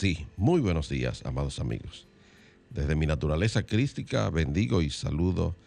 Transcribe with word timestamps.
Sí, 0.00 0.26
muy 0.38 0.62
buenos 0.62 0.88
días, 0.88 1.20
amados 1.26 1.58
amigos. 1.58 2.08
Desde 2.70 2.96
mi 2.96 3.04
naturaleza 3.04 3.64
crística 3.64 4.30
bendigo 4.30 4.80
y 4.80 4.88
saludo 4.88 5.58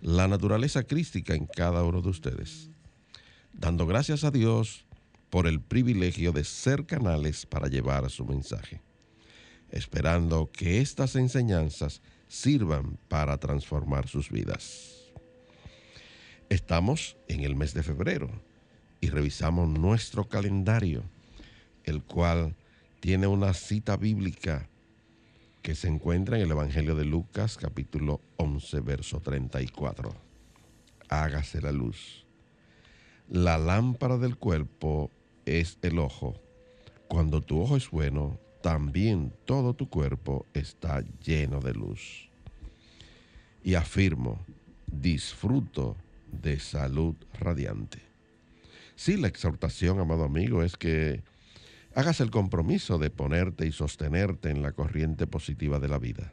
la 0.00 0.28
naturaleza 0.28 0.84
crística 0.84 1.34
en 1.34 1.44
cada 1.44 1.84
uno 1.84 2.00
de 2.00 2.08
ustedes, 2.08 2.70
dando 3.52 3.86
gracias 3.86 4.24
a 4.24 4.30
Dios 4.30 4.86
por 5.28 5.46
el 5.46 5.60
privilegio 5.60 6.32
de 6.32 6.42
ser 6.44 6.86
canales 6.86 7.44
para 7.44 7.68
llevar 7.68 8.08
su 8.08 8.24
mensaje, 8.24 8.80
esperando 9.70 10.50
que 10.50 10.80
estas 10.80 11.14
enseñanzas 11.14 12.00
sirvan 12.28 12.98
para 13.08 13.36
transformar 13.36 14.08
sus 14.08 14.30
vidas. 14.30 15.12
Estamos 16.48 17.18
en 17.28 17.40
el 17.40 17.56
mes 17.56 17.74
de 17.74 17.82
febrero 17.82 18.30
y 19.02 19.10
revisamos 19.10 19.68
nuestro 19.68 20.30
calendario, 20.30 21.02
el 21.84 22.02
cual 22.02 22.56
tiene 23.02 23.26
una 23.26 23.52
cita 23.52 23.96
bíblica 23.96 24.68
que 25.60 25.74
se 25.74 25.88
encuentra 25.88 26.36
en 26.36 26.44
el 26.44 26.52
Evangelio 26.52 26.94
de 26.94 27.04
Lucas 27.04 27.56
capítulo 27.56 28.20
11 28.36 28.78
verso 28.78 29.18
34. 29.18 30.14
Hágase 31.08 31.60
la 31.60 31.72
luz. 31.72 32.24
La 33.28 33.58
lámpara 33.58 34.18
del 34.18 34.36
cuerpo 34.36 35.10
es 35.46 35.78
el 35.82 35.98
ojo. 35.98 36.40
Cuando 37.08 37.40
tu 37.40 37.60
ojo 37.60 37.76
es 37.76 37.90
bueno, 37.90 38.38
también 38.62 39.32
todo 39.46 39.74
tu 39.74 39.88
cuerpo 39.88 40.46
está 40.54 41.02
lleno 41.24 41.58
de 41.58 41.74
luz. 41.74 42.30
Y 43.64 43.74
afirmo, 43.74 44.38
disfruto 44.86 45.96
de 46.30 46.60
salud 46.60 47.16
radiante. 47.40 47.98
Sí, 48.94 49.16
la 49.16 49.26
exhortación, 49.26 49.98
amado 49.98 50.22
amigo, 50.22 50.62
es 50.62 50.76
que 50.76 51.24
hagas 51.94 52.20
el 52.20 52.30
compromiso 52.30 52.98
de 52.98 53.10
ponerte 53.10 53.66
y 53.66 53.72
sostenerte 53.72 54.50
en 54.50 54.62
la 54.62 54.72
corriente 54.72 55.26
positiva 55.26 55.78
de 55.78 55.88
la 55.88 55.98
vida. 55.98 56.32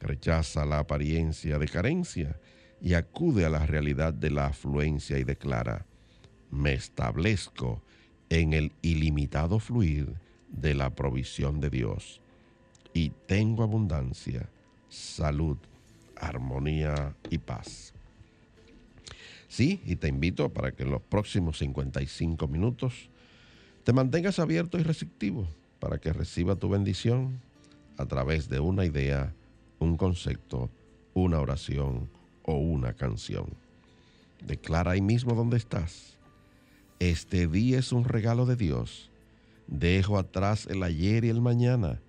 Rechaza 0.00 0.64
la 0.64 0.78
apariencia 0.78 1.58
de 1.58 1.68
carencia 1.68 2.40
y 2.80 2.94
acude 2.94 3.44
a 3.44 3.50
la 3.50 3.66
realidad 3.66 4.14
de 4.14 4.30
la 4.30 4.46
afluencia 4.46 5.18
y 5.18 5.24
declara, 5.24 5.84
me 6.50 6.72
establezco 6.72 7.82
en 8.30 8.54
el 8.54 8.72
ilimitado 8.80 9.58
fluir 9.58 10.14
de 10.48 10.74
la 10.74 10.90
provisión 10.90 11.60
de 11.60 11.70
Dios 11.70 12.20
y 12.94 13.10
tengo 13.26 13.62
abundancia, 13.62 14.48
salud, 14.88 15.58
armonía 16.16 17.14
y 17.28 17.38
paz. 17.38 17.92
Sí, 19.48 19.80
y 19.84 19.96
te 19.96 20.08
invito 20.08 20.48
para 20.48 20.72
que 20.72 20.84
en 20.84 20.90
los 20.90 21.02
próximos 21.02 21.58
55 21.58 22.48
minutos 22.48 23.10
te 23.90 23.94
mantengas 23.94 24.38
abierto 24.38 24.78
y 24.78 24.84
receptivo 24.84 25.48
para 25.80 25.98
que 25.98 26.12
reciba 26.12 26.54
tu 26.54 26.68
bendición 26.68 27.40
a 27.96 28.06
través 28.06 28.48
de 28.48 28.60
una 28.60 28.84
idea, 28.84 29.34
un 29.80 29.96
concepto, 29.96 30.70
una 31.12 31.40
oración 31.40 32.08
o 32.44 32.54
una 32.54 32.92
canción. 32.92 33.46
Declara 34.46 34.92
ahí 34.92 35.00
mismo 35.00 35.34
donde 35.34 35.56
estás. 35.56 36.16
Este 37.00 37.48
día 37.48 37.80
es 37.80 37.90
un 37.90 38.04
regalo 38.04 38.46
de 38.46 38.54
Dios. 38.54 39.10
Dejo 39.66 40.18
atrás 40.18 40.68
el 40.70 40.84
ayer 40.84 41.24
y 41.24 41.30
el 41.30 41.40
mañana 41.40 42.00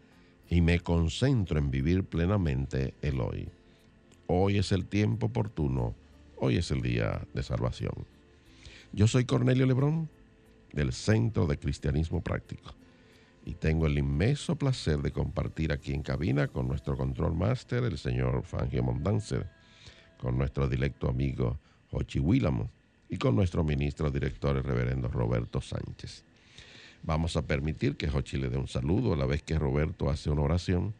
y 0.51 0.61
me 0.61 0.81
concentro 0.81 1.57
en 1.57 1.71
vivir 1.71 2.03
plenamente 2.03 2.93
el 3.01 3.19
hoy. 3.19 3.49
Hoy 4.27 4.59
es 4.59 4.71
el 4.71 4.85
tiempo 4.85 5.25
oportuno. 5.25 5.95
Hoy 6.37 6.57
es 6.57 6.69
el 6.69 6.83
día 6.83 7.25
de 7.33 7.41
salvación. 7.41 8.05
Yo 8.93 9.07
soy 9.07 9.25
Cornelio 9.25 9.65
Lebrón 9.65 10.11
del 10.73 10.93
Centro 10.93 11.47
de 11.47 11.57
Cristianismo 11.57 12.21
Práctico. 12.21 12.75
Y 13.45 13.55
tengo 13.55 13.87
el 13.87 13.97
inmenso 13.97 14.55
placer 14.55 14.99
de 14.99 15.11
compartir 15.11 15.71
aquí 15.71 15.93
en 15.93 16.03
cabina 16.03 16.47
con 16.47 16.67
nuestro 16.67 16.95
control 16.95 17.35
master, 17.35 17.83
el 17.83 17.97
señor 17.97 18.43
Fangio 18.43 18.83
Mondanzer, 18.83 19.49
con 20.17 20.37
nuestro 20.37 20.67
directo 20.67 21.09
amigo 21.09 21.59
Jochi 21.89 22.19
Willamo 22.19 22.69
y 23.09 23.17
con 23.17 23.35
nuestro 23.35 23.63
ministro 23.63 24.11
director, 24.11 24.55
el 24.55 24.63
reverendo 24.63 25.07
Roberto 25.07 25.59
Sánchez. 25.59 26.23
Vamos 27.03 27.35
a 27.35 27.41
permitir 27.41 27.97
que 27.97 28.07
Jochi 28.07 28.37
le 28.37 28.49
dé 28.49 28.57
un 28.57 28.67
saludo 28.67 29.13
a 29.13 29.17
la 29.17 29.25
vez 29.25 29.41
que 29.41 29.57
Roberto 29.57 30.09
hace 30.09 30.29
una 30.29 30.43
oración 30.43 30.93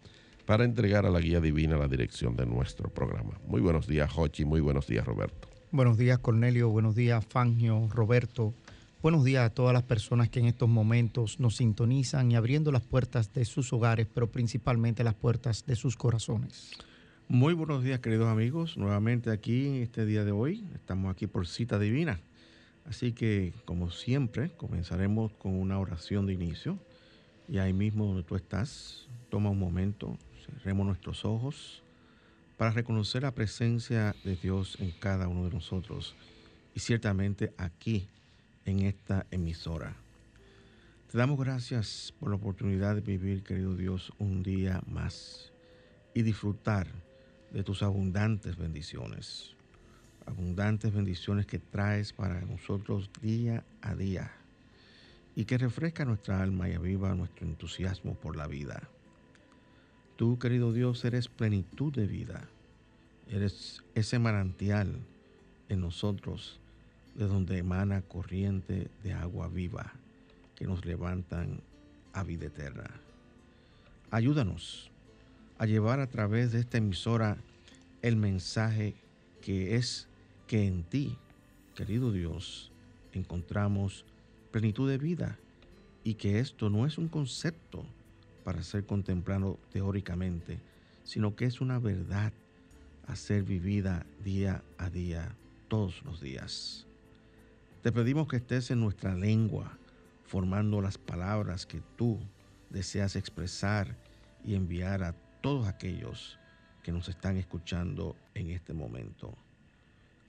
para 0.46 0.66
entregar 0.66 1.06
a 1.06 1.12
la 1.12 1.20
guía 1.20 1.40
divina 1.40 1.78
la 1.78 1.88
dirección 1.88 2.36
de 2.36 2.48
nuestro 2.48 2.90
programa. 2.90 3.40
Muy 3.46 3.62
buenos 3.62 3.88
días, 3.88 4.12
Jochi. 4.12 4.44
Muy 4.44 4.60
buenos 4.60 4.88
días, 4.88 5.06
Roberto. 5.06 5.48
Buenos 5.72 5.98
días, 5.98 6.20
Cornelio. 6.20 6.70
Buenos 6.70 6.96
días, 6.96 7.26
Fangio, 7.26 7.88
Roberto. 7.90 8.54
Buenos 9.02 9.24
días 9.24 9.44
a 9.44 9.50
todas 9.52 9.74
las 9.74 9.82
personas 9.82 10.30
que 10.30 10.42
en 10.42 10.46
estos 10.46 10.70
momentos 10.70 11.40
nos 11.40 11.56
sintonizan 11.56 12.32
y 12.32 12.36
abriendo 12.36 12.72
las 12.72 12.84
puertas 12.84 13.34
de 13.34 13.46
sus 13.46 13.74
hogares, 13.74 14.06
pero 14.14 14.30
principalmente 14.30 15.04
las 15.04 15.16
puertas 15.16 15.66
de 15.66 15.76
sus 15.76 15.98
corazones. 15.98 16.70
Muy 17.28 17.56
buenos 17.56 17.84
días, 17.84 18.00
queridos 18.00 18.28
amigos. 18.28 18.78
Nuevamente 18.78 19.32
aquí 19.32 19.66
en 19.66 19.74
este 19.82 20.06
día 20.06 20.24
de 20.24 20.32
hoy. 20.32 20.64
Estamos 20.76 21.12
aquí 21.12 21.26
por 21.26 21.48
cita 21.48 21.80
divina. 21.80 22.20
Así 22.86 23.12
que, 23.12 23.54
como 23.66 23.90
siempre, 23.90 24.52
comenzaremos 24.52 25.32
con 25.32 25.60
una 25.60 25.80
oración 25.80 26.28
de 26.28 26.34
inicio. 26.34 26.78
Y 27.50 27.58
ahí 27.58 27.74
mismo 27.74 28.06
donde 28.06 28.22
tú 28.22 28.36
estás, 28.36 29.08
toma 29.32 29.50
un 29.50 29.58
momento, 29.58 30.16
cerremos 30.46 30.86
nuestros 30.86 31.26
ojos 31.26 31.82
para 32.56 32.70
reconocer 32.70 33.24
la 33.24 33.34
presencia 33.34 34.16
de 34.24 34.36
Dios 34.36 34.78
en 34.80 34.92
cada 34.92 35.28
uno 35.28 35.46
de 35.46 35.56
nosotros. 35.56 36.14
Y 36.76 36.82
ciertamente 36.82 37.52
aquí 37.58 38.08
en 38.66 38.82
esta 38.82 39.26
emisora. 39.32 39.96
Te 41.12 41.18
damos 41.18 41.40
gracias 41.40 42.14
por 42.20 42.30
la 42.30 42.36
oportunidad 42.36 42.96
de 42.96 43.02
vivir, 43.02 43.44
querido 43.44 43.76
Dios, 43.76 44.14
un 44.18 44.44
día 44.44 44.82
más 44.88 45.52
y 46.14 46.22
disfrutar 46.22 46.88
de 47.52 47.64
tus 47.64 47.84
abundantes 47.84 48.56
bendiciones. 48.56 49.56
Abundantes 50.26 50.94
bendiciones 50.94 51.46
que 51.46 51.60
traes 51.60 52.14
para 52.14 52.40
nosotros 52.42 53.10
día 53.22 53.64
a 53.82 53.96
día 53.96 54.32
y 55.36 55.46
que 55.46 55.58
refresca 55.58 56.06
nuestra 56.06 56.42
alma 56.42 56.70
y 56.70 56.74
aviva 56.74 57.14
nuestro 57.16 57.46
entusiasmo 57.46 58.16
por 58.16 58.36
la 58.36 58.48
vida. 58.48 58.88
Tú, 60.16 60.38
querido 60.40 60.72
Dios, 60.72 61.04
eres 61.04 61.28
plenitud 61.28 61.92
de 61.92 62.06
vida. 62.06 62.48
Eres 63.28 63.84
ese 63.96 64.20
manantial 64.20 65.00
en 65.68 65.82
nosotros 65.82 66.60
de 67.16 67.28
donde 67.28 67.58
emana 67.58 68.02
corriente 68.02 68.90
de 69.04 69.14
agua 69.14 69.48
viva 69.48 69.94
que 70.56 70.66
nos 70.66 70.86
levantan 70.86 71.62
a 72.14 72.24
vida 72.24 72.48
eterna. 72.48 72.90
Ayúdanos 74.10 74.92
a 75.58 75.66
llevar 75.66 76.00
a 76.00 76.08
través 76.08 76.52
de 76.52 76.60
esta 76.60 76.78
emisora 76.78 77.38
el 78.02 78.16
mensaje 78.16 78.96
que 79.42 79.76
es 79.76 80.08
que 80.48 80.66
en 80.66 80.84
ti, 80.84 81.18
querido 81.76 82.12
Dios, 82.12 82.72
encontramos 83.14 84.06
plenitud 84.52 84.90
de 84.90 84.98
vida 84.98 85.38
y 86.04 86.16
que 86.16 86.40
esto 86.40 86.70
no 86.70 86.86
es 86.86 86.98
un 86.98 87.08
concepto 87.08 87.86
para 88.44 88.64
ser 88.64 88.86
contemplado 88.86 89.60
teóricamente, 89.72 90.60
sino 91.04 91.36
que 91.36 91.46
es 91.46 91.62
una 91.62 91.80
verdad 91.80 92.34
a 93.08 93.16
ser 93.16 93.44
vivida 93.44 94.06
día 94.24 94.64
a 94.78 94.90
día, 94.90 95.36
todos 95.68 96.04
los 96.04 96.22
días. 96.22 96.88
Te 97.82 97.92
pedimos 97.92 98.28
que 98.28 98.36
estés 98.36 98.70
en 98.70 98.80
nuestra 98.80 99.16
lengua, 99.16 99.78
formando 100.24 100.82
las 100.82 101.00
palabras 101.00 101.66
que 101.66 101.82
tú 101.98 102.20
deseas 102.70 103.16
expresar 103.16 103.98
y 104.46 104.54
enviar 104.54 105.04
a 105.04 105.14
todos 105.42 105.68
aquellos 105.68 106.38
que 106.84 106.92
nos 106.92 107.10
están 107.10 107.38
escuchando 107.38 108.16
en 108.36 108.52
este 108.52 108.74
momento. 108.74 109.36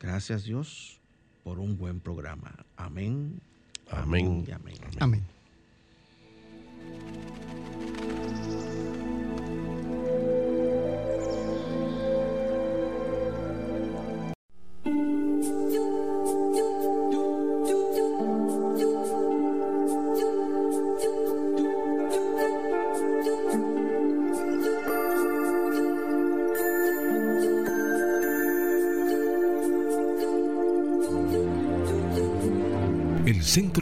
Gracias 0.01 0.45
Dios 0.45 0.99
por 1.45 1.59
un 1.59 1.77
buen 1.77 2.01
programa. 2.01 2.55
Amén. 2.77 3.41
Amén. 3.91 4.47
amén. 4.51 4.79
amén. 4.99 5.23
amén. 5.23 5.23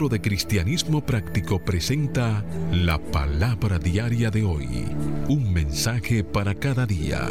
De 0.09 0.19
Cristianismo 0.19 1.05
Práctico 1.05 1.63
presenta 1.63 2.43
la 2.71 2.97
palabra 2.97 3.77
diaria 3.77 4.31
de 4.31 4.43
hoy. 4.43 4.85
Un 5.29 5.53
mensaje 5.53 6.23
para 6.23 6.55
cada 6.55 6.87
día. 6.87 7.21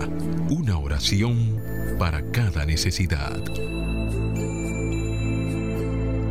Una 0.48 0.78
oración 0.78 1.60
para 1.98 2.30
cada 2.30 2.64
necesidad. 2.64 3.42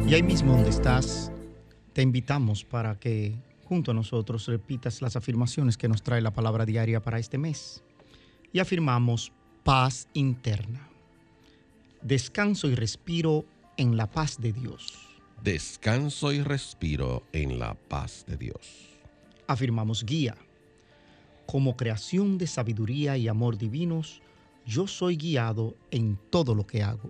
Y 0.07 0.13
ahí 0.13 0.23
mismo 0.23 0.53
donde 0.53 0.69
estás, 0.69 1.29
te 1.91 2.03
invitamos 2.03 2.63
para 2.63 2.97
que 2.97 3.35
junto 3.65 3.91
a 3.91 3.93
nosotros 3.93 4.47
repitas 4.47 5.01
las 5.01 5.17
afirmaciones 5.17 5.77
que 5.77 5.89
nos 5.89 6.03
trae 6.03 6.21
la 6.21 6.31
palabra 6.31 6.65
diaria 6.65 7.01
para 7.01 7.19
este 7.19 7.37
mes. 7.37 7.83
Y 8.53 8.59
afirmamos 8.59 9.33
paz 9.63 10.07
interna. 10.13 10.87
Descanso 12.01 12.69
y 12.69 12.75
respiro 12.75 13.43
en 13.75 13.97
la 13.97 14.07
paz 14.07 14.39
de 14.39 14.53
Dios 14.53 15.08
Descanso 15.43 16.33
y 16.33 16.41
respiro 16.41 17.23
en 17.31 17.59
la 17.59 17.73
paz 17.73 18.25
de 18.27 18.35
Dios. 18.35 18.89
Afirmamos 19.47 20.05
guía. 20.05 20.35
Como 21.45 21.77
creación 21.77 22.37
de 22.37 22.45
sabiduría 22.45 23.15
y 23.17 23.29
amor 23.29 23.57
divinos, 23.57 24.21
yo 24.65 24.85
soy 24.85 25.15
guiado 25.15 25.75
en 25.91 26.19
todo 26.29 26.55
lo 26.55 26.67
que 26.67 26.83
hago. 26.83 27.09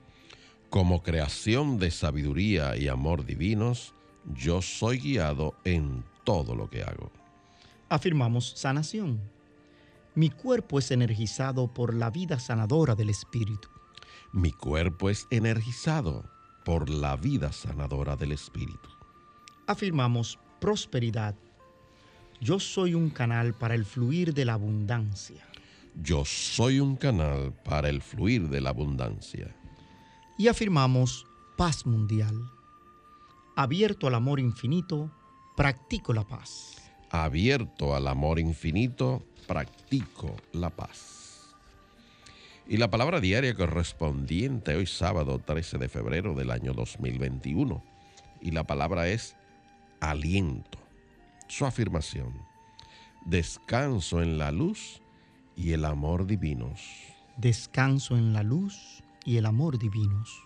Como 0.70 1.02
creación 1.02 1.80
de 1.80 1.90
sabiduría 1.90 2.78
y 2.78 2.88
amor 2.88 3.26
divinos, 3.26 3.96
yo 4.36 4.62
soy 4.62 5.00
guiado 5.00 5.56
en 5.64 6.04
todo 6.24 6.56
lo 6.56 6.70
que 6.70 6.84
hago. 6.84 7.12
Afirmamos 7.90 8.54
sanación. 8.56 9.20
Mi 10.14 10.30
cuerpo 10.30 10.78
es 10.78 10.92
energizado 10.92 11.74
por 11.74 11.96
la 11.96 12.12
vida 12.12 12.40
sanadora 12.40 12.94
del 12.94 13.10
Espíritu. 13.10 13.70
Mi 14.32 14.52
cuerpo 14.52 15.10
es 15.10 15.26
energizado 15.32 16.30
por 16.64 16.90
la 16.90 17.16
vida 17.16 17.52
sanadora 17.52 18.16
del 18.16 18.32
Espíritu. 18.32 18.90
Afirmamos 19.68 20.40
prosperidad. 20.60 21.36
Yo 22.42 22.60
soy 22.60 22.94
un 22.94 23.10
canal 23.10 23.54
para 23.54 23.76
el 23.76 23.86
fluir 23.86 24.34
de 24.34 24.46
la 24.46 24.54
abundancia. 24.54 25.46
Yo 25.96 26.24
soy 26.26 26.80
un 26.80 26.96
canal 26.96 27.54
para 27.64 27.90
el 27.90 28.02
fluir 28.02 28.50
de 28.50 28.62
la 28.62 28.70
abundancia. 28.70 29.56
Y 30.38 30.48
afirmamos 30.48 31.26
paz 31.58 31.86
mundial. 31.86 32.50
Abierto 33.56 34.08
al 34.08 34.16
amor 34.16 34.40
infinito, 34.40 35.12
practico 35.58 36.14
la 36.14 36.26
paz. 36.26 36.78
Abierto 37.10 37.94
al 37.94 38.08
amor 38.08 38.40
infinito, 38.40 39.22
practico 39.46 40.36
la 40.54 40.70
paz. 40.70 41.19
Y 42.70 42.78
la 42.78 42.92
palabra 42.92 43.20
diaria 43.20 43.56
correspondiente 43.56 44.76
hoy 44.76 44.86
sábado 44.86 45.42
13 45.44 45.80
de 45.80 45.90
febrero 45.90 46.36
del 46.36 46.52
año 46.52 46.74
2021. 46.74 47.84
Y 48.42 48.52
la 48.52 48.64
palabra 48.68 49.08
es 49.08 49.36
aliento. 50.00 50.78
Su 51.48 51.66
afirmación. 51.66 52.32
Descanso 53.26 54.22
en 54.22 54.38
la 54.38 54.52
luz 54.52 55.02
y 55.56 55.72
el 55.72 55.84
amor 55.84 56.28
divinos. 56.28 56.80
Descanso 57.38 58.16
en 58.18 58.34
la 58.34 58.44
luz 58.44 59.04
y 59.26 59.38
el 59.38 59.48
amor 59.48 59.80
divinos. 59.80 60.40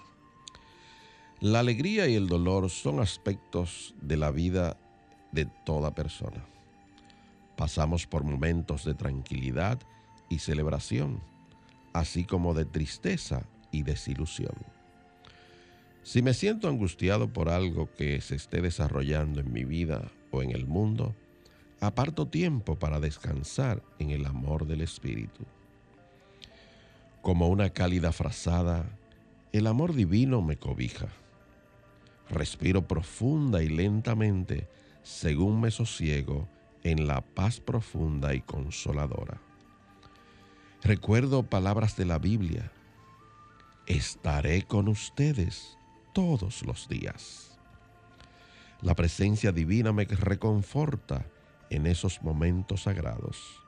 La 1.42 1.60
alegría 1.60 2.08
y 2.08 2.16
el 2.16 2.28
dolor 2.28 2.70
son 2.70 3.02
aspectos 3.02 3.96
de 4.00 4.16
la 4.16 4.32
vida 4.32 4.78
de 5.34 5.44
toda 5.66 5.94
persona. 5.94 6.46
Pasamos 7.58 8.08
por 8.08 8.24
momentos 8.24 8.86
de 8.86 8.94
tranquilidad 8.94 9.78
y 10.30 10.40
celebración 10.40 11.33
así 11.94 12.26
como 12.26 12.54
de 12.54 12.66
tristeza 12.66 13.44
y 13.72 13.84
desilusión. 13.84 14.56
Si 16.04 16.22
me 16.22 16.34
siento 16.34 16.68
angustiado 16.68 17.32
por 17.32 17.50
algo 17.50 17.90
que 17.94 18.20
se 18.20 18.36
esté 18.36 18.62
desarrollando 18.62 19.40
en 19.40 19.54
mi 19.54 19.64
vida 19.64 20.12
o 20.32 20.44
en 20.44 20.52
el 20.52 20.66
mundo, 20.66 21.16
aparto 21.80 22.28
tiempo 22.28 22.78
para 22.78 23.00
descansar 23.00 23.82
en 24.00 24.10
el 24.10 24.26
amor 24.26 24.68
del 24.68 24.82
Espíritu. 24.82 25.46
Como 27.22 27.48
una 27.48 27.70
cálida 27.70 28.12
frazada, 28.12 28.86
el 29.54 29.68
amor 29.68 29.94
divino 29.94 30.42
me 30.42 30.58
cobija. 30.58 31.08
Respiro 32.30 32.86
profunda 32.88 33.64
y 33.64 33.70
lentamente 33.70 34.68
según 35.04 35.62
me 35.62 35.72
sosiego 35.72 36.50
en 36.84 37.08
la 37.08 37.22
paz 37.22 37.60
profunda 37.60 38.34
y 38.34 38.42
consoladora. 38.42 39.40
Recuerdo 40.84 41.44
palabras 41.44 41.96
de 41.96 42.04
la 42.04 42.20
Biblia. 42.20 42.70
Estaré 43.88 44.64
con 44.64 44.90
ustedes 44.90 45.78
todos 46.14 46.62
los 46.64 46.90
días. 46.90 47.58
La 48.82 48.94
presencia 48.94 49.54
divina 49.54 49.94
me 49.94 50.04
reconforta 50.04 51.26
en 51.70 51.88
esos 51.88 52.22
momentos 52.22 52.84
sagrados. 52.84 53.62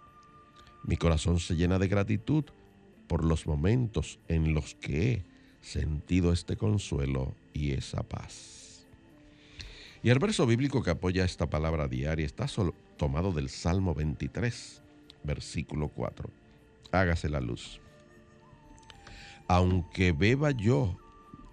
Mi 0.83 0.97
corazón 0.97 1.39
se 1.39 1.56
llena 1.56 1.79
de 1.79 1.88
gratitud 1.88 2.44
por 3.07 3.23
los 3.23 3.47
momentos 3.47 4.19
en 4.27 4.53
los 4.53 4.75
que 4.75 5.13
he 5.13 5.23
sentido 5.61 6.33
este 6.33 6.57
consuelo 6.57 7.33
y 7.53 7.71
esa 7.71 8.03
paz. 8.03 8.88
Y 10.03 10.09
el 10.09 10.19
verso 10.19 10.45
bíblico 10.45 10.83
que 10.83 10.91
apoya 10.91 11.23
esta 11.23 11.50
palabra 11.50 11.88
diaria 11.88 12.25
está 12.25 12.47
tomado 12.97 13.31
del 13.31 13.47
Salmo 13.47 13.94
23, 13.94 14.81
versículo 15.23 15.88
4 15.88 16.44
hágase 16.91 17.29
la 17.29 17.41
luz. 17.41 17.79
Aunque 19.47 20.11
beba 20.11 20.51
yo, 20.51 20.97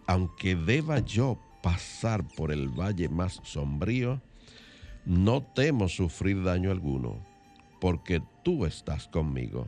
aunque 0.06 0.56
deba 0.56 1.00
yo 1.00 1.38
pasar 1.62 2.26
por 2.36 2.52
el 2.52 2.68
valle 2.68 3.08
más 3.08 3.40
sombrío, 3.44 4.20
no 5.04 5.42
temo 5.42 5.88
sufrir 5.88 6.42
daño 6.42 6.70
alguno, 6.70 7.24
porque 7.80 8.22
tú 8.42 8.64
estás 8.66 9.08
conmigo. 9.08 9.66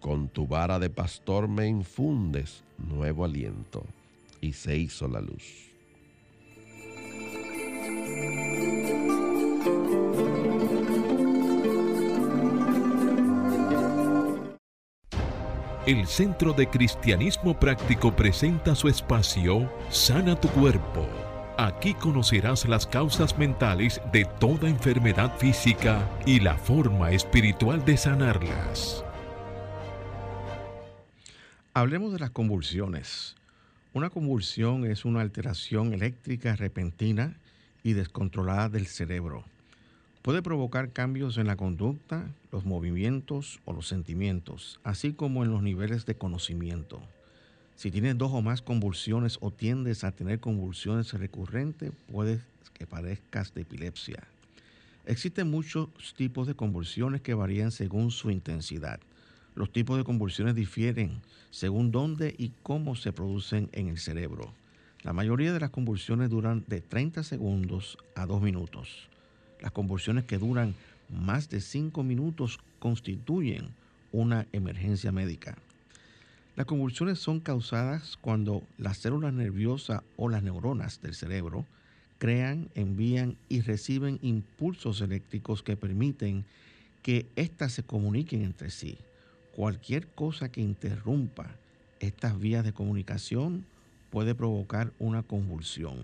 Con 0.00 0.28
tu 0.28 0.46
vara 0.46 0.78
de 0.78 0.90
pastor 0.90 1.48
me 1.48 1.66
infundes 1.68 2.64
nuevo 2.76 3.24
aliento. 3.24 3.84
Y 4.40 4.54
se 4.54 4.76
hizo 4.76 5.06
la 5.06 5.20
luz. 5.20 5.71
El 15.86 16.06
Centro 16.06 16.52
de 16.52 16.68
Cristianismo 16.68 17.58
Práctico 17.58 18.14
presenta 18.14 18.76
su 18.76 18.86
espacio 18.86 19.68
Sana 19.90 20.40
tu 20.40 20.46
Cuerpo. 20.48 21.08
Aquí 21.58 21.94
conocerás 21.94 22.68
las 22.68 22.86
causas 22.86 23.36
mentales 23.36 24.00
de 24.12 24.24
toda 24.38 24.68
enfermedad 24.68 25.36
física 25.38 26.08
y 26.24 26.38
la 26.38 26.56
forma 26.56 27.10
espiritual 27.10 27.84
de 27.84 27.96
sanarlas. 27.96 29.04
Hablemos 31.74 32.12
de 32.12 32.20
las 32.20 32.30
convulsiones. 32.30 33.34
Una 33.92 34.08
convulsión 34.08 34.86
es 34.86 35.04
una 35.04 35.20
alteración 35.20 35.92
eléctrica 35.94 36.54
repentina 36.54 37.34
y 37.82 37.94
descontrolada 37.94 38.68
del 38.68 38.86
cerebro. 38.86 39.44
Puede 40.22 40.40
provocar 40.40 40.92
cambios 40.92 41.36
en 41.36 41.48
la 41.48 41.56
conducta, 41.56 42.32
los 42.52 42.64
movimientos 42.64 43.58
o 43.64 43.72
los 43.72 43.88
sentimientos, 43.88 44.78
así 44.84 45.14
como 45.14 45.42
en 45.42 45.50
los 45.50 45.64
niveles 45.64 46.06
de 46.06 46.14
conocimiento. 46.14 47.02
Si 47.74 47.90
tienes 47.90 48.16
dos 48.16 48.30
o 48.32 48.40
más 48.40 48.62
convulsiones 48.62 49.38
o 49.40 49.50
tiendes 49.50 50.04
a 50.04 50.12
tener 50.12 50.38
convulsiones 50.38 51.12
recurrentes, 51.12 51.90
puede 52.06 52.40
que 52.72 52.86
padezcas 52.86 53.52
de 53.52 53.62
epilepsia. 53.62 54.22
Existen 55.06 55.50
muchos 55.50 55.88
tipos 56.16 56.46
de 56.46 56.54
convulsiones 56.54 57.20
que 57.20 57.34
varían 57.34 57.72
según 57.72 58.12
su 58.12 58.30
intensidad. 58.30 59.00
Los 59.56 59.72
tipos 59.72 59.98
de 59.98 60.04
convulsiones 60.04 60.54
difieren 60.54 61.20
según 61.50 61.90
dónde 61.90 62.32
y 62.38 62.52
cómo 62.62 62.94
se 62.94 63.12
producen 63.12 63.70
en 63.72 63.88
el 63.88 63.98
cerebro. 63.98 64.54
La 65.02 65.12
mayoría 65.12 65.52
de 65.52 65.58
las 65.58 65.70
convulsiones 65.70 66.30
duran 66.30 66.62
de 66.68 66.80
30 66.80 67.24
segundos 67.24 67.98
a 68.14 68.24
2 68.24 68.40
minutos. 68.40 69.08
Las 69.62 69.70
convulsiones 69.70 70.24
que 70.24 70.38
duran 70.38 70.74
más 71.08 71.48
de 71.48 71.60
5 71.60 72.02
minutos 72.02 72.58
constituyen 72.80 73.68
una 74.10 74.46
emergencia 74.52 75.12
médica. 75.12 75.56
Las 76.56 76.66
convulsiones 76.66 77.20
son 77.20 77.38
causadas 77.38 78.18
cuando 78.20 78.64
las 78.76 78.98
células 78.98 79.32
nerviosas 79.32 80.02
o 80.16 80.28
las 80.28 80.42
neuronas 80.42 81.00
del 81.00 81.14
cerebro 81.14 81.64
crean, 82.18 82.68
envían 82.74 83.36
y 83.48 83.60
reciben 83.60 84.18
impulsos 84.20 85.00
eléctricos 85.00 85.62
que 85.62 85.76
permiten 85.76 86.44
que 87.02 87.26
éstas 87.36 87.72
se 87.72 87.84
comuniquen 87.84 88.42
entre 88.42 88.70
sí. 88.70 88.98
Cualquier 89.54 90.08
cosa 90.08 90.50
que 90.50 90.60
interrumpa 90.60 91.46
estas 92.00 92.38
vías 92.38 92.64
de 92.64 92.72
comunicación 92.72 93.64
puede 94.10 94.34
provocar 94.34 94.92
una 94.98 95.22
convulsión. 95.22 95.98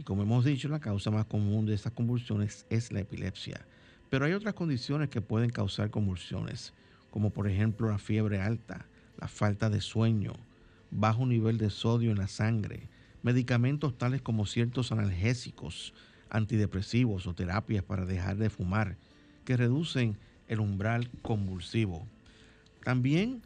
Y 0.00 0.02
como 0.02 0.22
hemos 0.22 0.46
dicho, 0.46 0.66
la 0.70 0.80
causa 0.80 1.10
más 1.10 1.26
común 1.26 1.66
de 1.66 1.74
estas 1.74 1.92
convulsiones 1.92 2.64
es 2.70 2.90
la 2.90 3.00
epilepsia. 3.00 3.66
Pero 4.08 4.24
hay 4.24 4.32
otras 4.32 4.54
condiciones 4.54 5.10
que 5.10 5.20
pueden 5.20 5.50
causar 5.50 5.90
convulsiones, 5.90 6.72
como 7.10 7.28
por 7.28 7.46
ejemplo 7.46 7.90
la 7.90 7.98
fiebre 7.98 8.40
alta, 8.40 8.86
la 9.18 9.28
falta 9.28 9.68
de 9.68 9.82
sueño, 9.82 10.32
bajo 10.90 11.26
nivel 11.26 11.58
de 11.58 11.68
sodio 11.68 12.12
en 12.12 12.16
la 12.16 12.28
sangre, 12.28 12.88
medicamentos 13.22 13.98
tales 13.98 14.22
como 14.22 14.46
ciertos 14.46 14.90
analgésicos, 14.90 15.92
antidepresivos 16.30 17.26
o 17.26 17.34
terapias 17.34 17.84
para 17.84 18.06
dejar 18.06 18.38
de 18.38 18.48
fumar, 18.48 18.96
que 19.44 19.58
reducen 19.58 20.16
el 20.48 20.60
umbral 20.60 21.10
convulsivo. 21.20 22.06
También 22.84 23.42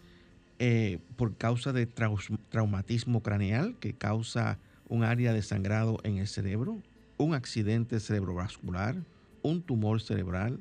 eh, 0.61 1.01
por 1.17 1.37
causa 1.37 1.73
de 1.73 1.87
traumatismo 1.87 3.25
craneal, 3.25 3.75
que 3.81 3.93
causa 3.93 4.61
un 4.95 5.03
área 5.03 5.33
de 5.33 5.43
sangrado 5.43 5.99
en 6.05 6.19
el 6.19 6.29
cerebro, 6.29 6.81
un 7.17 7.35
accidente 7.35 7.99
cerebrovascular, 7.99 8.97
un 9.43 9.61
tumor 9.61 10.01
cerebral, 10.01 10.61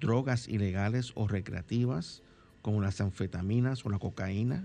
drogas 0.00 0.48
ilegales 0.48 1.12
o 1.14 1.28
recreativas, 1.28 2.22
como 2.60 2.80
las 2.80 3.00
anfetaminas 3.00 3.86
o 3.86 3.90
la 3.90 4.00
cocaína, 4.00 4.64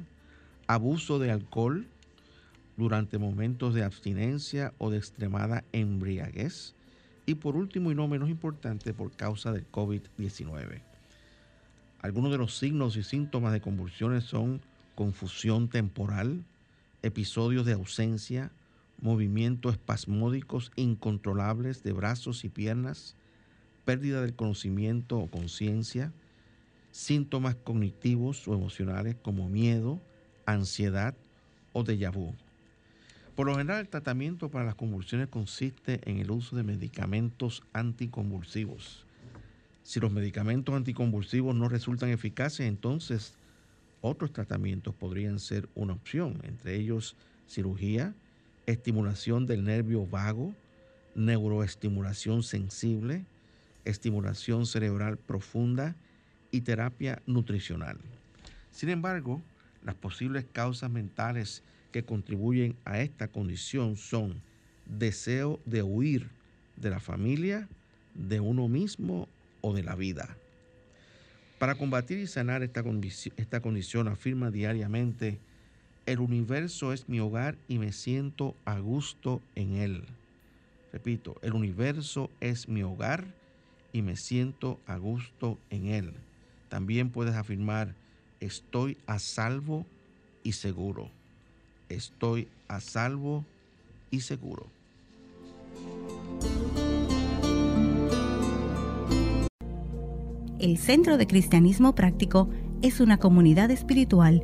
abuso 0.66 1.20
de 1.20 1.30
alcohol 1.30 1.86
durante 2.76 3.20
momentos 3.20 3.76
de 3.76 3.84
abstinencia 3.84 4.74
o 4.80 4.90
de 4.90 4.98
extremada 4.98 5.64
embriaguez, 5.74 6.74
y 7.28 7.36
por 7.36 7.56
último 7.56 7.92
y 7.92 7.96
no 7.96 8.08
menos 8.08 8.30
importante, 8.30 8.96
por 8.96 9.12
causa 9.12 9.52
del 9.52 9.70
COVID-19. 9.72 10.82
Algunos 12.02 12.32
de 12.32 12.40
los 12.40 12.58
signos 12.58 12.98
y 12.98 13.04
síntomas 13.04 13.54
de 13.54 13.62
convulsiones 13.62 14.24
son 14.24 14.60
confusión 14.96 15.68
temporal, 15.68 16.44
episodios 17.04 17.68
de 17.68 17.74
ausencia, 17.74 18.50
movimientos 19.02 19.74
espasmódicos 19.74 20.72
incontrolables 20.76 21.84
de 21.84 21.92
brazos 21.92 22.46
y 22.46 22.50
piernas, 22.50 23.16
pérdida 23.84 24.22
del 24.22 24.36
conocimiento 24.36 25.18
o 25.18 25.30
conciencia, 25.30 26.14
síntomas 26.92 27.56
cognitivos 27.56 28.48
o 28.48 28.54
emocionales 28.54 29.16
como 29.22 29.50
miedo, 29.50 30.00
ansiedad 30.46 31.16
o 31.74 31.84
déjà 31.84 32.12
vu. 32.12 32.36
Por 33.36 33.48
lo 33.48 33.56
general, 33.56 33.80
el 33.82 33.90
tratamiento 33.90 34.50
para 34.50 34.66
las 34.66 34.76
convulsiones 34.76 35.28
consiste 35.28 36.02
en 36.06 36.18
el 36.18 36.30
uso 36.32 36.56
de 36.56 36.64
medicamentos 36.64 37.64
anticonvulsivos. 37.74 39.06
Si 39.84 40.00
los 40.00 40.12
medicamentos 40.12 40.76
anticonvulsivos 40.76 41.56
no 41.56 41.68
resultan 41.68 42.10
eficaces, 42.10 42.68
entonces 42.68 43.36
otros 44.02 44.34
tratamientos 44.34 44.94
podrían 44.94 45.40
ser 45.40 45.70
una 45.76 45.94
opción, 45.94 46.40
entre 46.44 46.76
ellos 46.76 47.16
cirugía, 47.48 48.14
estimulación 48.72 49.46
del 49.46 49.64
nervio 49.64 50.06
vago, 50.06 50.54
neuroestimulación 51.16 52.44
sensible, 52.44 53.26
estimulación 53.86 54.66
cerebral 54.66 55.18
profunda 55.18 55.96
y 56.52 56.62
terapia 56.62 57.22
nutricional. 57.26 57.98
Sin 58.72 58.90
embargo, 58.90 59.42
las 59.84 59.96
posibles 59.96 60.46
causas 60.52 60.90
mentales 60.90 61.64
que 61.92 62.04
contribuyen 62.04 62.76
a 62.86 63.00
esta 63.02 63.28
condición 63.28 63.98
son 63.98 64.42
deseo 64.86 65.60
de 65.66 65.84
huir 65.84 66.30
de 66.78 66.90
la 66.90 67.00
familia, 67.00 67.68
de 68.14 68.40
uno 68.40 68.68
mismo 68.68 69.28
o 69.62 69.74
de 69.74 69.84
la 69.84 69.96
vida. 69.96 70.36
Para 71.60 71.76
combatir 71.76 72.18
y 72.18 72.28
sanar 72.28 72.64
esta, 72.64 72.82
condición 73.62 74.08
afirma 74.08 74.50
diariamente, 74.50 75.40
el 76.12 76.20
universo 76.20 76.92
es 76.92 77.08
mi 77.08 77.20
hogar 77.20 77.58
y 77.68 77.80
me 77.80 77.94
siento 77.94 78.56
a 78.66 78.80
gusto 78.80 79.42
en 79.56 79.76
él. 79.76 80.04
Repito, 80.92 81.38
el 81.42 81.54
universo 81.54 82.30
es 82.42 82.68
mi 82.68 82.84
hogar 82.84 83.26
y 83.94 84.02
me 84.02 84.18
siento 84.18 84.80
a 84.88 84.98
gusto 84.98 85.58
en 85.70 85.88
él. 85.88 86.14
También 86.68 87.10
puedes 87.12 87.36
afirmar, 87.36 87.96
estoy 88.42 88.98
a 89.08 89.20
salvo 89.20 89.86
y 90.44 90.52
seguro. 90.52 91.10
Estoy 91.88 92.50
a 92.68 92.82
salvo 92.82 93.46
y 94.10 94.22
seguro. 94.22 94.68
El 100.60 100.78
Centro 100.78 101.18
de 101.18 101.26
Cristianismo 101.26 101.96
Práctico 101.96 102.50
es 102.82 103.00
una 103.00 103.18
comunidad 103.18 103.72
espiritual 103.72 104.44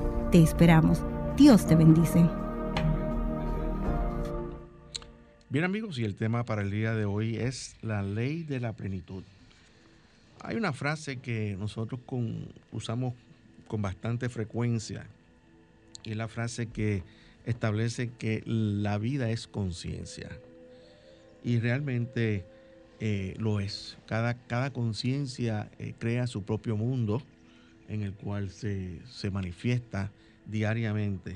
Te 0.31 0.41
esperamos. 0.41 1.03
Dios 1.35 1.67
te 1.67 1.75
bendice. 1.75 2.25
Bien 5.49 5.65
amigos, 5.65 5.99
y 5.99 6.05
el 6.05 6.15
tema 6.15 6.45
para 6.45 6.61
el 6.61 6.71
día 6.71 6.95
de 6.95 7.03
hoy 7.03 7.35
es 7.35 7.75
la 7.81 8.01
ley 8.01 8.43
de 8.43 8.61
la 8.61 8.71
plenitud. 8.71 9.25
Hay 10.39 10.55
una 10.55 10.71
frase 10.71 11.17
que 11.17 11.57
nosotros 11.59 11.99
usamos 12.71 13.13
con 13.67 13.81
bastante 13.81 14.29
frecuencia 14.29 15.05
y 16.05 16.11
es 16.11 16.15
la 16.17 16.29
frase 16.29 16.67
que 16.67 17.03
establece 17.45 18.11
que 18.17 18.41
la 18.45 18.97
vida 18.99 19.31
es 19.31 19.47
conciencia. 19.47 20.29
Y 21.43 21.59
realmente 21.59 22.45
eh, 23.01 23.35
lo 23.37 23.59
es. 23.59 23.97
Cada, 24.05 24.35
cada 24.35 24.71
conciencia 24.71 25.69
eh, 25.77 25.93
crea 25.99 26.25
su 26.25 26.43
propio 26.43 26.77
mundo 26.77 27.21
en 27.91 28.03
el 28.03 28.13
cual 28.13 28.49
se, 28.49 29.05
se 29.05 29.29
manifiesta 29.29 30.11
diariamente. 30.45 31.35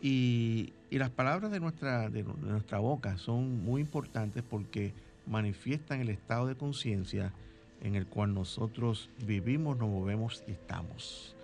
Y, 0.00 0.72
las 0.90 1.10
palabras 1.10 1.50
de 1.50 1.60
nuestra, 1.60 2.10
de 2.10 2.22
nuestra 2.22 2.78
boca 2.78 3.16
son 3.16 3.64
muy 3.64 3.80
importantes 3.80 4.42
porque 4.42 4.92
manifiestan 5.26 6.00
el 6.00 6.10
estado 6.10 6.46
de 6.46 6.54
conciencia 6.54 7.32
en 7.82 7.94
el 7.94 8.06
cual 8.06 8.34
nosotros 8.34 9.08
vivimos, 9.26 9.78
nos 9.78 9.88
movemos 9.88 10.44
y 10.46 10.52
estamos. 10.52 11.34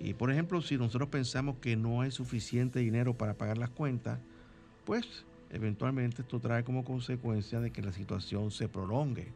Y 0.00 0.14
por 0.14 0.32
ejemplo, 0.32 0.60
si 0.62 0.76
nosotros 0.76 1.10
pensamos 1.10 1.56
que 1.60 1.76
no 1.76 2.00
hay 2.00 2.10
suficiente 2.10 2.80
dinero 2.80 3.14
para 3.14 3.34
pagar 3.34 3.56
las 3.56 3.70
cuentas, 3.70 4.18
pues 4.84 5.06
eventualmente 5.50 6.22
esto 6.22 6.40
trae 6.40 6.64
como 6.64 6.84
consecuencia 6.84 7.60
de 7.60 7.70
que 7.70 7.82
la 7.82 7.92
situación 7.92 8.50
se 8.50 8.68
prolongue. 8.68 9.28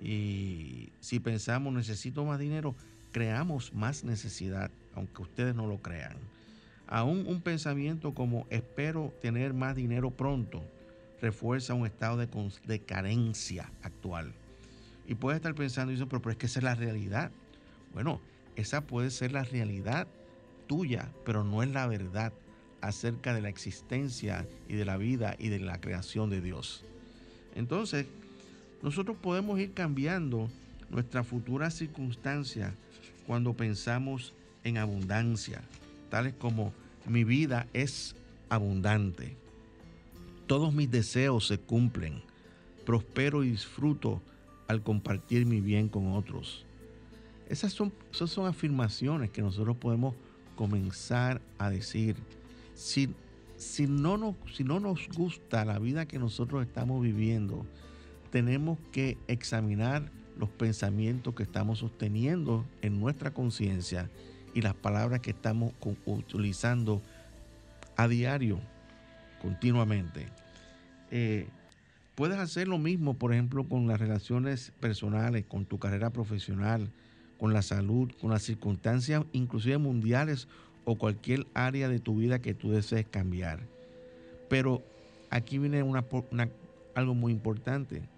Y 0.00 0.90
si 1.00 1.18
pensamos 1.18 1.72
necesito 1.72 2.24
más 2.24 2.38
dinero, 2.38 2.74
creamos 3.12 3.72
más 3.74 4.04
necesidad, 4.04 4.70
aunque 4.94 5.22
ustedes 5.22 5.54
no 5.54 5.66
lo 5.66 5.78
crean. 5.78 6.16
Aún 6.86 7.24
un 7.26 7.40
pensamiento 7.40 8.14
como 8.14 8.46
espero 8.50 9.12
tener 9.22 9.54
más 9.54 9.76
dinero 9.76 10.10
pronto 10.10 10.62
refuerza 11.20 11.74
un 11.74 11.86
estado 11.86 12.16
de, 12.16 12.80
carencia 12.80 13.70
actual. 13.82 14.32
Y 15.06 15.14
puede 15.14 15.36
estar 15.36 15.54
pensando, 15.54 15.92
pero, 16.08 16.22
pero 16.22 16.32
es 16.32 16.36
que 16.36 16.46
esa 16.46 16.60
es 16.60 16.64
la 16.64 16.74
realidad. 16.74 17.30
Bueno, 17.92 18.20
esa 18.56 18.82
puede 18.82 19.10
ser 19.10 19.32
la 19.32 19.44
realidad 19.44 20.06
tuya, 20.66 21.10
pero 21.24 21.44
no 21.44 21.62
es 21.62 21.70
la 21.70 21.86
verdad 21.86 22.32
acerca 22.80 23.34
de 23.34 23.42
la 23.42 23.48
existencia 23.48 24.46
y 24.68 24.74
de 24.74 24.84
la 24.84 24.96
vida 24.96 25.36
y 25.38 25.48
de 25.48 25.60
la 25.60 25.80
creación 25.80 26.30
de 26.30 26.40
Dios. 26.40 26.84
Entonces, 27.54 28.06
nosotros 28.82 29.16
podemos 29.20 29.58
ir 29.60 29.72
cambiando 29.72 30.48
nuestra 30.90 31.24
futura 31.24 31.70
circunstancia 31.70 32.74
cuando 33.26 33.54
pensamos 33.54 34.34
en 34.64 34.78
abundancia, 34.78 35.62
tales 36.08 36.34
como 36.34 36.72
mi 37.06 37.24
vida 37.24 37.66
es 37.72 38.16
abundante, 38.48 39.36
todos 40.46 40.74
mis 40.74 40.90
deseos 40.90 41.46
se 41.46 41.58
cumplen, 41.58 42.22
prospero 42.84 43.44
y 43.44 43.50
disfruto 43.50 44.20
al 44.66 44.82
compartir 44.82 45.46
mi 45.46 45.60
bien 45.60 45.88
con 45.88 46.12
otros. 46.12 46.66
Esas 47.48 47.72
son, 47.72 47.92
son 48.10 48.46
afirmaciones 48.46 49.30
que 49.30 49.42
nosotros 49.42 49.76
podemos 49.76 50.14
comenzar 50.56 51.40
a 51.58 51.70
decir. 51.70 52.16
Si, 52.74 53.08
si, 53.56 53.86
no 53.86 54.36
si 54.54 54.62
no 54.62 54.78
nos 54.78 55.08
gusta 55.08 55.64
la 55.64 55.78
vida 55.78 56.06
que 56.06 56.18
nosotros 56.18 56.66
estamos 56.66 57.02
viviendo, 57.02 57.66
tenemos 58.30 58.78
que 58.92 59.18
examinar 59.26 60.10
los 60.40 60.48
pensamientos 60.48 61.34
que 61.34 61.42
estamos 61.42 61.80
sosteniendo 61.80 62.64
en 62.80 62.98
nuestra 62.98 63.32
conciencia 63.32 64.08
y 64.54 64.62
las 64.62 64.74
palabras 64.74 65.20
que 65.20 65.30
estamos 65.30 65.74
utilizando 66.06 67.02
a 67.94 68.08
diario, 68.08 68.58
continuamente. 69.42 70.28
Eh, 71.10 71.46
puedes 72.14 72.38
hacer 72.38 72.68
lo 72.68 72.78
mismo, 72.78 73.14
por 73.14 73.34
ejemplo, 73.34 73.68
con 73.68 73.86
las 73.86 74.00
relaciones 74.00 74.72
personales, 74.80 75.44
con 75.44 75.66
tu 75.66 75.78
carrera 75.78 76.08
profesional, 76.08 76.90
con 77.38 77.52
la 77.52 77.60
salud, 77.60 78.10
con 78.18 78.30
las 78.30 78.42
circunstancias 78.42 79.24
inclusive 79.32 79.76
mundiales 79.76 80.48
o 80.86 80.96
cualquier 80.96 81.46
área 81.52 81.88
de 81.88 82.00
tu 82.00 82.16
vida 82.16 82.40
que 82.40 82.54
tú 82.54 82.70
desees 82.70 83.06
cambiar. 83.06 83.60
Pero 84.48 84.82
aquí 85.28 85.58
viene 85.58 85.84
algo 86.94 87.14
muy 87.14 87.32
importante. 87.32 88.08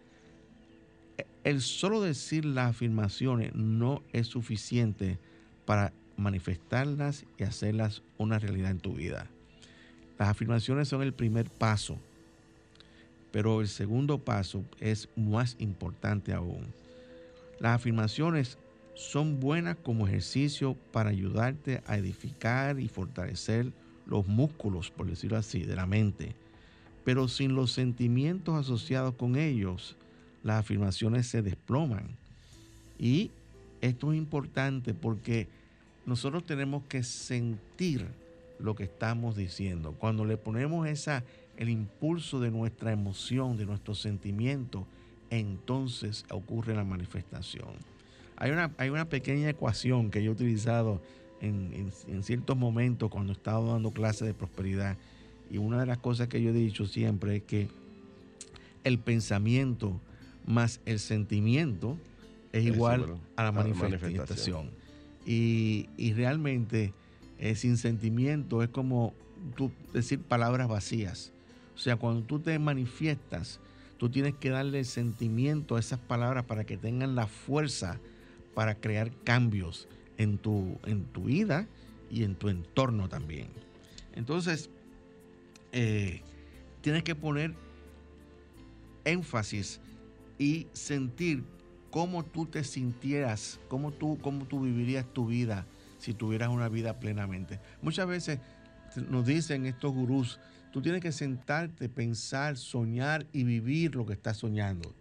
El 1.45 1.61
solo 1.61 2.01
decir 2.01 2.45
las 2.45 2.71
afirmaciones 2.71 3.55
no 3.55 4.03
es 4.13 4.29
suficiente 4.29 5.19
para 5.65 5.93
manifestarlas 6.17 7.25
y 7.39 7.43
hacerlas 7.43 8.03
una 8.19 8.39
realidad 8.39 8.71
en 8.71 8.81
tu 8.81 8.95
vida. 8.95 9.29
Las 10.19 10.29
afirmaciones 10.29 10.89
son 10.89 11.03
el 11.03 11.13
primer 11.13 11.51
paso, 11.51 11.99
pero 13.33 13.61
el 13.61 13.69
segundo 13.69 14.19
paso 14.19 14.65
es 14.79 15.09
más 15.17 15.57
importante 15.59 16.33
aún. 16.33 16.67
Las 17.59 17.77
afirmaciones 17.77 18.59
son 18.95 19.41
buenas 19.41 19.77
como 19.77 20.07
ejercicio 20.07 20.77
para 20.93 21.11
ayudarte 21.11 21.83
a 21.87 21.97
edificar 21.97 22.79
y 22.79 22.89
fortalecer 22.89 23.73
los 24.07 24.27
músculos, 24.27 24.91
por 24.91 25.07
decirlo 25.07 25.39
así, 25.39 25.63
de 25.63 25.77
la 25.77 25.87
mente. 25.87 26.35
Pero 27.05 27.27
sin 27.27 27.55
los 27.55 27.73
sentimientos 27.73 28.55
asociados 28.55 29.15
con 29.15 29.37
ellos, 29.37 29.97
las 30.43 30.61
afirmaciones 30.61 31.27
se 31.27 31.43
desploman. 31.43 32.17
Y 32.99 33.31
esto 33.81 34.13
es 34.13 34.19
importante 34.19 34.95
porque 34.95 35.49
nosotros 36.07 36.45
tenemos 36.45 36.83
que 36.85 37.03
sentir 37.03 38.07
lo 38.59 38.75
que 38.75 38.85
estamos 38.85 39.37
diciendo. 39.37 39.93
Cuando 39.99 40.25
le 40.25 40.37
ponemos 40.37 40.87
esa, 40.87 41.25
el 41.57 41.69
impulso 41.69 42.41
de 42.41 42.51
nuestra 42.51 42.93
emoción, 42.93 43.57
de 43.57 43.67
nuestro 43.67 43.95
sentimiento, 43.95 44.87
entonces 45.31 46.25
ocurre 46.31 46.75
la 46.75 46.85
manifestación. 46.85 47.71
Hay 48.37 48.51
una, 48.51 48.71
hay 48.79 48.91
una 48.91 49.07
pequeña 49.07 49.49
ecuación 49.51 50.11
que 50.11 50.23
yo 50.23 50.31
he 50.31 50.35
utilizado 50.35 51.01
en, 51.43 52.23
ciertos 52.23 52.57
momentos 52.57 53.11
cuando 53.11 53.33
he 53.33 53.37
estado 53.37 53.73
dando 53.73 53.91
clases 53.91 54.27
de 54.27 54.35
prosperidad. 54.35 54.97
Y 55.51 55.59
una 55.59 55.81
de 55.81 55.87
las 55.87 55.99
cosas 55.99 56.29
que 56.29 56.41
yo 56.41 56.51
he 56.51 56.55
dicho 56.55 56.87
siempre 56.87 57.37
es 57.37 57.43
que 57.43 57.69
el 58.85 58.99
pensamiento 58.99 60.01
más 60.47 60.81
el 60.87 60.99
sentimiento 60.99 61.97
es 62.53 62.65
igual 62.65 63.17
a 63.37 63.45
la 63.45 63.53
manifestación. 63.53 64.71
Y, 65.25 65.87
realmente 66.15 66.93
eh, 67.39 67.55
sin 67.55 67.77
sentimiento 67.77 68.63
es 68.63 68.69
como 68.69 69.15
tú 69.57 69.71
decir 69.93 70.21
palabras 70.21 70.69
vacías. 70.69 71.33
O 71.75 71.79
sea, 71.79 71.97
cuando 71.97 72.23
tú 72.23 72.39
te 72.39 72.59
manifiestas, 72.59 73.61
tú 73.99 74.11
tienes 74.11 74.35
que 74.35 74.51
darle 74.51 74.85
sentimiento 74.85 75.77
a 75.77 75.81
esas 75.81 75.99
palabras 75.99 76.45
para 76.45 76.65
que 76.65 76.77
tengan 76.77 77.15
la 77.15 77.27
fuerza 77.27 77.99
para 78.55 78.75
crear 78.75 79.11
cambios 79.25 79.89
en 80.19 80.39
tu, 80.39 80.79
en 80.85 81.05
tu 81.05 81.25
vida 81.25 81.67
y 82.11 82.25
en 82.25 82.35
tu 82.35 82.49
entorno 82.49 83.09
también. 83.09 83.49
Entonces, 84.15 84.69
eh, 85.73 86.21
tienes 86.83 87.03
que 87.03 87.15
poner 87.15 87.55
énfasis 89.05 89.81
y 90.43 90.67
sentir 90.73 91.45
cómo 91.93 92.25
tú 92.25 92.47
te 92.47 92.65
sintieras, 92.65 93.61
cómo 93.69 93.93
tú, 93.93 94.19
cómo 94.21 94.45
tú 94.45 94.63
vivirías 94.63 95.07
tu 95.13 95.27
vida 95.27 95.67
si 96.01 96.15
tuvieras 96.15 96.49
una 96.49 96.69
vida 96.69 96.99
plenamente. 96.99 97.61
Muchas 97.81 98.09
veces 98.09 98.41
nos 99.09 99.25
dicen 99.25 99.67
estos 99.67 99.93
gurús, 99.93 100.41
tú 100.73 100.83
tienes 100.83 101.01
que 101.01 101.13
sentarte, 101.13 101.89
pensar, 101.89 102.57
soñar 102.57 103.25
y 103.33 103.45
vivir 103.45 103.95
lo 103.95 104.05
que 104.05 104.15
estás 104.15 104.39
soñando. 104.39 104.93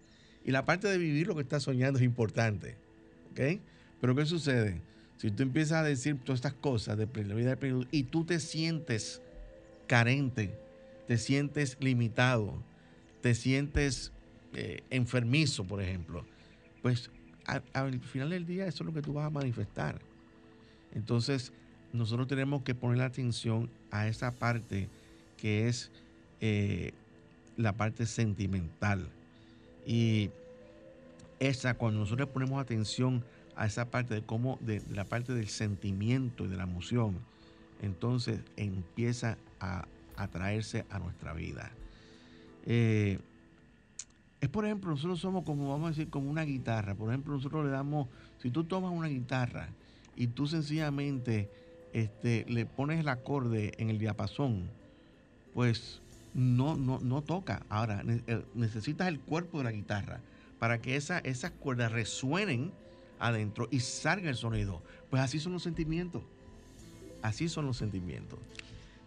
Y 0.46 0.52
la 0.52 0.64
parte 0.64 0.88
de 0.88 1.00
vivir 1.00 1.26
lo 1.26 1.34
que 1.34 1.42
estás 1.42 1.64
soñando 1.64 1.98
es 1.98 2.06
importante. 2.06 2.78
Pero 3.34 4.16
¿qué 4.16 4.26
sucede? 4.28 4.80
Si 5.18 5.32
tú 5.32 5.42
empiezas 5.42 5.80
a 5.80 5.84
decir 5.84 6.20
todas 6.24 6.38
estas 6.38 6.54
cosas 6.54 7.00
de 7.00 7.08
la 7.24 7.34
vida 7.34 7.56
de 7.56 7.88
y 7.90 8.04
tú 8.04 8.26
te 8.26 8.40
sientes 8.40 9.24
carente, 9.88 10.56
te 11.08 11.18
sientes 11.18 11.78
limitado, 11.80 12.62
te 13.22 13.34
sientes 13.34 14.12
eh, 14.54 14.84
enfermizo, 14.90 15.64
por 15.64 15.82
ejemplo, 15.82 16.26
pues 16.82 17.10
al 17.74 18.00
final 18.02 18.30
del 18.30 18.46
día 18.46 18.66
eso 18.68 18.84
es 18.84 18.88
lo 18.88 18.94
que 18.94 19.02
tú 19.02 19.14
vas 19.14 19.28
a 19.28 19.30
manifestar. 19.30 20.00
Entonces, 20.94 21.54
nosotros 21.94 22.28
tenemos 22.28 22.64
que 22.64 22.76
poner 22.76 23.02
atención 23.02 23.70
a 23.92 24.08
esa 24.08 24.32
parte 24.32 24.90
que 25.38 25.68
es 25.68 25.92
eh, 26.40 26.92
la 27.58 27.74
parte 27.74 28.06
sentimental. 28.06 29.10
Y 29.86 30.30
esa, 31.40 31.74
cuando 31.74 32.00
nosotros 32.00 32.30
ponemos 32.30 32.62
atención 32.62 33.24
a 33.56 33.66
esa 33.66 33.90
parte 33.90 34.14
de 34.14 34.22
cómo, 34.22 34.58
de, 34.62 34.82
la 34.92 35.06
parte 35.06 35.34
del 35.34 35.48
sentimiento 35.48 36.46
y 36.46 36.48
de 36.48 36.58
la 36.58 36.64
emoción, 36.64 37.18
entonces 37.82 38.40
empieza 38.58 39.38
a 39.60 39.88
atraerse 40.16 40.86
a 40.90 41.00
nuestra 41.00 41.34
vida. 41.34 41.72
Eh, 42.66 43.20
es 44.42 44.50
por 44.50 44.66
ejemplo, 44.66 44.90
nosotros 44.90 45.20
somos 45.20 45.46
como, 45.46 45.70
vamos 45.70 45.86
a 45.86 45.90
decir, 45.90 46.10
como 46.10 46.30
una 46.30 46.44
guitarra. 46.44 46.96
Por 46.96 47.10
ejemplo, 47.10 47.34
nosotros 47.34 47.64
le 47.64 47.72
damos, 47.72 48.08
si 48.40 48.50
tú 48.50 48.64
tomas 48.64 48.92
una 48.92 49.08
guitarra 49.08 49.70
y 50.16 50.28
tú 50.28 50.48
sencillamente 50.48 51.50
este, 51.94 52.46
le 52.50 52.66
pones 52.66 53.00
el 53.00 53.08
acorde 53.08 53.74
en 53.78 53.92
el 53.92 54.00
diapasón, 54.00 54.68
pues 55.54 56.02
no, 56.34 56.76
no, 56.76 57.00
no 57.00 57.22
toca. 57.22 57.64
Ahora, 57.70 58.04
eh, 58.08 58.44
necesitas 58.56 59.08
el 59.08 59.20
cuerpo 59.20 59.60
de 59.60 59.66
la 59.66 59.72
guitarra 59.72 60.22
para 60.58 60.82
que 60.82 60.96
esa, 60.96 61.20
esas 61.20 61.52
cuerdas 61.52 61.92
resuenen 61.92 62.72
adentro 63.20 63.68
y 63.70 63.82
salga 63.82 64.28
el 64.28 64.36
sonido. 64.36 64.82
Pues 65.12 65.22
así 65.22 65.40
son 65.40 65.54
los 65.54 65.62
sentimientos. 65.62 66.24
Así 67.22 67.48
son 67.48 67.68
los 67.68 67.78
sentimientos. 67.78 68.40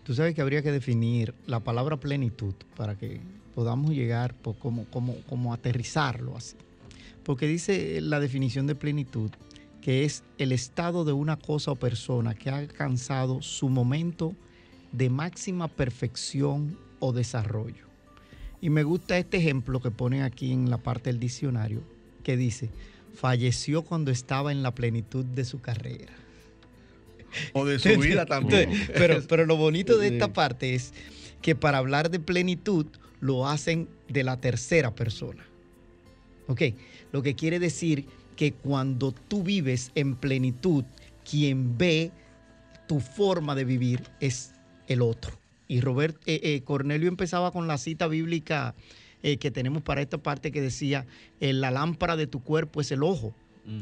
Tú 0.04 0.14
sabes 0.14 0.34
que 0.34 0.42
habría 0.42 0.62
que 0.62 0.70
definir 0.70 1.34
la 1.46 1.60
palabra 1.60 1.98
plenitud 1.98 2.54
para 2.76 2.96
que 2.96 3.20
podamos 3.54 3.92
llegar, 3.92 4.34
por 4.34 4.56
como, 4.58 4.84
como, 4.86 5.16
como 5.28 5.52
aterrizarlo 5.52 6.36
así. 6.36 6.56
Porque 7.22 7.46
dice 7.46 8.00
la 8.00 8.20
definición 8.20 8.66
de 8.66 8.74
plenitud 8.74 9.30
que 9.84 10.04
es 10.04 10.24
el 10.38 10.52
estado 10.52 11.04
de 11.04 11.12
una 11.12 11.36
cosa 11.36 11.72
o 11.72 11.76
persona 11.76 12.34
que 12.34 12.48
ha 12.48 12.56
alcanzado 12.56 13.42
su 13.42 13.68
momento 13.68 14.34
de 14.92 15.10
máxima 15.10 15.68
perfección 15.68 16.78
o 17.00 17.12
desarrollo. 17.12 17.84
Y 18.62 18.70
me 18.70 18.82
gusta 18.82 19.18
este 19.18 19.36
ejemplo 19.36 19.80
que 19.80 19.90
ponen 19.90 20.22
aquí 20.22 20.52
en 20.52 20.70
la 20.70 20.78
parte 20.78 21.10
del 21.10 21.20
diccionario, 21.20 21.82
que 22.22 22.38
dice, 22.38 22.70
falleció 23.14 23.82
cuando 23.82 24.10
estaba 24.10 24.52
en 24.52 24.62
la 24.62 24.74
plenitud 24.74 25.22
de 25.22 25.44
su 25.44 25.60
carrera. 25.60 26.23
O 27.52 27.64
de 27.64 27.78
su 27.80 27.98
vida 28.00 28.26
también. 28.26 28.70
Pero, 28.94 29.22
pero 29.28 29.46
lo 29.46 29.56
bonito 29.56 29.98
de 29.98 30.08
esta 30.08 30.32
parte 30.32 30.74
es 30.74 30.92
que 31.42 31.54
para 31.54 31.78
hablar 31.78 32.10
de 32.10 32.20
plenitud 32.20 32.86
lo 33.20 33.48
hacen 33.48 33.88
de 34.08 34.24
la 34.24 34.40
tercera 34.40 34.94
persona. 34.94 35.44
¿Ok? 36.46 36.62
Lo 37.12 37.22
que 37.22 37.34
quiere 37.34 37.58
decir 37.58 38.06
que 38.36 38.52
cuando 38.52 39.12
tú 39.12 39.42
vives 39.42 39.92
en 39.94 40.16
plenitud, 40.16 40.84
quien 41.28 41.78
ve 41.78 42.10
tu 42.86 43.00
forma 43.00 43.54
de 43.54 43.64
vivir 43.64 44.02
es 44.20 44.52
el 44.88 45.02
otro. 45.02 45.38
Y 45.68 45.80
Robert 45.80 46.16
eh, 46.26 46.40
eh, 46.42 46.60
Cornelio 46.62 47.08
empezaba 47.08 47.50
con 47.50 47.66
la 47.66 47.78
cita 47.78 48.06
bíblica 48.06 48.74
eh, 49.22 49.38
que 49.38 49.50
tenemos 49.50 49.82
para 49.82 50.02
esta 50.02 50.18
parte 50.18 50.52
que 50.52 50.60
decía, 50.60 51.06
la 51.40 51.70
lámpara 51.70 52.16
de 52.16 52.26
tu 52.26 52.42
cuerpo 52.42 52.80
es 52.80 52.92
el 52.92 53.02
ojo. 53.02 53.34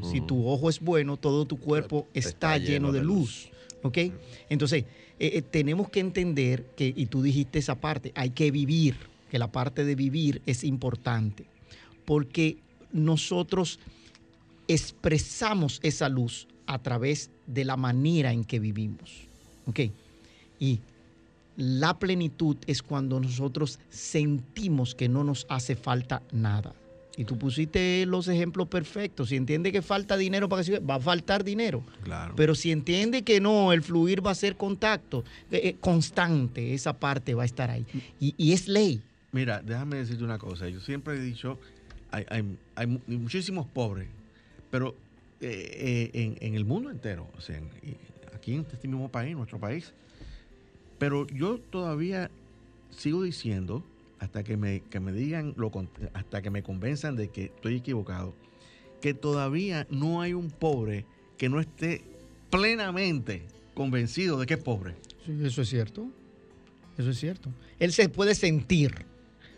Si 0.03 0.21
tu 0.21 0.47
ojo 0.47 0.71
es 0.71 0.81
bueno, 0.81 1.17
todo 1.17 1.45
tu 1.45 1.59
cuerpo 1.59 2.07
está, 2.15 2.57
lleno, 2.59 2.93
de 2.93 3.03
luz. 3.03 3.49
¿Ok? 3.83 3.99
Entonces, 4.49 4.85
tenemos 5.51 5.89
que 5.89 6.01
entender 6.01 6.67
que, 6.77 6.93
y 6.95 7.07
tú 7.07 7.23
dijiste 7.23 7.59
esa 7.59 7.75
parte, 7.81 8.13
hay 8.15 8.31
que 8.31 8.51
vivir 8.51 8.97
que 9.31 9.39
la 9.39 9.51
parte 9.51 9.85
de 9.85 9.95
vivir 9.95 10.43
es 10.47 10.63
importante, 10.63 11.47
porque 12.05 12.59
nosotros 12.93 13.81
expresamos 14.69 15.81
esa 15.83 16.09
luz 16.09 16.47
a 16.67 16.79
través 16.79 17.31
de 17.47 17.65
la 17.65 17.77
manera 17.77 18.33
en 18.33 18.45
que 18.45 18.61
vivimos. 18.61 19.27
¿Ok? 19.67 19.81
Y 20.61 20.81
la 21.57 21.99
plenitud 21.99 22.57
es 22.67 22.83
cuando 22.83 23.21
nosotros 23.21 23.79
sentimos 23.91 24.95
que 24.95 25.09
no 25.09 25.25
nos 25.25 25.47
hace 25.49 25.77
falta 25.77 26.23
nada. 26.33 26.75
Y 27.17 27.25
tú 27.25 27.37
pusiste 27.39 28.07
los 28.07 28.27
ejemplos 28.29 28.69
perfectos. 28.69 29.29
Si 29.29 29.37
entiende 29.37 29.71
que 29.71 29.83
falta 29.83 30.17
dinero 30.17 30.49
para 30.49 30.65
que 30.65 30.79
va 30.79 30.95
a 30.95 31.01
faltar 31.01 31.45
dinero. 31.45 31.85
Claro. 32.05 32.35
Pero 32.37 32.55
si 32.55 32.73
entiende 32.73 33.23
que 33.23 33.41
no, 33.41 33.73
el 33.73 33.83
fluir 33.83 34.27
va 34.27 34.31
a 34.31 34.35
ser 34.35 34.57
contacto 34.57 35.25
eh, 35.51 35.61
eh, 35.65 35.77
constante, 35.79 36.73
esa 36.73 36.99
parte 36.99 37.35
va 37.35 37.43
a 37.43 37.47
estar 37.47 37.71
ahí. 37.71 37.85
y 38.19 38.53
es 38.53 38.67
ley. 38.67 39.03
Mira, 39.33 39.63
déjame 39.63 39.97
decirte 39.97 40.25
una 40.25 40.39
cosa. 40.39 40.69
Yo 40.69 40.81
siempre 40.81 41.15
he 41.15 41.21
dicho, 41.21 41.59
hay, 42.11 42.27
hay, 42.75 42.87
muchísimos 43.07 43.67
pobres, 43.67 44.07
pero 44.71 44.95
eh, 45.41 46.11
eh, 46.13 46.37
en, 46.39 46.55
el 46.55 46.67
mundo 46.67 46.91
entero, 46.91 47.27
o 47.37 47.41
sea, 47.41 47.59
aquí 48.35 48.55
en 48.55 48.67
este 48.71 48.87
mismo 48.87 49.11
país, 49.11 49.35
nuestro 49.35 49.59
país. 49.59 49.95
Pero 50.99 51.27
yo 51.29 51.59
todavía 51.59 52.31
sigo 52.91 53.23
diciendo, 53.23 53.83
hasta 54.23 54.45
que 54.45 54.57
me, 54.57 54.83
que 54.83 55.01
me 55.01 55.13
digan, 55.13 55.53
lo, 55.57 55.73
hasta 56.15 56.43
que 56.43 56.51
me 56.51 56.63
convenzan 56.63 57.17
de 57.17 57.29
que 57.31 57.47
estoy 57.47 57.79
equivocado, 57.79 58.37
que 59.01 59.15
todavía 59.15 59.89
no 59.91 60.21
hay 60.21 60.33
un 60.33 60.49
pobre 60.49 61.07
que 61.37 61.49
no 61.49 61.59
esté 61.59 62.05
plenamente 62.49 63.43
convencido 63.75 64.39
de 64.39 64.47
que 64.47 64.55
es 64.55 64.63
pobre. 64.63 64.95
Sí, 65.27 65.33
eso 65.43 65.63
es 65.63 65.69
cierto. 65.69 66.07
eso 66.97 67.11
es 67.11 67.19
cierto. 67.19 67.53
Él 67.81 67.93
se 67.93 68.09
puede 68.09 68.37
sentir, 68.37 69.07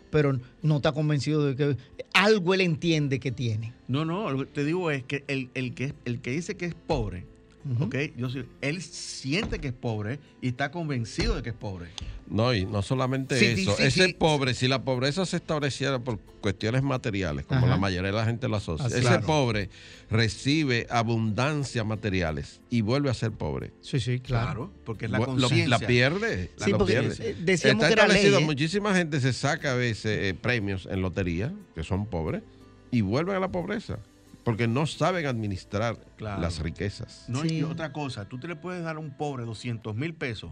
pero 0.09 0.39
no 0.63 0.77
está 0.77 0.93
convencido 0.93 1.45
de 1.45 1.55
que 1.55 1.77
algo 2.13 2.55
él 2.55 2.61
entiende 2.61 3.19
que 3.19 3.31
tiene. 3.31 3.71
No, 3.87 4.03
no, 4.03 4.31
lo 4.31 4.39
que 4.39 4.45
te 4.51 4.65
digo 4.65 4.89
es 4.89 5.03
que 5.03 5.25
el, 5.27 5.51
el 5.53 5.75
que, 5.75 5.93
el 6.05 6.21
que 6.21 6.31
dice 6.31 6.57
que 6.57 6.65
es 6.65 6.73
pobre, 6.73 7.27
Ujú. 7.73 7.85
¿ok? 7.85 7.95
Yo, 8.15 8.29
sé- 8.29 8.45
él 8.61 8.81
siente 8.81 9.59
que 9.59 9.69
es 9.69 9.73
pobre 9.73 10.19
y 10.41 10.49
está 10.49 10.69
convencido 10.71 11.35
de 11.35 11.41
que 11.41 11.49
es 11.49 11.55
pobre. 11.55 11.87
No, 12.27 12.53
y 12.53 12.65
no 12.65 12.81
solamente 12.81 13.37
Sí, 13.39 13.61
eso. 13.61 13.75
sí, 13.75 13.83
Ese 13.83 14.05
sí. 14.07 14.13
pobre, 14.13 14.53
si 14.53 14.67
la 14.67 14.83
pobreza 14.83 15.25
se 15.25 15.37
estableciera 15.37 15.99
por 15.99 16.19
cuestiones 16.41 16.83
materiales, 16.83 17.45
como 17.45 17.59
Ajá. 17.61 17.67
la 17.69 17.77
mayoría 17.77 18.11
de 18.11 18.17
la 18.17 18.25
gente 18.25 18.47
lo 18.47 18.55
asocia, 18.57 18.85
Así 18.85 18.95
ese 18.95 19.03
Claro. 19.07 19.25
pobre 19.25 19.69
recibe 20.09 20.87
abundancia 20.89 21.83
materiales 21.83 22.61
y 22.69 22.81
vuelve 22.81 23.09
a 23.09 23.13
ser 23.13 23.31
pobre. 23.31 23.71
Sí, 23.81 23.99
sí, 23.99 24.19
claro. 24.19 24.71
porque 24.85 25.05
es 25.05 25.11
la 25.11 25.19
conciencia. 25.19 25.67
la 25.67 25.79
pierde. 25.79 26.51
Sí, 26.57 26.71
lo 26.71 26.77
porque, 26.79 26.93
pierde. 26.93 27.15
eh, 27.31 27.35
decíamos 27.41 27.83
Está 27.83 27.87
que 27.87 27.93
era 27.93 28.07
ley, 28.07 28.17
establecido, 28.17 28.39
¿eh? 28.39 28.45
muchísima 28.45 28.95
gente 28.95 29.19
se 29.19 29.33
saca 29.33 29.71
a 29.71 29.75
veces 29.75 30.19
eh, 30.21 30.33
premios 30.39 30.87
en 30.89 31.01
lotería, 31.01 31.51
que 31.73 31.83
son 31.83 32.05
pobres, 32.05 32.43
y 32.91 33.01
vuelven 33.01 33.35
a 33.35 33.39
la 33.39 33.49
pobreza, 33.49 33.97
porque 34.45 34.67
no 34.67 34.85
saben 34.87 35.25
administrar 35.25 35.97
Claro. 36.15 36.39
las 36.41 36.59
riquezas. 36.59 37.25
No, 37.27 37.41
Sí. 37.41 37.55
y 37.57 37.63
otra 37.63 37.91
cosa, 37.91 38.23
tú 38.29 38.37
te 38.39 38.47
le 38.47 38.55
puedes 38.55 38.81
dar 38.83 38.95
a 38.95 38.99
un 38.99 39.11
pobre 39.17 39.43
200 39.43 39.93
mil 39.95 40.13
pesos 40.13 40.51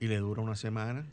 y 0.00 0.08
le 0.08 0.16
dura 0.16 0.42
una 0.42 0.56
semana 0.56 1.06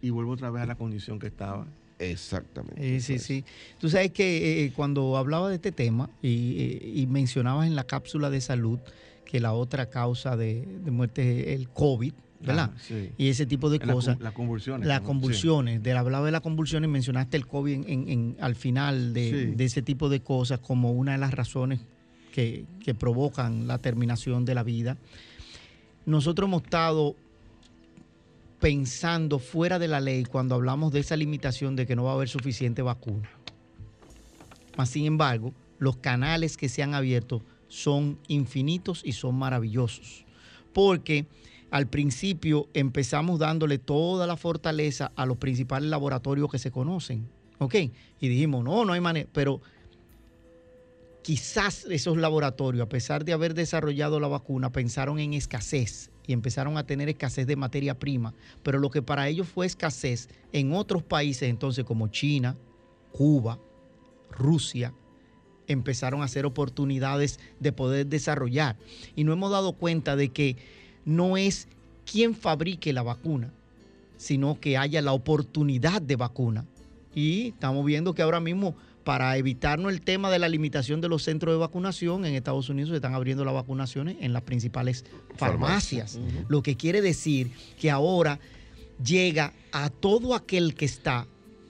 y 0.00 0.10
vuelve 0.10 0.30
otra 0.32 0.48
vez 0.50 0.62
a 0.62 0.66
la 0.66 0.76
condición 0.76 1.18
que 1.18 1.26
estaba. 1.26 1.66
Exactamente. 1.98 2.80
Sí, 2.80 2.94
eso 2.94 3.06
sí, 3.06 3.14
es. 3.14 3.22
sí. 3.24 3.44
Tú 3.80 3.88
sabes 3.90 4.12
que 4.12 4.64
eh, 4.64 4.72
cuando 4.74 5.16
hablaba 5.16 5.48
de 5.48 5.56
este 5.56 5.72
tema 5.72 6.08
y, 6.22 6.62
eh, 6.62 6.92
y 6.94 7.06
mencionabas 7.08 7.66
en 7.66 7.74
la 7.74 7.84
cápsula 7.84 8.30
de 8.30 8.40
salud 8.40 8.78
que 9.24 9.40
la 9.40 9.52
otra 9.52 9.90
causa 9.90 10.36
de, 10.36 10.64
de 10.64 10.90
muerte 10.92 11.52
es 11.52 11.60
el 11.60 11.68
COVID, 11.68 12.14
¿verdad? 12.40 12.70
Ah, 12.74 12.78
sí. 12.80 13.10
Y 13.18 13.28
ese 13.28 13.46
tipo 13.46 13.68
de 13.70 13.76
En 13.78 13.88
cosas. 13.90 14.18
las 14.20 14.32
convulsiones. 14.32 14.86
Las 14.86 15.00
convulsiones, 15.00 15.82
de 15.82 15.92
hablaba 15.92 16.26
de 16.26 16.32
las 16.32 16.40
convulsiones, 16.40 16.88
mencionaste 16.88 17.36
el 17.36 17.46
COVID 17.46 17.72
en, 17.72 17.84
en- 17.88 18.08
en- 18.08 18.36
al 18.40 18.54
final 18.54 19.12
de, 19.12 19.30
Sí. 19.30 19.54
de 19.56 19.64
ese 19.64 19.82
tipo 19.82 20.08
de 20.08 20.20
cosas 20.20 20.60
como 20.60 20.92
una 20.92 21.12
de 21.12 21.18
las 21.18 21.32
razones 21.34 21.80
que, 22.32 22.64
que 22.84 22.94
provocan 22.94 23.66
la 23.66 23.78
terminación 23.78 24.44
de 24.44 24.54
la 24.54 24.62
vida. 24.62 24.96
Nosotros 26.06 26.46
hemos 26.48 26.62
estado 26.62 27.16
pensando 28.60 29.38
fuera 29.38 29.78
de 29.78 29.88
la 29.88 30.00
ley 30.00 30.24
cuando 30.24 30.54
hablamos 30.54 30.92
de 30.92 31.00
esa 31.00 31.16
limitación 31.16 31.76
de 31.76 31.86
que 31.86 31.94
no 31.96 32.04
va 32.04 32.12
a 32.12 32.14
haber 32.14 32.28
suficiente 32.28 32.82
vacuna. 32.82 33.28
Mas, 34.76 34.90
sin 34.90 35.06
embargo, 35.06 35.52
los 35.78 35.96
canales 35.96 36.56
que 36.56 36.68
se 36.68 36.82
han 36.82 36.94
abierto 36.94 37.42
son 37.68 38.18
infinitos 38.28 39.02
y 39.04 39.12
son 39.12 39.34
maravillosos. 39.36 40.24
Porque 40.72 41.26
al 41.70 41.86
principio 41.86 42.68
empezamos 42.74 43.38
dándole 43.38 43.78
toda 43.78 44.26
la 44.26 44.36
fortaleza 44.36 45.12
a 45.16 45.26
los 45.26 45.36
principales 45.36 45.90
laboratorios 45.90 46.50
que 46.50 46.58
se 46.58 46.70
conocen. 46.70 47.28
¿Ok? 47.58 47.74
Y 48.20 48.28
dijimos, 48.28 48.64
no, 48.64 48.84
no 48.84 48.92
hay 48.92 49.00
manera. 49.00 49.28
Pero 49.32 49.60
quizás 51.22 51.84
esos 51.90 52.16
laboratorios, 52.16 52.86
a 52.86 52.88
pesar 52.88 53.24
de 53.24 53.32
haber 53.32 53.54
desarrollado 53.54 54.20
la 54.20 54.28
vacuna, 54.28 54.70
pensaron 54.70 55.18
en 55.18 55.34
escasez 55.34 56.10
y 56.26 56.32
empezaron 56.32 56.78
a 56.78 56.86
tener 56.86 57.08
escasez 57.08 57.46
de 57.46 57.56
materia 57.56 57.98
prima. 57.98 58.34
Pero 58.62 58.78
lo 58.78 58.90
que 58.90 59.02
para 59.02 59.28
ellos 59.28 59.48
fue 59.48 59.66
escasez 59.66 60.28
en 60.52 60.72
otros 60.72 61.02
países, 61.02 61.50
entonces 61.50 61.84
como 61.84 62.08
China, 62.08 62.56
Cuba, 63.12 63.58
Rusia, 64.30 64.94
empezaron 65.66 66.22
a 66.22 66.24
hacer 66.24 66.46
oportunidades 66.46 67.38
de 67.60 67.72
poder 67.72 68.06
desarrollar. 68.06 68.76
Y 69.14 69.24
no 69.24 69.32
hemos 69.32 69.50
dado 69.50 69.74
cuenta 69.74 70.16
de 70.16 70.30
que 70.30 70.56
no 71.08 71.38
es 71.38 71.68
quien 72.04 72.34
fabrique 72.34 72.92
la 72.92 73.02
vacuna, 73.02 73.50
sino 74.18 74.60
que 74.60 74.76
haya 74.76 75.00
la 75.00 75.12
oportunidad 75.12 76.02
de 76.02 76.16
vacuna. 76.16 76.66
Y 77.14 77.48
estamos 77.48 77.84
viendo 77.86 78.14
que 78.14 78.20
ahora 78.20 78.40
mismo, 78.40 78.76
para 79.04 79.34
evitarnos 79.38 79.90
el 79.90 80.02
tema 80.02 80.30
de 80.30 80.38
la 80.38 80.50
limitación 80.50 81.00
de 81.00 81.08
los 81.08 81.22
centros 81.22 81.54
de 81.54 81.58
vacunación, 81.58 82.26
en 82.26 82.34
Estados 82.34 82.68
Unidos 82.68 82.90
se 82.90 82.96
están 82.96 83.14
abriendo 83.14 83.44
las 83.46 83.54
vacunaciones 83.54 84.18
en 84.20 84.34
las 84.34 84.42
principales 84.42 85.06
farmacias. 85.36 86.12
Farmacia. 86.12 86.44
Lo 86.48 86.62
que 86.62 86.76
quiere 86.76 87.00
decir 87.00 87.52
que 87.80 87.90
ahora 87.90 88.38
llega 89.02 89.54
a 89.72 89.88
todo 89.88 90.34
aquel 90.34 90.74
que 90.74 90.84
está 90.84 91.26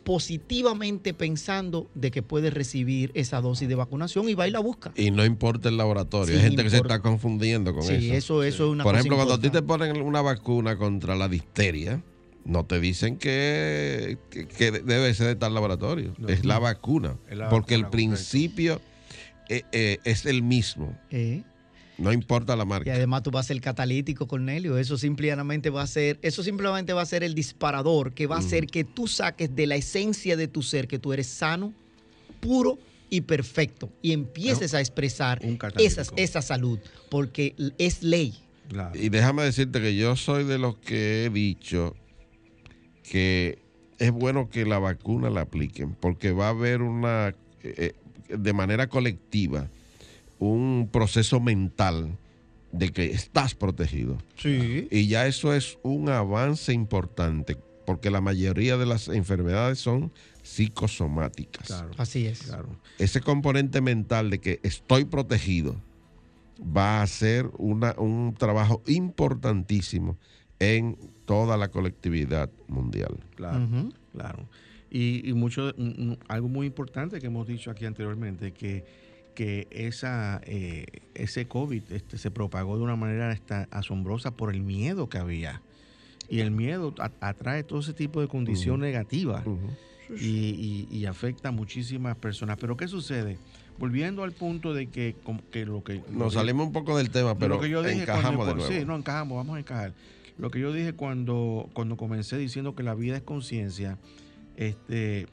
positivamente 0.08 1.12
pensando 1.12 1.90
de 1.94 2.10
que 2.10 2.22
puede 2.22 2.48
recibir 2.48 3.10
esa 3.12 3.42
dosis 3.42 3.68
de 3.68 3.74
vacunación 3.74 4.26
y 4.30 4.32
va 4.34 4.48
y 4.48 4.50
la 4.50 4.58
busca. 4.60 4.90
Y 4.96 5.10
no 5.10 5.22
importa 5.22 5.68
el 5.68 5.76
laboratorio. 5.76 6.32
Sí, 6.34 6.40
Hay 6.40 6.48
gente 6.48 6.64
que 6.64 6.70
se 6.70 6.78
está 6.78 7.00
confundiendo 7.00 7.74
con 7.74 7.82
Sí, 7.82 8.10
eso. 8.10 8.14
eso, 8.14 8.42
eso 8.42 8.64
es 8.64 8.70
una 8.72 8.84
Por 8.84 8.92
cosa 8.94 9.00
ejemplo, 9.00 9.16
cuando 9.18 9.34
a 9.34 9.38
ti 9.40 9.50
te 9.50 9.60
ponen 9.60 10.00
una 10.00 10.22
vacuna 10.22 10.78
contra 10.78 11.14
la 11.14 11.28
difteria, 11.28 12.02
no 12.46 12.64
te 12.64 12.80
dicen 12.80 13.18
que, 13.18 14.16
que- 14.30 14.48
que 14.48 14.70
debe 14.70 15.12
ser 15.12 15.26
de 15.26 15.36
tal 15.36 15.52
laboratorio. 15.52 16.14
No. 16.16 16.28
es 16.30 16.42
la 16.46 16.58
vacuna. 16.58 17.18
Es 17.28 17.36
la 17.36 17.50
porque 17.50 17.74
el 17.74 17.88
principio 17.90 18.80
eh, 19.50 19.64
eh, 19.72 19.98
es 20.04 20.24
el 20.24 20.42
mismo. 20.42 20.98
Eh, 21.10 21.42
No 21.98 22.12
importa 22.12 22.54
la 22.54 22.62
Y 22.62 22.66
marca. 22.66 22.94
además 22.94 23.24
tú 23.24 23.30
vas 23.32 23.46
a 23.46 23.48
ser 23.48 23.60
catalítico, 23.60 24.26
Cornelio. 24.28 24.78
Eso 24.78 24.96
simplemente 24.96 25.68
va 25.70 25.82
a 25.82 25.86
ser, 25.86 26.18
eso 26.22 26.42
simplemente 26.44 26.92
va 26.92 27.02
a 27.02 27.06
ser 27.06 27.24
el 27.24 27.34
disparador 27.34 28.14
que 28.14 28.26
va 28.26 28.36
a 28.36 28.38
hacer 28.38 28.66
que 28.68 28.84
tú 28.84 29.08
saques 29.08 29.54
de 29.54 29.66
la 29.66 29.74
esencia 29.74 30.36
de 30.36 30.46
tu 30.46 30.62
ser 30.62 30.86
que 30.86 30.98
tú 31.00 31.12
eres 31.12 31.26
sano, 31.26 31.74
puro 32.40 32.78
y 33.10 33.22
perfecto. 33.22 33.90
Y 34.00 34.12
empieces 34.12 34.74
a 34.74 34.80
expresar 34.80 35.40
esas, 35.78 36.12
esa 36.16 36.40
salud, 36.40 36.78
porque 37.10 37.54
es 37.78 38.02
ley. 38.02 38.34
Claro. 38.68 38.98
Y 39.00 39.08
déjame 39.08 39.42
decirte 39.42 39.80
que 39.80 39.96
yo 39.96 40.14
soy 40.14 40.44
de 40.44 40.58
los 40.58 40.76
que 40.76 41.24
he 41.24 41.30
dicho 41.30 41.96
que 43.02 43.58
es 43.98 44.12
bueno 44.12 44.48
que 44.50 44.64
la 44.66 44.78
vacuna 44.78 45.30
la 45.30 45.40
apliquen, 45.40 45.94
porque 45.94 46.30
va 46.32 46.46
a 46.46 46.50
haber 46.50 46.82
una, 46.82 47.34
eh, 47.62 47.94
de 48.28 48.52
manera 48.52 48.88
colectiva, 48.88 49.68
un 50.38 50.88
proceso 50.92 51.40
mental 51.40 52.16
de 52.72 52.90
que 52.92 53.06
estás 53.12 53.54
protegido. 53.54 54.18
Sí. 54.36 54.88
Y 54.90 55.06
ya 55.08 55.26
eso 55.26 55.54
es 55.54 55.78
un 55.82 56.08
avance 56.10 56.72
importante, 56.72 57.56
porque 57.86 58.10
la 58.10 58.20
mayoría 58.20 58.76
de 58.76 58.86
las 58.86 59.08
enfermedades 59.08 59.78
son 59.78 60.12
psicosomáticas. 60.42 61.66
Claro. 61.66 61.90
Así 61.96 62.26
es. 62.26 62.42
Claro. 62.42 62.68
Ese 62.98 63.20
componente 63.20 63.80
mental 63.80 64.30
de 64.30 64.38
que 64.40 64.60
estoy 64.62 65.04
protegido 65.06 65.76
va 66.60 67.02
a 67.02 67.06
ser 67.06 67.50
una- 67.58 67.94
un 67.98 68.34
trabajo 68.38 68.82
importantísimo 68.86 70.16
en 70.58 70.96
toda 71.24 71.56
la 71.56 71.68
colectividad 71.68 72.50
mundial. 72.66 73.18
Claro. 73.36 73.66
Claro. 74.12 74.48
Y, 74.90 75.28
y 75.28 75.34
mucho, 75.34 75.72
algo 76.28 76.48
muy 76.48 76.66
importante 76.66 77.20
que 77.20 77.26
hemos 77.26 77.46
dicho 77.46 77.70
aquí 77.70 77.84
anteriormente, 77.84 78.52
que, 78.52 78.84
que 79.38 79.68
esa, 79.70 80.40
eh, 80.46 80.86
ese 81.14 81.46
COVID 81.46 81.92
este, 81.92 82.18
se 82.18 82.32
propagó 82.32 82.76
de 82.76 82.82
una 82.82 82.96
manera 82.96 83.38
asombrosa 83.70 84.32
por 84.36 84.52
el 84.52 84.62
miedo 84.62 85.08
que 85.08 85.18
había. 85.18 85.62
Y 86.28 86.40
el 86.40 86.50
miedo 86.50 86.92
atrae 87.20 87.62
todo 87.62 87.78
ese 87.78 87.92
tipo 87.92 88.20
de 88.20 88.26
condición 88.26 88.80
negativa 88.80 89.44
y, 90.10 90.26
y- 90.26 90.88
y 90.90 91.06
afecta 91.06 91.50
a 91.50 91.52
muchísimas 91.52 92.16
personas. 92.16 92.56
Pero 92.60 92.76
¿qué 92.76 92.88
sucede? 92.88 93.38
Volviendo 93.78 94.24
al 94.24 94.32
punto 94.32 94.74
de 94.74 94.88
que, 94.88 95.14
como 95.22 95.40
que 95.52 95.64
lo 95.64 95.84
que... 95.84 96.02
lo 96.10 96.18
Nos 96.24 96.32
que- 96.32 96.40
salimos 96.40 96.66
un 96.66 96.72
poco 96.72 96.98
del 96.98 97.10
tema, 97.10 97.38
pero 97.38 97.54
lo 97.54 97.60
que 97.60 97.68
yo 97.70 97.80
dije 97.84 98.02
encajamos 98.02 98.44
cuando- 98.44 98.46
de 98.46 98.54
nuevo. 98.68 98.72
Sí, 98.80 98.84
no 98.84 98.96
encajamos, 98.96 99.36
vamos 99.36 99.56
a 99.56 99.60
encajar. 99.60 99.94
Lo 100.36 100.50
que 100.50 100.58
yo 100.58 100.72
dije 100.72 100.94
cuando, 100.94 101.70
cuando 101.74 101.96
comencé 101.96 102.36
diciendo 102.38 102.74
que 102.74 102.82
la 102.82 102.94
vida 102.96 103.16
es 103.16 103.22
conciencia, 103.22 103.98
este, 104.56 105.28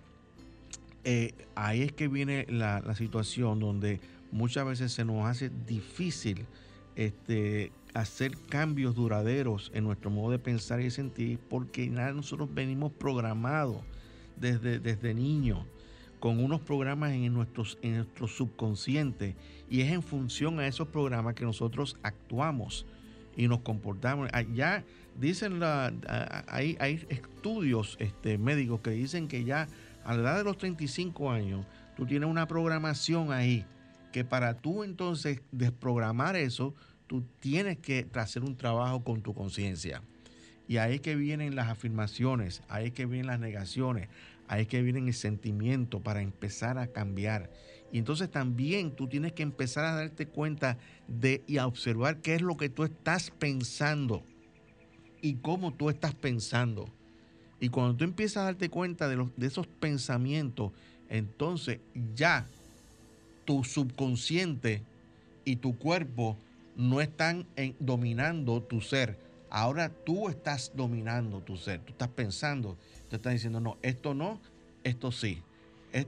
eh, 1.05 1.33
ahí 1.53 1.83
es 1.83 1.91
que 1.91 2.07
viene 2.07 2.47
la, 2.49 2.81
situación 2.95 3.59
donde 3.59 4.01
muchas 4.31 4.65
veces 4.65 4.91
se 4.91 5.05
nos 5.05 5.27
hace 5.27 5.51
difícil 5.67 6.47
este, 6.95 7.71
hacer 7.93 8.35
cambios 8.49 8.95
duraderos 8.95 9.71
en 9.75 9.83
nuestro 9.83 10.09
modo 10.09 10.31
de 10.31 10.39
pensar 10.39 10.81
y 10.81 10.89
sentir, 10.89 11.37
porque 11.47 11.87
nosotros 11.87 12.49
venimos 12.51 12.91
programados 12.91 13.77
desde, 14.35 14.79
desde 14.79 15.13
niños 15.13 15.59
con 16.19 16.43
unos 16.43 16.59
programas 16.61 17.11
en, 17.11 17.31
nuestros, 17.31 17.77
en 17.83 17.97
nuestro 17.97 18.27
subconsciente 18.27 19.35
y 19.69 19.81
es 19.81 19.91
en 19.91 20.01
función 20.01 20.59
a 20.59 20.65
esos 20.65 20.87
programas 20.87 21.35
que 21.35 21.45
nosotros 21.45 21.97
actuamos 22.01 22.87
y 23.37 23.47
nos 23.47 23.59
comportamos. 23.59 24.29
Ah, 24.33 24.41
Ya 24.41 24.83
dicen, 25.19 25.59
la, 25.59 25.93
ah, 26.07 26.43
hay, 26.47 26.77
hay 26.79 27.05
estudios 27.09 27.95
este, 27.99 28.39
médicos 28.39 28.81
que 28.81 28.89
dicen 28.89 29.27
que 29.27 29.43
ya 29.43 29.67
a 30.05 30.15
la 30.15 30.21
edad 30.21 30.37
de 30.37 30.43
los 30.43 30.57
35 30.57 31.31
años 31.31 31.65
tú 31.95 32.05
tienes 32.05 32.29
una 32.29 32.47
programación 32.47 33.31
ahí 33.31 33.65
que 34.11 34.23
para 34.23 34.53
tú 34.53 34.83
entonces 34.83 35.41
desprogramar 35.51 36.37
eso, 36.37 36.73
tú 37.07 37.23
tienes 37.39 37.77
que 37.79 38.07
hacer 38.13 38.43
un 38.43 38.55
trabajo 38.55 39.03
con 39.03 39.21
tu 39.21 39.33
conciencia. 39.33 40.01
Y 40.67 40.77
ahí 40.77 40.95
es 40.95 41.01
que 41.01 41.15
vienen 41.15 41.55
las 41.55 41.67
afirmaciones, 41.69 42.63
ahí 42.69 42.87
es 42.87 42.91
que 42.93 43.05
vienen 43.05 43.27
las 43.27 43.39
negaciones, 43.39 44.07
ahí 44.47 44.61
es 44.61 44.67
que 44.67 44.81
viene 44.81 44.99
el 44.99 45.13
sentimiento 45.13 46.01
para 46.01 46.21
empezar 46.21 46.77
a 46.77 46.87
cambiar. 46.87 47.51
Y 47.91 47.97
entonces 47.97 48.31
también 48.31 48.95
tú 48.95 49.07
tienes 49.07 49.33
que 49.33 49.43
empezar 49.43 49.85
a 49.85 49.95
darte 49.95 50.27
cuenta 50.27 50.77
de 51.07 51.43
y 51.45 51.57
a 51.57 51.67
observar 51.67 52.21
qué 52.21 52.35
es 52.35 52.41
lo 52.41 52.57
que 52.57 52.69
tú 52.69 52.83
estás 52.83 53.31
pensando. 53.31 54.23
y 55.21 55.35
cómo 55.37 55.73
tú 55.73 55.89
estás 55.89 56.13
pensando. 56.13 56.87
Y 57.59 57.69
cuando 57.69 57.95
tú 57.95 58.03
empiezas 58.03 58.37
a 58.37 58.43
darte 58.45 58.69
cuenta 58.69 59.07
de, 59.07 59.15
los, 59.15 59.35
de 59.35 59.47
esos 59.47 59.67
pensamientos, 59.67 60.71
entonces 61.09 61.79
ya 62.15 62.45
tu 63.45 63.63
subconsciente 63.63 64.81
y 65.45 65.57
tu 65.57 65.77
cuerpo 65.77 66.37
no 66.75 66.99
están 66.99 67.45
dominando 67.79 68.61
tu 68.61 68.81
ser. 68.81 69.17
Ahora 69.49 69.89
tú 69.89 70.27
estás 70.27 70.71
dominando 70.75 71.39
tu 71.41 71.55
ser. 71.55 71.79
Tú 71.79 71.91
estás 71.91 72.09
pensando, 72.09 72.77
tú 73.09 73.15
estás 73.15 73.33
diciendo, 73.33 73.59
no, 73.59 73.77
esto 73.81 74.13
no, 74.13 74.41
esto 74.83 75.11
sí. 75.11 75.41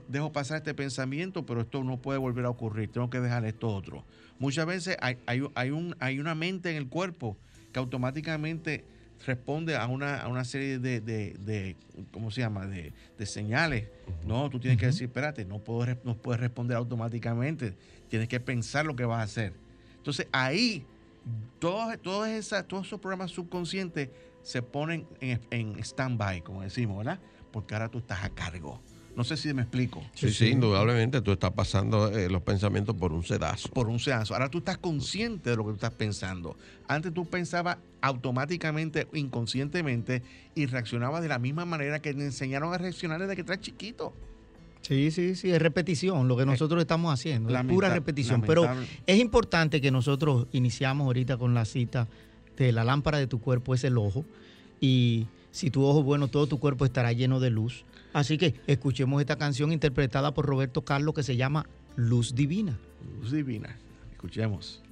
dejo 0.08 0.32
pasar 0.32 0.58
este 0.58 0.74
pensamiento, 0.74 1.46
pero 1.46 1.62
esto 1.62 1.82
no 1.82 1.96
puede 1.96 2.18
volver 2.18 2.44
a 2.44 2.50
ocurrir. 2.50 2.90
Tengo 2.90 3.08
que 3.08 3.20
dejar 3.20 3.44
esto 3.46 3.68
otro. 3.68 4.04
Muchas 4.38 4.66
veces 4.66 4.96
hay, 5.00 5.16
hay, 5.26 5.70
un, 5.70 5.96
hay 5.98 6.20
una 6.20 6.34
mente 6.34 6.70
en 6.70 6.76
el 6.76 6.88
cuerpo 6.88 7.36
que 7.72 7.78
automáticamente 7.78 8.84
responde 9.26 9.76
a 9.76 9.86
una, 9.86 10.22
a 10.22 10.28
una 10.28 10.44
serie 10.44 10.78
de, 10.78 11.00
de, 11.00 11.76
¿cómo 12.12 12.30
se 12.30 12.40
llama?, 12.40 12.66
de, 12.66 12.92
señales. 13.26 13.88
No, 14.26 14.48
tú 14.48 14.58
tienes 14.58 14.78
que 14.78 14.86
decir, 14.86 15.04
espérate, 15.04 15.44
no, 15.44 15.58
puedo, 15.58 15.86
no 16.04 16.16
puedes 16.16 16.40
responder 16.40 16.76
automáticamente, 16.76 17.74
tienes 18.08 18.28
que 18.28 18.40
pensar 18.40 18.86
lo 18.86 18.96
que 18.96 19.04
vas 19.04 19.20
a 19.20 19.22
hacer. 19.22 19.52
Entonces 19.96 20.26
ahí, 20.32 20.84
todos, 21.58 22.00
todas 22.00 22.30
esas, 22.30 22.66
todos 22.66 22.86
esos 22.86 23.00
programas 23.00 23.30
subconscientes 23.30 24.08
se 24.42 24.62
ponen 24.62 25.06
en, 25.20 25.40
en 25.50 25.78
stand-by, 25.80 26.42
como 26.42 26.62
decimos, 26.62 26.98
¿verdad? 26.98 27.18
Porque 27.52 27.74
ahora 27.74 27.88
tú 27.88 27.98
estás 27.98 28.24
a 28.24 28.30
cargo. 28.30 28.80
No 29.18 29.24
sé 29.24 29.36
si 29.36 29.52
me 29.52 29.62
explico. 29.62 30.00
Sí, 30.14 30.30
sí, 30.30 30.46
indudablemente 30.46 31.20
tú 31.20 31.32
estás 31.32 31.50
pasando 31.50 32.16
eh, 32.16 32.30
los 32.30 32.40
pensamientos 32.40 32.94
por 32.94 33.12
un 33.12 33.24
sedazo. 33.24 33.68
Por 33.70 33.88
un 33.88 33.98
sedazo. 33.98 34.34
Ahora 34.34 34.48
tú 34.48 34.58
estás 34.58 34.78
consciente 34.78 35.50
de 35.50 35.56
lo 35.56 35.64
que 35.64 35.70
tú 35.70 35.74
estás 35.74 35.90
pensando. 35.90 36.56
Antes 36.86 37.12
tú 37.12 37.26
pensabas 37.26 37.78
automáticamente, 38.00 39.08
inconscientemente, 39.12 40.22
y 40.54 40.66
reaccionabas 40.66 41.20
de 41.20 41.26
la 41.26 41.40
misma 41.40 41.64
manera 41.64 41.98
que 41.98 42.14
te 42.14 42.24
enseñaron 42.24 42.72
a 42.72 42.78
reaccionar 42.78 43.20
desde 43.20 43.34
que 43.34 43.40
estás 43.40 43.60
chiquito. 43.60 44.12
Sí, 44.82 45.10
sí, 45.10 45.34
sí, 45.34 45.50
es 45.50 45.60
repetición 45.60 46.28
lo 46.28 46.36
que 46.36 46.46
nosotros 46.46 46.80
estamos 46.80 47.12
haciendo, 47.12 47.52
es 47.52 47.64
pura 47.64 47.92
repetición. 47.92 48.42
Pero 48.42 48.70
es 49.04 49.18
importante 49.18 49.80
que 49.80 49.90
nosotros 49.90 50.46
iniciamos 50.52 51.06
ahorita 51.06 51.38
con 51.38 51.54
la 51.54 51.64
cita 51.64 52.06
de 52.56 52.70
la 52.70 52.84
lámpara 52.84 53.18
de 53.18 53.26
tu 53.26 53.40
cuerpo 53.40 53.74
es 53.74 53.82
el 53.82 53.98
ojo 53.98 54.24
y 54.80 55.26
si 55.50 55.72
tu 55.72 55.84
ojo 55.84 55.98
es 55.98 56.04
bueno, 56.04 56.28
todo 56.28 56.46
tu 56.46 56.60
cuerpo 56.60 56.84
estará 56.84 57.12
lleno 57.12 57.40
de 57.40 57.50
luz. 57.50 57.84
Así 58.18 58.36
que 58.36 58.56
escuchemos 58.66 59.20
esta 59.20 59.36
canción 59.36 59.70
interpretada 59.70 60.34
por 60.34 60.44
Roberto 60.44 60.84
Carlos 60.84 61.14
que 61.14 61.22
se 61.22 61.36
llama 61.36 61.66
Luz 61.94 62.34
Divina. 62.34 62.76
Luz 63.20 63.30
Divina. 63.30 63.78
Escuchemos. 64.10 64.82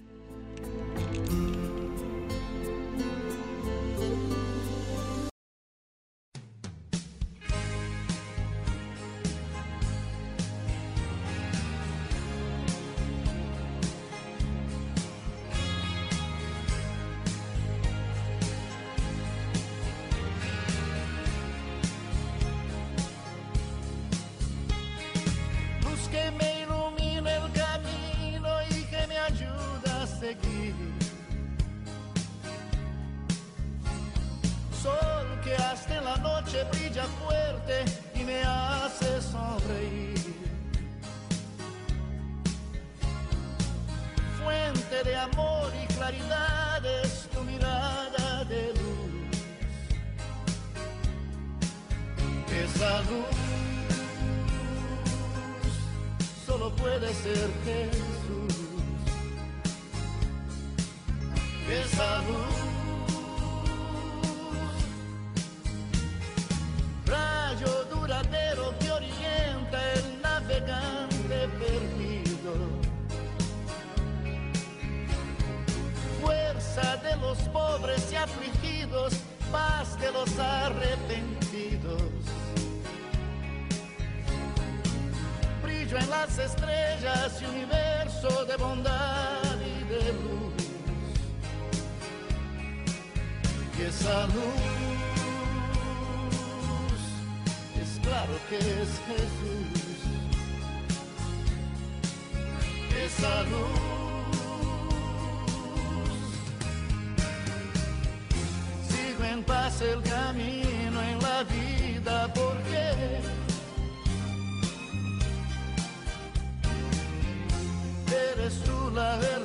love. 118.96 119.35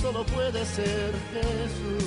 Solo 0.00 0.24
puede 0.24 0.64
ser 0.64 1.12
Jesús. 1.32 2.04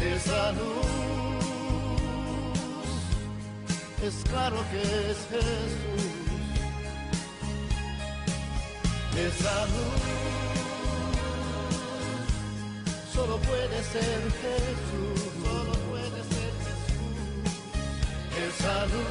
Esa 0.00 0.52
luz 0.52 1.04
es 4.06 4.14
claro 4.30 4.56
que 4.70 4.82
es 5.10 5.18
Jesús. 5.30 6.24
Esa 9.16 9.66
luz 9.66 10.24
solo 13.14 13.36
puede 13.38 13.82
ser 13.84 14.20
Jesús, 14.42 15.20
solo 15.44 15.72
puede 15.88 16.20
ser 16.32 16.52
Jesús. 16.64 17.14
Esa 18.46 18.76
luz, 18.86 19.10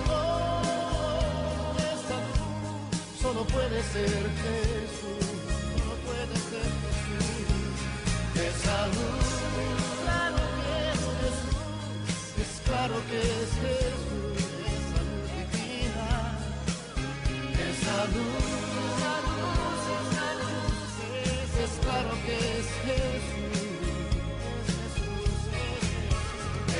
esa 1.93 2.17
luz, 2.25 3.21
solo 3.21 3.41
puede 3.45 3.81
ser 3.93 4.23
Jesús, 4.43 5.22
Esa 8.73 8.87
luz, 8.87 9.29
claro 10.03 10.41
que 10.57 10.73
es 10.89 11.01
Jesús, 11.21 12.17
es 12.41 12.53
claro 12.65 12.97
que 13.07 13.19
es 13.21 13.51
Jesús, 13.61 14.37
esa 14.73 14.99
luz 15.09 15.25
divina, 15.29 16.09
esa 17.69 17.97
luz, 18.15 18.49
esa 18.89 19.13
luz, 19.29 19.81
esa 20.01 20.27
luz, 20.41 20.81
es 21.63 21.73
claro 21.85 22.13
que 22.25 22.35
es 22.57 22.67
Jesús. 22.85 23.53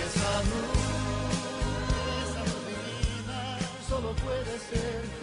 Esa 0.03 0.33
luz, 0.49 0.81
esa 2.23 2.41
luz 2.49 2.63
divina, 2.73 3.41
solo 3.87 4.09
puede 4.15 4.53
ser 4.57 5.22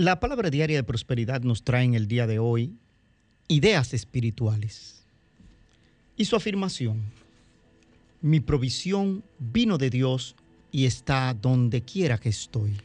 La 0.00 0.18
palabra 0.18 0.48
diaria 0.48 0.78
de 0.78 0.82
prosperidad 0.82 1.42
nos 1.42 1.62
trae 1.62 1.84
en 1.84 1.92
el 1.92 2.08
día 2.08 2.26
de 2.26 2.38
hoy 2.38 2.72
ideas 3.48 3.92
espirituales. 3.92 5.04
Y 6.16 6.24
su 6.24 6.36
afirmación, 6.36 7.02
mi 8.22 8.40
provisión 8.40 9.22
vino 9.38 9.76
de 9.76 9.90
Dios 9.90 10.36
y 10.72 10.86
está 10.86 11.34
donde 11.34 11.82
quiera 11.82 12.16
que 12.16 12.30
estoy. 12.30 12.78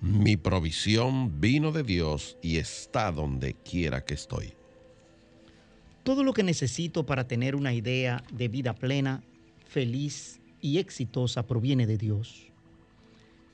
Mi 0.00 0.36
provisión 0.36 1.40
vino 1.40 1.72
de 1.72 1.82
Dios 1.82 2.36
y 2.40 2.58
está 2.58 3.10
donde 3.10 3.54
quiera 3.54 4.04
que 4.04 4.14
estoy. 4.14 4.52
Todo 6.04 6.22
lo 6.22 6.32
que 6.32 6.44
necesito 6.44 7.04
para 7.04 7.26
tener 7.26 7.56
una 7.56 7.74
idea 7.74 8.22
de 8.30 8.46
vida 8.46 8.76
plena, 8.76 9.24
feliz 9.66 10.38
y 10.60 10.78
exitosa 10.78 11.44
proviene 11.48 11.88
de 11.88 11.98
Dios. 11.98 12.49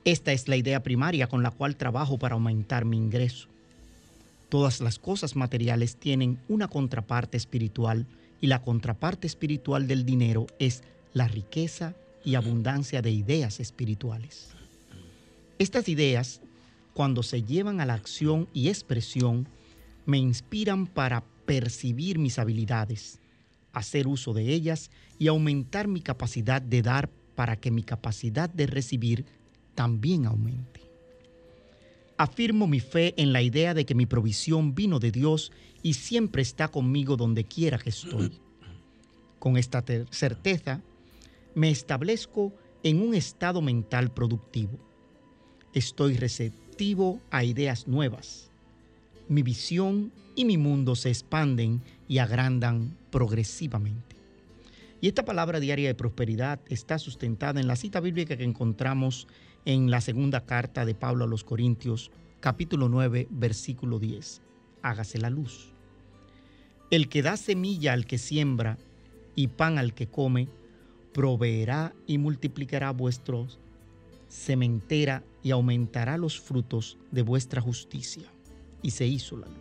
Esta 0.06 0.30
es 0.30 0.46
la 0.46 0.56
idea 0.56 0.84
primaria 0.84 1.26
con 1.26 1.42
la 1.42 1.50
cual 1.50 1.74
trabajo 1.74 2.16
para 2.16 2.34
aumentar 2.34 2.84
mi 2.84 2.96
ingreso. 2.96 3.48
Todas 4.48 4.80
las 4.80 5.00
cosas 5.00 5.34
materiales 5.34 5.96
tienen 5.96 6.38
una 6.48 6.68
contraparte 6.68 7.36
espiritual 7.36 8.06
y 8.40 8.46
la 8.46 8.62
contraparte 8.62 9.26
espiritual 9.26 9.88
del 9.88 10.06
dinero 10.06 10.46
es 10.60 10.84
la 11.12 11.26
riqueza 11.26 11.96
y 12.24 12.36
abundancia 12.36 13.02
de 13.02 13.10
ideas 13.10 13.58
espirituales. 13.58 14.50
Estas 15.58 15.88
ideas, 15.88 16.40
cuando 16.94 17.24
se 17.24 17.42
llevan 17.42 17.80
a 17.80 17.84
la 17.84 17.94
acción 17.94 18.46
y 18.52 18.68
expresión, 18.68 19.48
me 20.04 20.18
inspiran 20.18 20.86
para 20.86 21.24
percibir 21.46 22.20
mis 22.20 22.38
habilidades, 22.38 23.18
hacer 23.72 24.06
uso 24.06 24.34
de 24.34 24.54
ellas 24.54 24.88
y 25.18 25.26
aumentar 25.26 25.88
mi 25.88 26.00
capacidad 26.00 26.62
de 26.62 26.82
dar 26.82 27.10
para 27.34 27.56
que 27.56 27.72
mi 27.72 27.82
capacidad 27.82 28.48
de 28.48 28.68
recibir 28.68 29.24
también 29.76 30.26
aumente. 30.26 30.80
Afirmo 32.16 32.66
mi 32.66 32.80
fe 32.80 33.14
en 33.16 33.32
la 33.32 33.42
idea 33.42 33.74
de 33.74 33.84
que 33.86 33.94
mi 33.94 34.06
provisión 34.06 34.74
vino 34.74 34.98
de 34.98 35.12
Dios 35.12 35.52
y 35.82 35.94
siempre 35.94 36.42
está 36.42 36.68
conmigo 36.68 37.16
donde 37.16 37.44
quiera 37.44 37.78
que 37.78 37.90
estoy. 37.90 38.32
Con 39.38 39.56
esta 39.56 39.84
certeza, 40.10 40.80
me 41.54 41.70
establezco 41.70 42.52
en 42.82 43.00
un 43.00 43.14
estado 43.14 43.60
mental 43.60 44.12
productivo. 44.12 44.78
Estoy 45.74 46.16
receptivo 46.16 47.20
a 47.30 47.44
ideas 47.44 47.86
nuevas. 47.86 48.50
Mi 49.28 49.42
visión 49.42 50.10
y 50.34 50.44
mi 50.46 50.56
mundo 50.56 50.96
se 50.96 51.10
expanden 51.10 51.82
y 52.08 52.18
agrandan 52.18 52.96
progresivamente. 53.10 54.16
Y 55.00 55.08
esta 55.08 55.24
palabra 55.24 55.60
diaria 55.60 55.88
de 55.88 55.94
prosperidad 55.94 56.60
está 56.68 56.98
sustentada 56.98 57.60
en 57.60 57.66
la 57.66 57.76
cita 57.76 58.00
bíblica 58.00 58.36
que 58.36 58.44
encontramos 58.44 59.28
en 59.66 59.90
la 59.90 60.00
segunda 60.00 60.46
carta 60.46 60.86
de 60.86 60.94
Pablo 60.94 61.24
a 61.24 61.28
los 61.28 61.44
Corintios, 61.44 62.10
capítulo 62.40 62.88
9, 62.88 63.26
versículo 63.30 63.98
10. 63.98 64.40
Hágase 64.80 65.18
la 65.18 65.28
luz. 65.28 65.72
El 66.90 67.08
que 67.08 67.20
da 67.20 67.36
semilla 67.36 67.92
al 67.92 68.06
que 68.06 68.16
siembra 68.16 68.78
y 69.34 69.48
pan 69.48 69.76
al 69.76 69.92
que 69.92 70.06
come, 70.06 70.48
proveerá 71.12 71.94
y 72.06 72.18
multiplicará 72.18 72.92
vuestros 72.92 73.58
sementera 74.28 75.24
y 75.42 75.50
aumentará 75.50 76.16
los 76.16 76.40
frutos 76.40 76.98
de 77.10 77.22
vuestra 77.22 77.60
justicia. 77.60 78.24
Y 78.82 78.90
se 78.90 79.06
hizo 79.06 79.36
la 79.36 79.46
luz. 79.46 79.56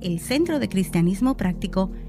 El 0.00 0.20
Centro 0.20 0.58
de 0.58 0.68
Cristianismo 0.68 1.36
Práctico 1.36 1.90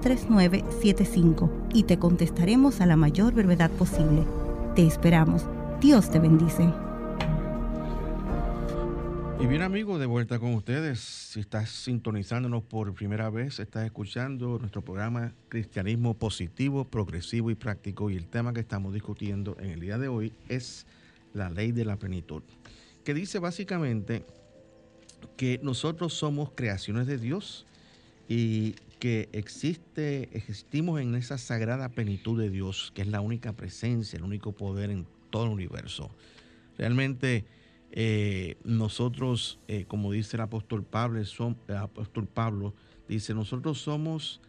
809-350-3975 0.00 1.50
y 1.74 1.84
te 1.84 1.98
contestaremos 1.98 2.80
a 2.80 2.86
la 2.86 2.96
mayor 2.96 3.34
brevedad 3.34 3.70
posible. 3.70 4.24
Te 4.74 4.86
esperamos. 4.86 5.44
Dios 5.80 6.10
te 6.10 6.18
bendice. 6.18 6.68
Y 9.40 9.46
bien 9.46 9.62
amigos, 9.62 9.98
de 9.98 10.04
vuelta 10.04 10.38
con 10.38 10.54
ustedes. 10.54 11.00
Si 11.00 11.40
estás 11.40 11.70
sintonizándonos 11.70 12.62
por 12.62 12.92
primera 12.92 13.30
vez, 13.30 13.58
estás 13.58 13.86
escuchando 13.86 14.58
nuestro 14.58 14.82
programa 14.82 15.32
Cristianismo 15.48 16.12
Positivo, 16.12 16.84
Progresivo 16.84 17.50
y 17.50 17.54
Práctico. 17.54 18.10
Y 18.10 18.16
el 18.16 18.26
tema 18.26 18.52
que 18.52 18.60
estamos 18.60 18.92
discutiendo 18.92 19.56
en 19.58 19.70
el 19.70 19.80
día 19.80 19.96
de 19.96 20.08
hoy 20.08 20.34
es 20.50 20.86
la 21.32 21.48
ley 21.48 21.72
de 21.72 21.86
la 21.86 21.96
plenitud, 21.96 22.42
que 23.02 23.14
dice 23.14 23.38
básicamente 23.38 24.26
que 25.38 25.58
nosotros 25.62 26.12
somos 26.12 26.50
creaciones 26.54 27.06
de 27.06 27.16
Dios 27.16 27.66
y 28.28 28.74
que 29.00 29.28
existe, 29.32 30.28
existimos 30.36 31.00
en 31.00 31.16
esa 31.16 31.38
sagrada 31.38 31.88
plenitud 31.88 32.38
de 32.38 32.50
Dios, 32.50 32.92
que 32.94 33.02
es 33.02 33.08
la 33.08 33.20
única 33.20 33.54
presencia, 33.54 34.18
el 34.18 34.22
único 34.22 34.52
poder 34.52 34.90
en 34.90 35.06
todo 35.30 35.46
el 35.46 35.50
universo. 35.50 36.10
Realmente 36.78 37.46
eh, 37.92 38.58
nosotros, 38.62 39.58
eh, 39.66 39.86
como 39.88 40.12
dice 40.12 40.36
el 40.36 40.42
apóstol 40.42 40.84
Pablo, 40.84 41.18
el 41.18 41.76
apóstol 41.76 42.28
Pablo, 42.28 42.74
dice, 43.08 43.34
nosotros 43.34 43.80
somos 43.80 44.40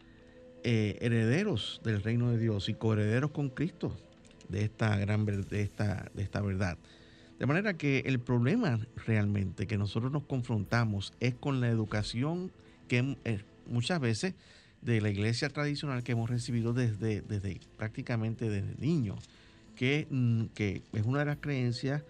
eh, 0.64 0.98
herederos 1.02 1.82
del 1.84 2.04
reino 2.04 2.30
de 2.30 2.38
Dios 2.38 2.70
y 2.70 2.74
coherederos 2.74 3.32
con 3.32 3.50
Cristo 3.50 3.98
de 4.50 4.66
esta 4.66 4.98
gran 4.98 5.26
de 5.26 5.62
esta, 5.62 6.12
de 6.14 6.24
esta 6.24 6.42
verdad. 6.42 6.78
De 7.40 7.46
manera 7.48 7.76
que 7.76 8.00
el 8.06 8.20
problema 8.20 8.80
realmente 9.08 9.66
que 9.66 9.78
nosotros 9.78 10.12
nos 10.12 10.24
confrontamos 10.24 11.14
es 11.20 11.34
con 11.34 11.62
la 11.62 11.70
educación 11.70 12.52
que 12.88 13.16
muchas 13.72 14.00
veces 14.00 14.36
de 14.82 15.00
la 15.02 15.10
iglesia 15.10 15.50
tradicional 15.50 16.04
que 16.04 16.12
hemos 16.14 16.30
recibido 16.30 16.74
desde, 16.74 17.22
desde 17.22 17.60
prácticamente 17.78 18.50
desde 18.50 18.76
niños, 18.80 19.30
que, 19.76 20.08
mm, 20.10 20.46
que 20.54 20.82
es 20.94 21.04
una 21.06 21.20
de 21.20 21.26
las 21.26 21.38
creencias 21.38 22.04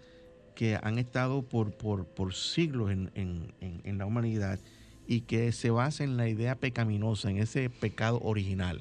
que 0.54 0.78
han 0.82 0.98
estado 0.98 1.42
por, 1.42 1.72
por, 1.72 2.04
por 2.06 2.34
siglos 2.34 2.90
en, 2.90 3.10
en- 3.14 3.52
en- 3.84 3.98
la 3.98 4.06
humanidad 4.06 4.58
y 5.06 5.22
que 5.22 5.50
se 5.52 5.70
basa 5.70 6.04
en 6.04 6.16
la 6.16 6.28
idea 6.28 6.54
pecaminosa, 6.56 7.30
en 7.30 7.38
ese 7.38 7.68
pecado 7.70 8.20
original. 8.22 8.80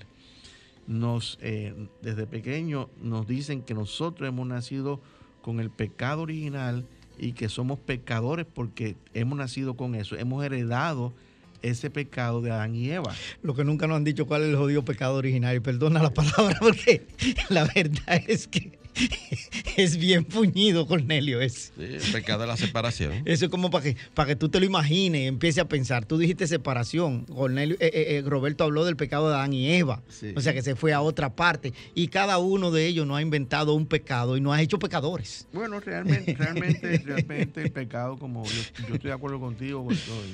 Nos, 0.88 1.38
eh, 1.42 1.74
desde 2.02 2.28
pequeño 2.28 2.90
nos 3.02 3.28
dicen 3.28 3.62
que 3.62 3.74
nosotros 3.74 4.28
hemos 4.28 4.48
nacido 4.48 5.02
con 5.42 5.60
el 5.60 5.70
pecado 5.70 6.22
original 6.24 6.86
y 7.18 7.34
que 7.34 7.50
somos 7.50 7.80
pecadores 7.80 8.46
porque 8.46 8.96
hemos 9.14 9.38
nacido 9.38 9.76
con 9.76 9.96
eso, 9.96 10.16
hemos 10.18 10.44
heredado 10.44 11.14
ese 11.62 11.90
pecado 11.90 12.42
de 12.42 12.52
Adán 12.52 12.76
y 12.76 12.90
Eva. 12.90 13.14
Lo 13.44 13.56
que 13.56 13.64
nunca 13.64 13.88
nos 13.88 13.98
han 13.98 14.04
dicho 14.04 14.26
cuál 14.26 14.44
es 14.44 14.50
el 14.50 14.56
jodido 14.56 14.84
pecado 14.84 15.16
original. 15.16 15.56
Y 15.56 15.60
perdona 15.60 16.02
la 16.02 16.14
palabra 16.14 16.58
porque 16.60 17.06
la 17.50 17.66
verdad 17.66 18.24
es 18.28 18.48
que 18.48 18.81
es 19.78 19.98
bien 19.98 20.24
puñido, 20.26 20.86
Cornelio. 20.88 21.42
Es, 21.42 21.72
Sí, 21.78 21.84
el 21.84 22.12
pecado 22.12 22.42
de 22.42 22.48
la 22.48 22.58
separación. 22.58 23.14
eso 23.26 23.46
es 23.46 23.52
como 23.52 23.70
para 23.72 23.84
que, 23.84 23.98
para 24.14 24.28
que 24.28 24.36
tú 24.36 24.50
te 24.50 24.60
lo 24.60 24.66
imagines 24.66 25.22
y 25.22 25.26
empieces 25.26 25.62
a 25.64 25.68
pensar. 25.68 26.06
Tú 26.06 26.18
dijiste 26.18 26.48
separación. 26.48 27.26
Cornelio, 27.26 27.76
eh, 27.80 27.90
eh, 27.94 28.18
eh, 28.18 28.24
Roberto 28.26 28.64
habló 28.64 28.86
del 28.86 28.96
pecado 28.96 29.30
de 29.30 29.36
Adán 29.36 29.54
y 29.54 29.70
Eva. 29.72 30.02
Sí. 30.10 30.34
O 30.36 30.42
sea 30.42 30.54
que 30.54 30.62
se 30.62 30.76
fue 30.76 30.94
a 30.94 31.02
otra 31.02 31.36
parte. 31.36 31.74
Y 31.96 32.08
cada 32.10 32.38
uno 32.38 32.72
de 32.72 32.86
ellos 32.88 33.08
no 33.08 33.16
ha 33.16 33.22
inventado 33.22 33.74
un 33.74 33.86
pecado 33.86 34.38
y 34.38 34.42
no 34.42 34.54
ha 34.54 34.62
hecho 34.62 34.80
pecadores. 34.80 35.48
Bueno, 35.54 35.80
realmente, 35.80 36.36
realmente, 36.36 36.98
realmente 37.06 37.62
el 37.64 37.72
pecado, 37.72 38.18
como 38.18 38.44
yo, 38.46 38.52
yo 38.88 38.96
estoy 38.96 39.10
de 39.10 39.14
acuerdo 39.14 39.40
contigo, 39.40 39.88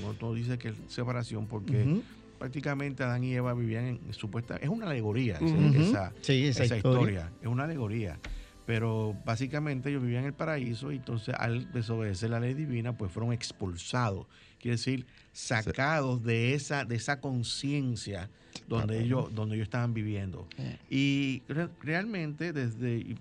cuando 0.03 0.33
dice 0.33 0.57
que 0.57 0.69
es 0.69 0.75
separación, 0.87 1.47
porque 1.47 2.01
prácticamente 2.37 3.03
Adán 3.03 3.23
y 3.23 3.33
Eva 3.33 3.53
vivían 3.53 3.85
en 4.05 4.13
supuesta, 4.13 4.57
es 4.57 4.69
una 4.69 4.89
alegoría 4.89 5.37
esa- 5.37 5.79
esa, 5.81 6.13
Sí, 6.21 6.45
esa 6.45 6.63
esa 6.65 6.77
historia. 6.77 6.99
historia, 6.99 7.31
es 7.41 7.47
una 7.47 7.63
alegoría. 7.63 8.19
Pero 8.67 9.15
básicamente 9.25 9.89
ellos 9.89 10.01
vivían 10.03 10.23
en 10.23 10.27
el 10.27 10.33
paraíso 10.33 10.91
y 10.91 10.97
entonces 10.97 11.33
al 11.39 11.71
desobedecer 11.71 12.29
la 12.29 12.41
ley 12.41 12.53
divina, 12.53 12.97
pues 12.97 13.09
fueron 13.13 13.31
expulsados. 13.31 14.27
Quiere 14.59 14.75
decir, 14.75 15.05
sacados 15.31 16.21
de 16.21 16.53
esa, 16.53 16.83
de 16.83 16.95
esa 16.95 17.21
conciencia 17.21 18.29
donde 18.67 18.99
ellos, 18.99 19.33
donde 19.33 19.55
ellos 19.55 19.67
estaban 19.67 19.93
viviendo. 19.93 20.49
Y 20.89 21.43
re- 21.47 21.69
realmente 21.79 22.51
desde, 22.51 23.15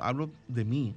hablo 0.00 0.30
de 0.46 0.64
mí, 0.64 0.94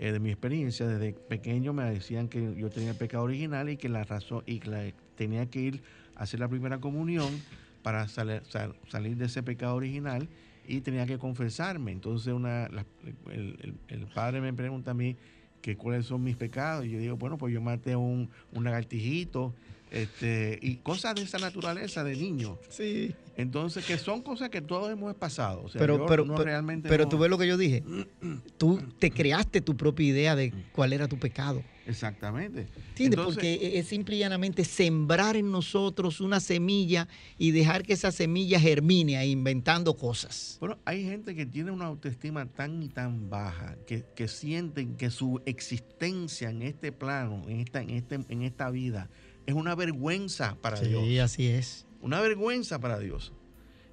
eh, 0.00 0.10
de 0.10 0.18
mi 0.18 0.30
experiencia, 0.30 0.88
desde 0.88 1.12
pequeño 1.12 1.72
me 1.72 1.84
decían 1.84 2.26
que 2.28 2.56
yo 2.56 2.70
tenía 2.70 2.90
el 2.90 2.96
pecado 2.96 3.22
original 3.22 3.68
y 3.70 3.76
que 3.76 3.88
la 3.88 4.02
razón, 4.02 4.42
y 4.46 4.58
que 4.58 4.68
la- 4.70 4.92
tenía 5.14 5.46
que 5.46 5.60
ir 5.60 5.82
a 6.16 6.24
hacer 6.24 6.40
la 6.40 6.48
primera 6.48 6.80
comunión 6.80 7.40
para 7.84 8.08
sal- 8.08 8.42
salir 8.88 9.16
de 9.16 9.26
ese 9.26 9.44
pecado 9.44 9.76
original 9.76 10.28
y 10.66 10.80
tenía 10.80 11.06
que 11.06 11.18
confesarme. 11.18 11.92
Entonces 11.92 12.32
una, 12.32 12.68
la- 12.68 12.86
el, 13.32 13.74
el- 13.88 14.06
padre 14.14 14.40
me 14.40 14.52
pregunta 14.52 14.92
a 14.92 14.94
mí 14.94 15.16
que 15.60 15.76
cuáles 15.76 16.06
son 16.06 16.22
mis 16.22 16.36
pecados. 16.36 16.84
Y 16.86 16.90
yo 16.90 16.98
digo, 16.98 17.16
bueno, 17.16 17.38
pues 17.38 17.52
yo 17.52 17.60
maté 17.60 17.96
un, 17.96 18.28
un 18.52 18.64
lagartijito 18.64 19.54
este, 19.90 20.58
y 20.62 20.76
cosas 20.76 21.14
de 21.14 21.22
esa 21.22 21.38
naturaleza 21.38 22.04
de 22.04 22.16
niño. 22.16 22.58
Sí. 22.68 23.14
Entonces, 23.36 23.84
que 23.84 23.98
son 23.98 24.22
cosas 24.22 24.48
que 24.50 24.60
todos 24.60 24.90
hemos 24.92 25.14
pasado. 25.16 25.62
O 25.64 25.68
sea, 25.68 25.78
pero 25.80 26.06
pero, 26.06 26.24
no 26.24 26.34
pero- 26.34 26.44
realmente 26.44 26.88
pero 26.88 27.04
no- 27.04 27.10
tú 27.10 27.18
ves 27.18 27.30
lo 27.30 27.38
que 27.38 27.46
yo 27.46 27.56
dije. 27.56 27.82
Tú 28.58 28.80
te 28.98 29.10
creaste 29.10 29.60
tu 29.60 29.76
propia 29.76 30.06
idea 30.06 30.36
de 30.36 30.52
cuál 30.72 30.92
era 30.92 31.08
tu 31.08 31.18
pecado. 31.18 31.62
Exactamente. 31.86 32.60
¿Entiendes? 32.90 33.18
Entonces, 33.18 33.34
Porque 33.34 33.78
es 33.78 33.86
simple 33.88 34.16
y 34.16 34.20
llanamente 34.20 34.64
sembrar 34.64 35.36
en 35.36 35.50
nosotros 35.50 36.20
una 36.20 36.40
semilla 36.40 37.08
y 37.36 37.50
dejar 37.50 37.82
que 37.82 37.92
esa 37.92 38.10
semilla 38.10 38.58
germine 38.58 39.18
ahí 39.18 39.32
inventando 39.32 39.94
cosas. 39.94 40.56
Bueno, 40.60 40.78
hay 40.86 41.04
gente 41.04 41.34
que 41.34 41.44
tiene 41.44 41.70
una 41.72 41.84
autoestima 41.86 42.46
tan 42.46 42.82
y 42.82 42.88
tan 42.88 43.28
baja 43.28 43.76
que, 43.86 44.02
que 44.14 44.28
sienten 44.28 44.96
que 44.96 45.10
su 45.10 45.42
existencia 45.44 46.48
en 46.50 46.62
este 46.62 46.90
plano, 46.92 47.42
en 47.48 47.60
esta, 47.60 47.82
en 47.82 47.90
este, 47.90 48.20
en 48.28 48.42
esta 48.42 48.70
vida, 48.70 49.10
es 49.44 49.54
una 49.54 49.74
vergüenza 49.74 50.56
para 50.62 50.78
sí, 50.78 50.86
Dios. 50.86 51.18
así 51.20 51.46
es. 51.48 51.86
Una 52.04 52.20
vergüenza 52.20 52.78
para 52.78 52.98
Dios. 52.98 53.32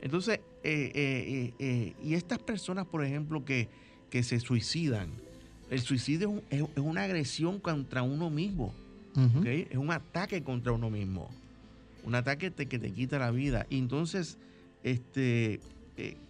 Entonces, 0.01 0.41
eh, 0.63 0.91
eh, 0.93 1.53
eh, 1.59 1.93
y 2.03 2.13
estas 2.15 2.39
personas, 2.39 2.85
por 2.85 3.05
ejemplo, 3.05 3.45
que, 3.45 3.69
que 4.09 4.21
se 4.21 4.39
suicidan, 4.41 5.09
el 5.69 5.79
suicidio 5.79 6.43
es, 6.49 6.61
es- 6.61 6.83
una 6.83 7.03
agresión 7.03 7.59
contra 7.59 8.03
uno 8.03 8.29
mismo. 8.29 8.73
Ujú. 9.15 9.39
¿ok? 9.39 9.45
Es 9.45 9.77
un 9.77 9.91
ataque 9.91 10.43
contra 10.43 10.73
uno 10.73 10.89
mismo. 10.89 11.29
Un 12.03 12.15
ataque 12.15 12.51
te- 12.51 12.65
que 12.67 12.79
te 12.79 12.91
quita 12.91 13.17
la 13.17 13.31
vida. 13.31 13.65
Y 13.69 13.77
entonces, 13.77 14.37
este, 14.83 15.61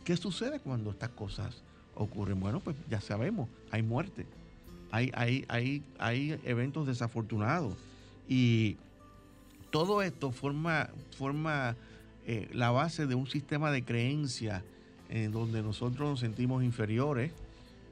¿qué 0.03 0.17
sucede 0.17 0.59
cuando 0.59 0.91
estas 0.91 1.09
cosas 1.09 1.63
ocurren? 1.95 2.39
Bueno, 2.39 2.59
pues 2.59 2.75
ya 2.91 3.01
sabemos, 3.01 3.49
hay 3.71 3.81
muerte. 3.81 4.27
Hay, 4.91 5.09
hay, 5.15 5.45
hay, 5.47 5.81
hay 5.97 6.39
eventos 6.45 6.85
desafortunados. 6.85 7.73
Y 8.29 8.77
todo 9.71 10.01
esto 10.01 10.31
forma, 10.31 10.89
forma 11.17 11.75
eh, 12.27 12.49
la 12.53 12.71
base 12.71 13.07
de 13.07 13.15
un 13.15 13.27
sistema 13.27 13.71
de 13.71 13.83
creencia 13.83 14.63
en 15.09 15.31
donde 15.31 15.61
nosotros 15.63 16.09
nos 16.09 16.19
sentimos 16.19 16.63
inferiores 16.63 17.31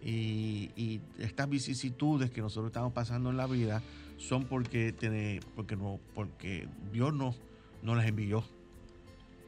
y, 0.03 1.01
estas 1.17 1.49
vicisitudes 1.49 2.31
que 2.31 2.41
nosotros 2.41 2.67
estamos 2.67 2.93
pasando 2.93 3.29
en 3.29 3.37
la 3.37 3.47
vida 3.47 3.81
son 4.17 4.45
porque, 4.45 4.93
tiene- 4.93 5.39
porque, 5.55 5.75
no, 5.75 5.99
porque 6.13 6.67
Dios 6.93 7.13
nos, 7.13 7.35
nos 7.83 7.97
las 7.97 8.05
envió 8.05 8.43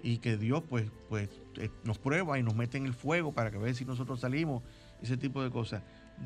y 0.03 0.17
que 0.17 0.35
Dios 0.37 0.63
pues, 0.67 0.89
pues 1.09 1.29
eh, 1.57 1.69
nos 1.83 1.99
prueba 1.99 2.39
y 2.39 2.43
nos 2.43 2.55
mete 2.55 2.77
en 2.77 2.85
el 2.85 2.93
fuego 2.93 3.33
para 3.33 3.51
que 3.51 3.57
ver 3.57 3.75
si 3.75 3.85
nosotros 3.85 4.19
salimos, 4.19 4.63
ese 5.01 5.17
tipo 5.17 5.43
de 5.43 5.51
cosas. 5.51 5.83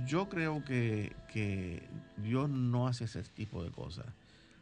Yo 0.07 0.27
creo 0.29 0.63
que, 0.63 1.15
que 1.31 1.83
Dios 2.17 2.49
no 2.49 2.87
hace 2.87 3.05
ese 3.05 3.23
tipo 3.23 3.63
de 3.63 3.71
cosas. 3.71 4.05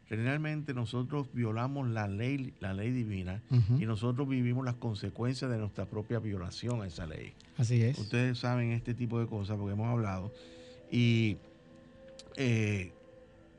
Generalmente 0.08 0.74
nosotros 0.74 1.28
violamos 1.32 1.88
la 1.88 2.06
ley, 2.08 2.52
la 2.60 2.74
ley 2.74 2.90
divina 2.92 3.42
y 3.80 3.86
nosotros 3.86 4.28
vivimos 4.28 4.64
las 4.64 4.74
consecuencias 4.74 5.50
de 5.50 5.58
nuestra 5.58 5.86
propia 5.86 6.18
violación 6.18 6.82
a 6.82 6.86
esa 6.86 7.06
ley. 7.06 7.32
Así 7.56 7.80
es. 7.82 7.98
Ustedes 7.98 8.38
saben 8.38 8.72
este 8.72 8.92
tipo 8.94 9.18
de 9.18 9.26
cosas 9.26 9.56
porque 9.56 9.72
hemos 9.72 9.88
hablado. 9.88 10.32
Y 10.90 11.36
eh, 12.36 12.92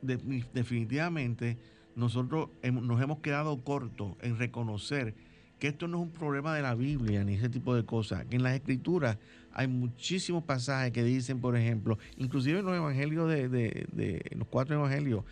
de- 0.02 0.43
definitivamente 0.54 1.58
nosotros 1.96 2.50
nos 2.72 3.02
hemos 3.02 3.20
quedado 3.20 3.58
cortos 3.64 4.14
en 4.22 4.38
reconocer 4.38 5.14
que 5.60 5.70
esto 5.70 5.88
no 5.88 5.98
es 5.98 6.04
un 6.04 6.12
problema 6.12 6.54
de 6.54 6.62
la 6.62 6.76
Biblia 6.76 7.24
ni 7.24 7.36
ese 7.36 7.50
tipo 7.50 7.74
de 7.76 7.86
cosas. 7.86 8.26
Que 8.26 8.36
en 8.36 8.43
las 8.43 8.54
escrituras 8.54 9.18
hay 9.54 9.68
muchísimos 9.68 10.43
pasajes 10.43 10.91
que 10.91 11.02
dicen, 11.04 11.39
por 11.39 11.56
ejemplo, 11.56 11.98
inclusive 12.18 12.60
en 12.60 12.66
los 12.66 12.76
evangelios 12.76 13.30
de, 13.30 13.48
de- 13.48 13.88
de- 13.93 14.22
en 14.30 14.39
los 14.39 14.48
cuatro 14.50 14.76
evangelios, 14.76 15.24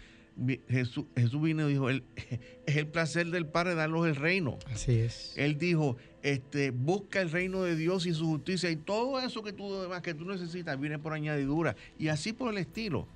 Jesús, 0.68 1.06
Jesús 1.16 1.42
vino 1.42 1.70
y 1.70 1.74
dijo, 1.74 1.90
"El- 1.90 2.04
es 2.66 2.76
el 2.78 2.88
placer 2.88 3.28
del 3.28 3.46
Padre 3.46 3.76
darnos 3.76 4.08
el 4.08 4.16
reino. 4.16 4.58
Así 4.72 4.94
es. 5.00 5.34
Él 5.36 5.58
dijo, 5.58 5.98
este, 6.24 6.72
busca 6.72 7.22
el 7.22 7.30
reino 7.32 7.62
de 7.64 7.76
Dios 7.76 8.06
y 8.06 8.14
su 8.14 8.26
justicia 8.28 8.70
y 8.72 8.76
todo 8.78 9.20
eso 9.20 9.44
que 9.44 9.54
tú 9.54 9.82
demás 9.82 10.02
que 10.02 10.14
tú 10.14 10.26
necesitas 10.26 10.80
viene 10.80 10.98
por 10.98 11.14
añadidura 11.14 11.76
y 12.00 12.08
así 12.08 12.34
por 12.34 12.52
el 12.52 12.58
estilo, 12.58 13.08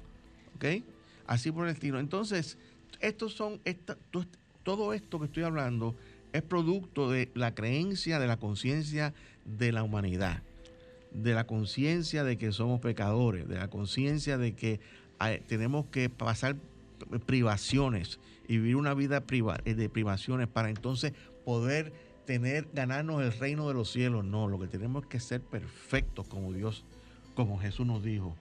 ¿ok? 0.57 0.83
Así 1.25 1.51
por 1.51 1.67
el 1.67 1.73
estilo. 1.73 1.99
Entonces, 1.99 2.57
estos 2.99 3.33
son 3.33 3.59
esta- 3.65 3.97
to- 4.11 4.25
todo 4.63 4.93
esto 4.93 5.19
que 5.19 5.25
estoy 5.25 5.43
hablando 5.43 5.95
es 6.33 6.41
producto 6.43 7.09
de 7.09 7.31
la 7.33 7.55
creencia, 7.55 8.19
de 8.19 8.27
la 8.27 8.37
conciencia 8.37 9.13
de 9.45 9.71
la 9.71 9.81
humanidad, 9.83 10.43
de 11.13 11.33
la 11.33 11.47
conciencia 11.47 12.23
de 12.25 12.37
que 12.37 12.51
somos 12.51 12.81
pecadores, 12.81 13.47
de 13.47 13.55
la 13.55 13.69
conciencia 13.69 14.37
de 14.37 14.53
que 14.53 14.79
eh, 15.25 15.41
tenemos 15.47 15.85
que 15.87 16.09
pasar 16.09 16.57
privaciones 17.25 18.19
y 18.47 18.57
vivir 18.57 18.75
una 18.75 18.93
vida 18.93 19.21
priva- 19.25 19.59
eh, 19.65 19.73
de 19.75 19.89
privaciones 19.89 20.47
para 20.47 20.69
entonces 20.69 21.13
poder 21.45 21.93
tener, 22.25 22.67
ganarnos 22.73 23.21
el 23.21 23.31
reino 23.37 23.67
de 23.67 23.73
los 23.73 23.91
cielos. 23.91 24.25
No, 24.25 24.47
lo 24.47 24.59
que 24.59 24.67
tenemos 24.67 25.03
es 25.03 25.09
que 25.09 25.19
ser 25.19 25.41
perfectos 25.41 26.27
como 26.27 26.51
Dios, 26.53 26.83
como 27.35 27.59
Jesús 27.59 27.85
nos 27.85 28.03
dijo. 28.03 28.35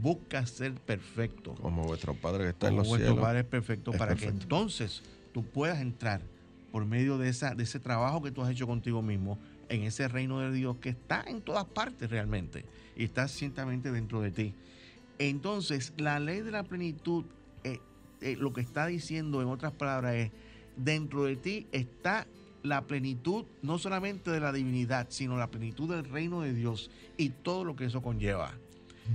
Busca 0.00 0.44
ser 0.46 0.72
perfecto. 0.74 1.54
Como 1.54 1.84
vuestro 1.84 2.14
Padre 2.14 2.44
que 2.44 2.50
está 2.50 2.66
en 2.68 2.72
Como 2.72 2.80
los 2.82 2.88
vuestro 2.88 3.08
cielos. 3.12 3.24
Padre 3.24 3.40
es 3.40 3.46
perfecto 3.46 3.92
es 3.92 3.98
para 3.98 4.14
que 4.16 4.26
entonces 4.26 5.02
tú 5.32 5.44
puedas 5.44 5.80
entrar 5.80 6.22
por 6.72 6.84
medio 6.84 7.18
de, 7.18 7.28
esa, 7.28 7.54
de 7.54 7.62
ese 7.62 7.78
trabajo 7.78 8.20
que 8.22 8.30
tú 8.32 8.42
has 8.42 8.50
hecho 8.50 8.66
contigo 8.66 9.00
mismo 9.00 9.38
en 9.68 9.82
ese 9.82 10.08
reino 10.08 10.40
de 10.40 10.52
Dios 10.52 10.76
que 10.78 10.88
está 10.90 11.24
en 11.26 11.40
todas 11.40 11.64
partes 11.64 12.10
realmente 12.10 12.64
y 12.96 13.04
está 13.04 13.28
ciertamente 13.28 13.90
dentro 13.92 14.20
de 14.20 14.30
ti. 14.30 14.54
Entonces, 15.18 15.92
la 15.96 16.18
ley 16.20 16.40
de 16.40 16.50
la 16.50 16.62
plenitud, 16.64 17.24
eh, 17.64 17.78
eh, 18.20 18.36
lo 18.38 18.52
que 18.52 18.60
está 18.60 18.86
diciendo 18.86 19.42
en 19.42 19.48
otras 19.48 19.72
palabras 19.72 20.14
es, 20.16 20.30
dentro 20.76 21.24
de 21.24 21.36
ti 21.36 21.66
está 21.72 22.26
la 22.62 22.86
plenitud 22.86 23.44
no 23.62 23.78
solamente 23.78 24.30
de 24.30 24.40
la 24.40 24.52
divinidad, 24.52 25.06
sino 25.10 25.36
la 25.36 25.50
plenitud 25.50 25.88
del 25.88 26.04
reino 26.04 26.42
de 26.42 26.52
Dios 26.52 26.90
y 27.16 27.30
todo 27.30 27.64
lo 27.64 27.76
que 27.76 27.84
eso 27.84 28.02
conlleva. 28.02 28.52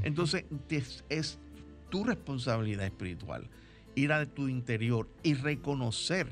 Entonces, 0.03 0.45
es, 0.69 1.03
es 1.09 1.37
tu 1.89 2.03
responsabilidad 2.05 2.85
espiritual 2.85 3.49
ir 3.95 4.13
a 4.13 4.25
tu 4.25 4.47
interior 4.47 5.07
y 5.23 5.33
reconocer 5.33 6.27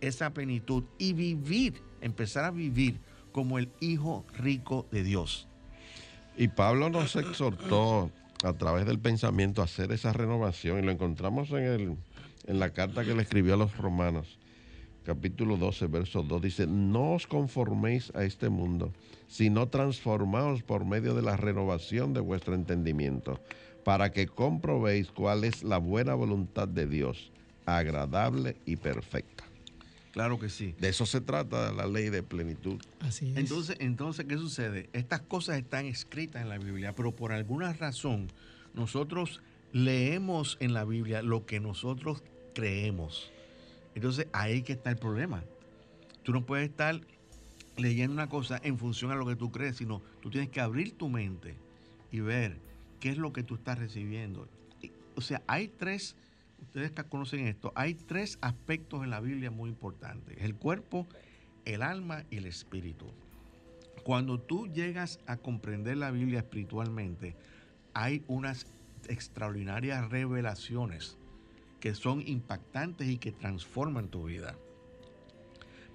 esa 0.00 0.32
plenitud 0.32 0.84
y 0.98 1.12
vivir, 1.12 1.74
empezar 2.00 2.44
a 2.44 2.50
vivir 2.50 2.98
como 3.32 3.58
el 3.58 3.68
hijo 3.80 4.24
rico 4.34 4.86
de 4.90 5.04
Dios. 5.04 5.48
Y 6.36 6.48
Pablo 6.48 6.88
nos 6.88 7.14
exhortó 7.16 8.10
a 8.42 8.52
través 8.54 8.86
del 8.86 8.98
pensamiento 8.98 9.62
a 9.62 9.66
hacer 9.66 9.92
esa 9.92 10.12
renovación 10.12 10.78
y 10.78 10.82
lo 10.82 10.90
encontramos 10.90 11.50
en, 11.50 11.64
el, 11.64 11.96
en 12.46 12.58
la 12.58 12.70
carta 12.70 13.04
que 13.04 13.14
le 13.14 13.22
escribió 13.22 13.54
a 13.54 13.56
los 13.56 13.76
romanos, 13.76 14.38
capítulo 15.04 15.56
12, 15.56 15.86
verso 15.86 16.22
2, 16.22 16.42
dice, 16.42 16.66
no 16.66 17.12
os 17.12 17.26
conforméis 17.26 18.12
a 18.14 18.24
este 18.24 18.48
mundo, 18.48 18.92
sino 19.28 19.68
transformaos 19.68 20.62
por 20.62 20.84
medio 20.84 21.14
de 21.14 21.22
la 21.22 21.36
renovación 21.36 22.12
de 22.12 22.20
vuestro 22.20 22.54
entendimiento, 22.54 23.40
para 23.84 24.12
que 24.12 24.26
comprobéis 24.26 25.10
cuál 25.10 25.44
es 25.44 25.62
la 25.62 25.78
buena 25.78 26.14
voluntad 26.14 26.68
de 26.68 26.86
Dios, 26.86 27.32
agradable 27.66 28.56
y 28.64 28.76
perfecta. 28.76 29.44
Claro 30.12 30.38
que 30.38 30.50
sí. 30.50 30.74
De 30.78 30.90
eso 30.90 31.06
se 31.06 31.22
trata 31.22 31.72
la 31.72 31.86
ley 31.86 32.10
de 32.10 32.22
plenitud. 32.22 32.78
Así 33.00 33.30
es. 33.30 33.36
Entonces, 33.38 33.76
entonces, 33.80 34.26
¿qué 34.26 34.36
sucede? 34.36 34.90
Estas 34.92 35.22
cosas 35.22 35.56
están 35.56 35.86
escritas 35.86 36.42
en 36.42 36.50
la 36.50 36.58
Biblia, 36.58 36.94
pero 36.94 37.12
por 37.12 37.32
alguna 37.32 37.72
razón 37.72 38.28
nosotros 38.74 39.40
leemos 39.72 40.58
en 40.60 40.74
la 40.74 40.84
Biblia 40.84 41.22
lo 41.22 41.46
que 41.46 41.60
nosotros 41.60 42.22
creemos. 42.54 43.30
Entonces, 43.94 44.26
ahí 44.32 44.62
que 44.62 44.72
está 44.72 44.90
el 44.90 44.96
problema. 44.96 45.44
Tú 46.22 46.32
no 46.32 46.46
puedes 46.46 46.68
estar 46.68 47.00
leyendo 47.76 48.14
una 48.14 48.28
cosa 48.28 48.60
en 48.62 48.78
función 48.78 49.10
a 49.10 49.16
lo 49.16 49.26
que 49.26 49.36
tú 49.36 49.50
crees, 49.50 49.76
sino 49.76 50.02
tú 50.20 50.30
tienes 50.30 50.50
que 50.50 50.60
abrir 50.60 50.96
tu 50.96 51.08
mente 51.08 51.54
y 52.10 52.20
ver 52.20 52.58
qué 53.00 53.10
es 53.10 53.18
lo 53.18 53.32
que 53.32 53.42
tú 53.42 53.56
estás 53.56 53.78
recibiendo. 53.78 54.48
O 55.16 55.20
sea, 55.20 55.42
hay 55.46 55.68
tres, 55.68 56.16
ustedes 56.60 56.92
que 56.92 57.04
conocen 57.04 57.46
esto, 57.46 57.72
hay 57.74 57.94
tres 57.94 58.38
aspectos 58.40 59.02
en 59.02 59.10
la 59.10 59.20
Biblia 59.20 59.50
muy 59.50 59.70
importantes. 59.70 60.36
El 60.40 60.54
cuerpo, 60.54 61.06
el 61.64 61.82
alma 61.82 62.24
y 62.30 62.36
el 62.36 62.46
espíritu. 62.46 63.06
Cuando 64.04 64.40
tú 64.40 64.66
llegas 64.66 65.20
a 65.26 65.36
comprender 65.36 65.96
la 65.96 66.10
Biblia 66.10 66.40
espiritualmente, 66.40 67.36
hay 67.94 68.24
unas 68.26 68.66
extraordinarias 69.08 70.08
revelaciones 70.10 71.16
que 71.82 71.96
son 71.96 72.22
impactantes 72.28 73.08
y 73.08 73.18
que 73.18 73.32
transforman 73.32 74.06
tu 74.06 74.26
vida. 74.26 74.54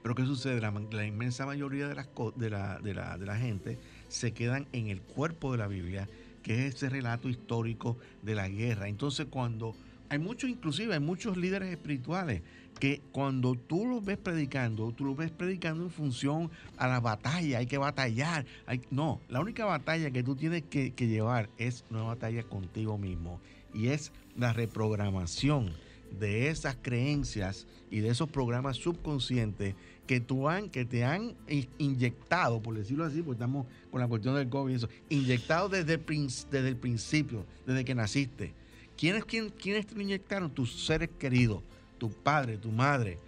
Pero 0.04 0.16
¿qué 0.16 0.26
sucede? 0.26 0.60
La, 0.60 1.06
inmensa 1.06 1.46
mayoría 1.46 1.88
de, 1.88 1.96
las, 1.96 2.10
de, 2.36 2.50
la, 2.50 2.80
de, 2.80 2.94
la, 2.94 3.18
de 3.18 3.26
la 3.26 3.38
gente 3.38 3.80
se 4.10 4.34
quedan 4.34 4.68
en 4.74 4.88
el 4.88 5.00
cuerpo 5.02 5.54
de 5.54 5.60
la 5.60 5.68
Biblia, 5.68 6.10
que 6.44 6.68
es 6.68 6.76
ese 6.76 6.90
relato 6.90 7.30
histórico 7.30 7.98
de 8.22 8.36
la 8.36 8.50
guerra. 8.50 8.90
Entonces 8.90 9.28
cuando 9.30 9.78
hay 10.10 10.20
muchos, 10.20 10.50
inclusive 10.50 10.94
hay 10.94 11.00
muchos 11.00 11.38
líderes 11.38 11.72
espirituales 11.72 12.42
que 12.82 13.02
cuando 13.14 13.56
tú 13.56 13.88
los 13.88 14.04
ves 14.04 14.18
predicando, 14.18 14.92
tú 14.92 15.06
los 15.06 15.16
ves 15.16 15.32
predicando 15.32 15.86
en 15.86 15.90
función 15.90 16.52
a 16.76 16.90
la 16.90 17.00
batalla, 17.00 17.60
hay 17.60 17.66
que 17.66 17.78
batallar. 17.78 18.46
No, 18.92 19.22
la 19.30 19.40
única 19.40 19.64
batalla 19.64 20.12
que 20.12 20.22
tú 20.22 20.36
tienes 20.36 20.64
que 20.64 20.92
llevar 20.98 21.50
es 21.58 21.86
una 21.90 22.04
batalla 22.04 22.44
contigo 22.44 22.98
mismo 22.98 23.40
y 23.78 23.90
es 23.90 24.12
la 24.36 24.54
reprogramación 24.54 25.72
de 26.20 26.48
esas 26.50 26.78
creencias 26.82 27.68
y 27.92 28.00
de 28.00 28.10
esos 28.10 28.30
programas 28.30 28.78
subconscientes 28.78 29.76
que, 30.08 30.20
tú 30.22 30.48
han, 30.50 30.70
que 30.70 30.86
te 30.86 31.04
han 31.04 31.36
in- 31.50 31.68
inyectado, 31.78 32.62
por 32.62 32.76
decirlo 32.76 33.04
así, 33.06 33.22
porque 33.22 33.36
estamos 33.36 33.68
con 33.92 34.00
la 34.00 34.08
cuestión 34.08 34.36
del 34.36 34.50
COVID 34.50 34.72
y 34.72 34.76
eso, 34.76 34.90
inyectado 35.10 35.70
desde 35.70 35.94
el, 35.96 36.06
desde 36.06 36.68
el 36.70 36.78
principio, 36.78 37.46
desde 37.66 37.84
que 37.86 37.94
naciste. 37.94 38.54
¿Quiénes, 38.98 39.26
quién, 39.26 39.50
¿Quiénes 39.50 39.86
te 39.86 39.96
lo 39.96 40.02
inyectaron? 40.02 40.50
Tus 40.50 40.86
seres 40.86 41.10
queridos, 41.20 41.62
tu 41.98 42.10
padre, 42.10 42.58
tu 42.58 42.72
madre 42.72 43.20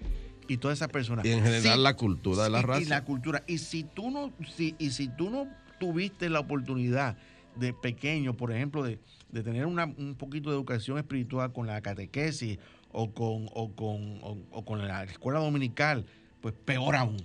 y 0.48 0.58
todas 0.58 0.80
esas 0.80 0.88
personas. 0.90 1.26
Y 1.26 1.32
en 1.32 1.44
general 1.44 1.62
Sí, 1.78 1.84
la 1.84 1.96
cultura 1.96 2.44
de 2.46 2.50
la 2.50 2.62
raza. 2.62 2.82
Y 2.82 2.86
la 2.86 3.04
cultura. 3.04 3.44
Y 3.46 3.58
si 3.60 3.84
tú 3.84 4.10
no, 4.10 4.32
si, 4.56 4.74
y 4.80 4.90
si 4.92 5.10
tú 5.10 5.30
no 5.30 5.48
tuviste 5.80 6.30
la 6.30 6.40
oportunidad 6.40 7.18
de 7.60 7.74
pequeño, 7.74 8.36
por 8.36 8.52
ejemplo, 8.52 8.84
de, 8.84 9.00
de 9.32 9.44
tener 9.44 9.66
una- 9.66 9.86
un 9.86 10.16
poquito 10.16 10.50
de 10.50 10.56
educación 10.56 10.98
espiritual 10.98 11.52
con 11.54 11.68
la 11.68 11.82
catequesis 11.82 12.58
o 12.92 13.12
con, 13.12 13.48
o 13.54 13.72
con, 13.76 14.20
o- 14.24 14.38
o 14.52 14.66
con 14.66 14.86
la 14.88 15.04
escuela 15.04 15.40
dominical, 15.40 16.06
pues 16.42 16.54
peor 16.66 16.96
aún. 16.96 17.18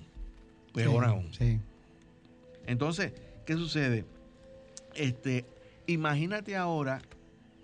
Peor 0.73 1.05
Sí, 1.05 1.11
aún. 1.11 1.33
Sí. 1.33 1.61
Entonces, 2.67 3.13
¿qué 3.47 3.55
sucede? 3.55 4.05
Este, 4.95 5.45
imagínate 5.87 6.57
ahora 6.57 7.01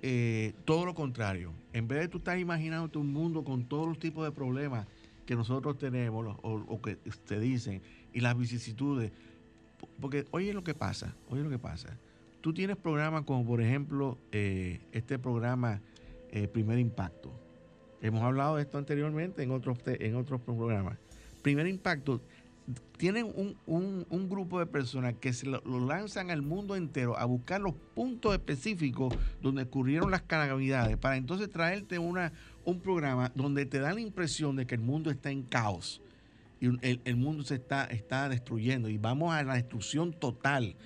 eh, 0.03 0.55
todo 0.65 0.87
lo 0.87 0.95
contrario. 0.95 1.53
En 1.73 1.87
vez 1.87 2.01
de 2.01 2.09
tú 2.09 2.19
estar 2.19 2.39
imaginándote 2.39 2.99
un 2.99 3.13
mundo 3.13 3.45
con 3.45 3.65
todos 3.65 3.87
los 3.87 3.99
tipos 3.99 4.25
de 4.25 4.33
problemas 4.33 4.87
que 5.27 5.35
nosotros 5.37 5.77
tenemos 5.79 6.25
los- 6.25 6.37
o, 6.43 6.65
o 6.67 6.81
que 6.83 6.97
te 6.97 7.39
dicen 7.39 7.83
y 8.13 8.21
las 8.21 8.37
vicisitudes. 8.37 9.13
Porque 10.01 10.25
oye 10.31 10.53
lo 10.53 10.65
que 10.65 10.75
pasa, 10.75 11.15
oye 11.29 11.43
lo 11.43 11.51
que 11.51 11.59
pasa. 11.59 11.97
Tú 12.41 12.55
tienes 12.55 12.77
programas 12.77 13.25
como 13.25 13.45
por 13.45 13.61
ejemplo 13.61 14.19
eh, 14.33 14.81
este 14.93 15.19
programa 15.19 15.81
eh, 16.31 16.49
Primer 16.49 16.79
Impacto. 16.79 17.33
Hemos 18.01 18.23
hablado 18.23 18.57
de 18.57 18.63
esto 18.63 18.79
anteriormente 18.79 19.43
en 19.43 19.51
otros, 19.51 19.79
en 19.87 20.15
otros 20.17 20.41
programas. 20.41 20.97
Primer 21.43 21.67
Impacto 21.67 22.23
tienen 22.97 23.27
un, 23.35 23.57
un- 23.67 24.29
grupo 24.29 24.59
de 24.61 24.67
personas 24.67 25.15
que 25.21 25.33
se 25.33 25.47
lo, 25.47 25.61
lanzan 25.87 26.31
al 26.31 26.41
mundo 26.41 26.77
entero 26.77 27.19
a 27.19 27.25
buscar 27.25 27.61
los 27.61 27.75
puntos 27.95 28.33
específicos 28.33 29.13
donde 29.43 29.63
ocurrieron 29.63 30.11
las 30.11 30.23
calamidades 30.23 30.97
para 30.97 31.17
entonces 31.17 31.51
traerte 31.51 31.99
una, 31.99 32.33
un 32.65 32.79
programa 32.81 33.33
donde 33.35 33.67
te 33.67 33.81
da 33.81 33.93
la 33.93 34.01
impresión 34.01 34.55
de 34.57 34.67
que 34.67 34.77
el 34.77 34.83
mundo 34.83 35.11
está 35.11 35.31
en 35.31 35.43
caos 35.43 36.01
y 36.61 36.67
el, 36.67 37.01
el 37.05 37.17
mundo 37.17 37.43
se 37.43 37.57
está, 37.57 37.85
está 37.87 38.29
destruyendo 38.29 38.89
y 38.89 38.99
vamos 38.99 39.35
a 39.35 39.43
la 39.43 39.55
destrucción 39.55 40.13
total 40.13 40.77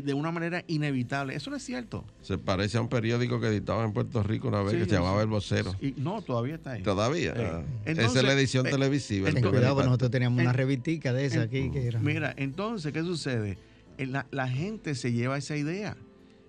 de 0.00 0.14
una 0.14 0.30
manera 0.32 0.64
inevitable. 0.66 1.34
Eso 1.34 1.50
no 1.50 1.56
es 1.56 1.62
cierto. 1.62 2.04
Se 2.22 2.38
parece 2.38 2.78
a 2.78 2.80
un 2.80 2.88
periódico 2.88 3.40
que 3.40 3.46
editaba 3.48 3.84
en 3.84 3.92
Puerto 3.92 4.22
Rico 4.22 4.48
una 4.48 4.62
vez 4.62 4.72
Sí, 4.72 4.78
que 4.78 4.84
se 4.86 4.92
llamaba 4.92 5.16
sé. 5.18 5.22
El 5.22 5.28
Vocero. 5.28 5.74
Y 5.80 5.92
no, 5.98 6.22
todavía 6.22 6.54
está 6.56 6.72
ahí. 6.72 6.82
Todavía. 6.82 7.34
Sí. 7.34 7.40
Ah, 7.44 7.62
Entonces, 7.84 8.10
Esa 8.12 8.20
es 8.20 8.26
la 8.26 8.32
edición 8.32 8.66
eh, 8.66 8.70
televisiva. 8.70 9.28
el 9.28 9.34
Ten 9.34 9.44
cuidado, 9.44 9.74
porque 9.74 9.86
nosotros 9.86 10.10
teníamos 10.10 10.40
una 10.40 10.50
en- 10.50 10.56
revistica 10.56 11.12
de 11.12 11.26
esa 11.26 11.42
aquí 11.42 11.70
que 11.70 11.86
era. 11.86 12.00
Mira, 12.00 12.34
entonces, 12.36 12.92
¿qué 12.92 13.02
sucede? 13.02 13.58
Eh, 13.98 14.06
La, 14.06 14.26
la 14.30 14.48
gente 14.48 14.94
se 14.94 15.12
lleva 15.12 15.36
esa 15.38 15.56
idea 15.56 15.96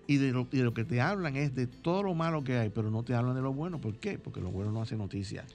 y 0.08 0.18
de, 0.18 0.32
lo, 0.32 0.48
y 0.52 0.58
de 0.58 0.64
lo 0.64 0.74
que 0.74 0.84
te 0.84 1.02
hablan 1.02 1.36
es 1.36 1.56
de 1.56 1.68
todo 1.68 2.04
lo 2.04 2.14
malo 2.14 2.44
que 2.44 2.58
hay, 2.58 2.70
pero 2.70 2.90
no 2.92 3.04
te 3.04 3.14
hablan 3.16 3.36
de 3.36 3.42
lo 3.42 3.54
bueno. 3.54 3.80
¿Por 3.82 3.96
qué? 3.96 4.18
Porque 4.20 4.40
lo 4.42 4.52
bueno 4.52 4.72
no 4.72 4.82
hace 4.82 4.96
noticia. 4.96 5.46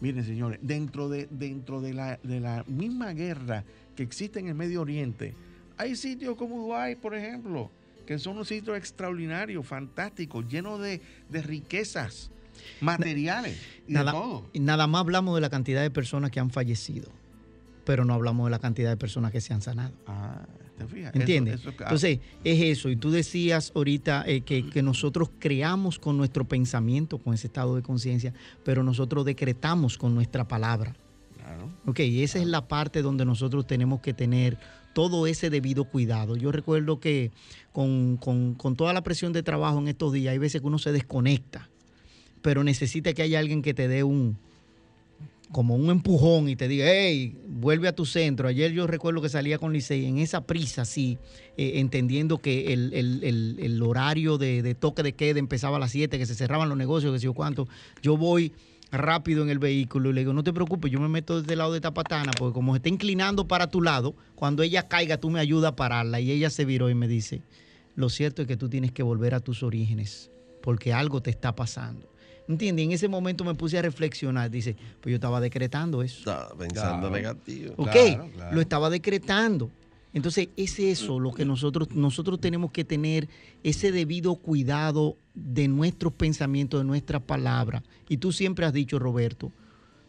Miren, 0.00 0.24
señores, 0.24 0.58
dentro 0.62 1.10
de, 1.10 1.28
dentro 1.30 1.82
de, 1.82 1.92
la, 1.92 2.18
de 2.22 2.40
la 2.40 2.64
misma 2.66 3.12
guerra 3.12 3.64
que 3.94 4.02
existe 4.02 4.40
en 4.40 4.48
el 4.48 4.54
Medio 4.54 4.80
Oriente, 4.80 5.34
hay 5.80 5.96
sitios 5.96 6.36
como 6.36 6.58
Dubái, 6.58 6.96
por 6.96 7.14
ejemplo, 7.14 7.70
que 8.06 8.18
son 8.18 8.34
unos 8.34 8.48
sitios 8.48 8.76
extraordinarios, 8.76 9.66
fantásticos, 9.66 10.46
llenos 10.48 10.80
de, 10.80 11.00
de 11.28 11.42
riquezas 11.42 12.30
materiales 12.80 13.56
y 13.88 13.92
Nada, 13.92 14.12
de 14.12 14.18
todo. 14.18 14.46
nada 14.54 14.86
más 14.86 15.00
hablamos 15.00 15.34
de 15.34 15.40
la 15.40 15.50
cantidad 15.50 15.82
de 15.82 15.90
personas 15.90 16.30
que 16.30 16.40
han 16.40 16.50
fallecido, 16.50 17.08
pero 17.84 18.04
no 18.04 18.14
hablamos 18.14 18.46
de 18.46 18.50
la 18.50 18.58
cantidad 18.58 18.90
de 18.90 18.96
personas 18.96 19.32
que 19.32 19.40
se 19.40 19.52
han 19.54 19.62
sanado. 19.62 19.92
Ah, 20.06 20.46
¿te 20.76 20.86
fijas? 20.86 21.14
¿Entiendes? 21.14 21.60
eso- 21.60 21.70
ah, 21.70 21.74
Entonces, 21.84 22.18
es 22.44 22.60
eso. 22.62 22.88
Y 22.90 22.96
tú 22.96 23.10
decías 23.10 23.72
ahorita 23.74 24.24
eh, 24.26 24.42
que, 24.42 24.68
que 24.68 24.82
nosotros 24.82 25.30
creamos 25.38 25.98
con 25.98 26.16
nuestro 26.16 26.44
pensamiento, 26.46 27.18
con 27.18 27.34
ese 27.34 27.46
estado 27.46 27.76
de 27.76 27.82
conciencia, 27.82 28.34
pero 28.64 28.82
nosotros 28.82 29.24
decretamos 29.24 29.96
con 29.98 30.14
nuestra 30.14 30.46
palabra. 30.46 30.94
claro. 31.36 31.70
Ok, 31.86 32.00
y 32.00 32.22
esa 32.22 32.38
es 32.38 32.46
la 32.46 32.68
parte 32.68 33.02
donde 33.02 33.24
nosotros 33.24 33.66
tenemos 33.66 34.00
que 34.00 34.12
tener 34.12 34.58
todo 34.92 35.26
ese 35.26 35.50
debido 35.50 35.84
cuidado. 35.84 36.36
Yo 36.36 36.52
recuerdo 36.52 37.00
que 37.00 37.30
con, 37.72 38.16
con- 38.16 38.54
con 38.54 38.76
toda 38.76 38.92
la 38.92 39.02
presión 39.02 39.32
de 39.32 39.42
trabajo 39.42 39.78
en 39.78 39.88
estos 39.88 40.12
días, 40.12 40.32
hay 40.32 40.38
veces 40.38 40.60
que 40.60 40.66
uno 40.66 40.78
se 40.78 40.92
desconecta, 40.92 41.68
pero 42.42 42.64
necesita 42.64 43.12
que 43.12 43.22
haya 43.22 43.38
alguien 43.38 43.62
que 43.62 43.74
te 43.74 43.88
dé 43.88 44.02
un 44.04 44.36
como 45.52 45.74
un 45.74 45.90
empujón 45.90 46.48
y 46.48 46.54
te 46.54 46.68
diga, 46.68 46.86
hey, 46.88 47.36
vuelve 47.48 47.88
a 47.88 47.92
tu 47.92 48.06
centro. 48.06 48.46
Ayer 48.46 48.70
yo 48.70 48.86
recuerdo 48.86 49.20
que 49.20 49.28
salía 49.28 49.58
con 49.58 49.72
Licey 49.72 50.06
en 50.06 50.18
esa 50.18 50.42
prisa, 50.46 50.82
así, 50.82 51.18
eh, 51.56 51.72
entendiendo 51.80 52.38
que 52.38 52.72
el, 52.72 52.92
el- 52.94 53.24
el- 53.24 53.56
el 53.60 53.82
horario 53.82 54.38
de, 54.38 54.62
de 54.62 54.74
toque 54.76 55.02
de 55.02 55.12
queda 55.14 55.40
empezaba 55.40 55.78
a 55.78 55.80
las 55.80 55.90
7, 55.90 56.18
que 56.18 56.26
se 56.26 56.36
cerraban 56.36 56.68
los 56.68 56.78
negocios, 56.78 57.12
que 57.12 57.18
sé 57.18 57.24
yo 57.24 57.34
cuánto. 57.34 57.66
Yo 58.00 58.16
voy 58.16 58.52
rápido 58.92 59.42
en 59.42 59.50
el 59.50 59.58
vehículo 59.58 60.10
y 60.10 60.12
le 60.12 60.20
digo, 60.22 60.32
no 60.32 60.42
te 60.42 60.52
preocupes, 60.52 60.90
yo 60.90 60.98
me 61.00 61.08
meto 61.08 61.40
desde 61.40 61.52
el 61.52 61.58
lado 61.58 61.72
de 61.72 61.78
esta 61.78 61.94
patana, 61.94 62.32
porque 62.38 62.54
como 62.54 62.72
se 62.72 62.78
está 62.78 62.88
inclinando 62.88 63.46
para 63.46 63.68
tu 63.68 63.82
lado, 63.82 64.14
cuando 64.34 64.62
ella 64.62 64.88
caiga 64.88 65.16
tú 65.18 65.30
me 65.30 65.40
ayudas 65.40 65.72
a 65.72 65.76
pararla. 65.76 66.20
Y 66.20 66.30
ella 66.32 66.50
se 66.50 66.64
viró 66.64 66.90
y 66.90 66.94
me 66.94 67.06
dice, 67.08 67.42
lo 67.94 68.08
cierto 68.08 68.42
es 68.42 68.48
que 68.48 68.56
tú 68.56 68.68
tienes 68.68 68.92
que 68.92 69.02
volver 69.02 69.34
a 69.34 69.40
tus 69.40 69.62
orígenes, 69.62 70.30
porque 70.62 70.92
algo 70.92 71.20
te 71.22 71.30
está 71.30 71.54
pasando. 71.54 72.10
¿Entiendes? 72.48 72.84
En 72.84 72.90
ese 72.92 73.06
momento 73.06 73.44
me 73.44 73.54
puse 73.54 73.78
a 73.78 73.82
reflexionar. 73.82 74.50
Dice, 74.50 74.74
pues 75.00 75.12
yo 75.12 75.14
estaba 75.16 75.40
decretando 75.40 76.02
eso. 76.02 76.18
Estaba 76.18 76.48
pensando 76.58 77.08
Claro. 77.08 77.14
negativo. 77.14 77.74
¿Ok? 77.76 77.90
Claro, 77.92 78.28
claro. 78.34 78.54
Lo 78.56 78.60
estaba 78.60 78.90
decretando. 78.90 79.70
Entonces, 80.12 80.48
es 80.56 80.78
eso 80.80 81.20
lo 81.20 81.32
que 81.32 81.44
nosotros, 81.44 81.92
nosotros 81.94 82.40
tenemos 82.40 82.72
que 82.72 82.84
tener 82.84 83.28
ese 83.62 83.92
debido 83.92 84.34
cuidado 84.36 85.16
de 85.34 85.68
nuestros 85.68 86.12
pensamientos, 86.12 86.80
de 86.80 86.84
nuestra 86.84 87.20
palabra. 87.20 87.82
Y 88.08 88.16
tú 88.16 88.32
siempre 88.32 88.66
has 88.66 88.72
dicho, 88.72 88.98
Roberto, 88.98 89.52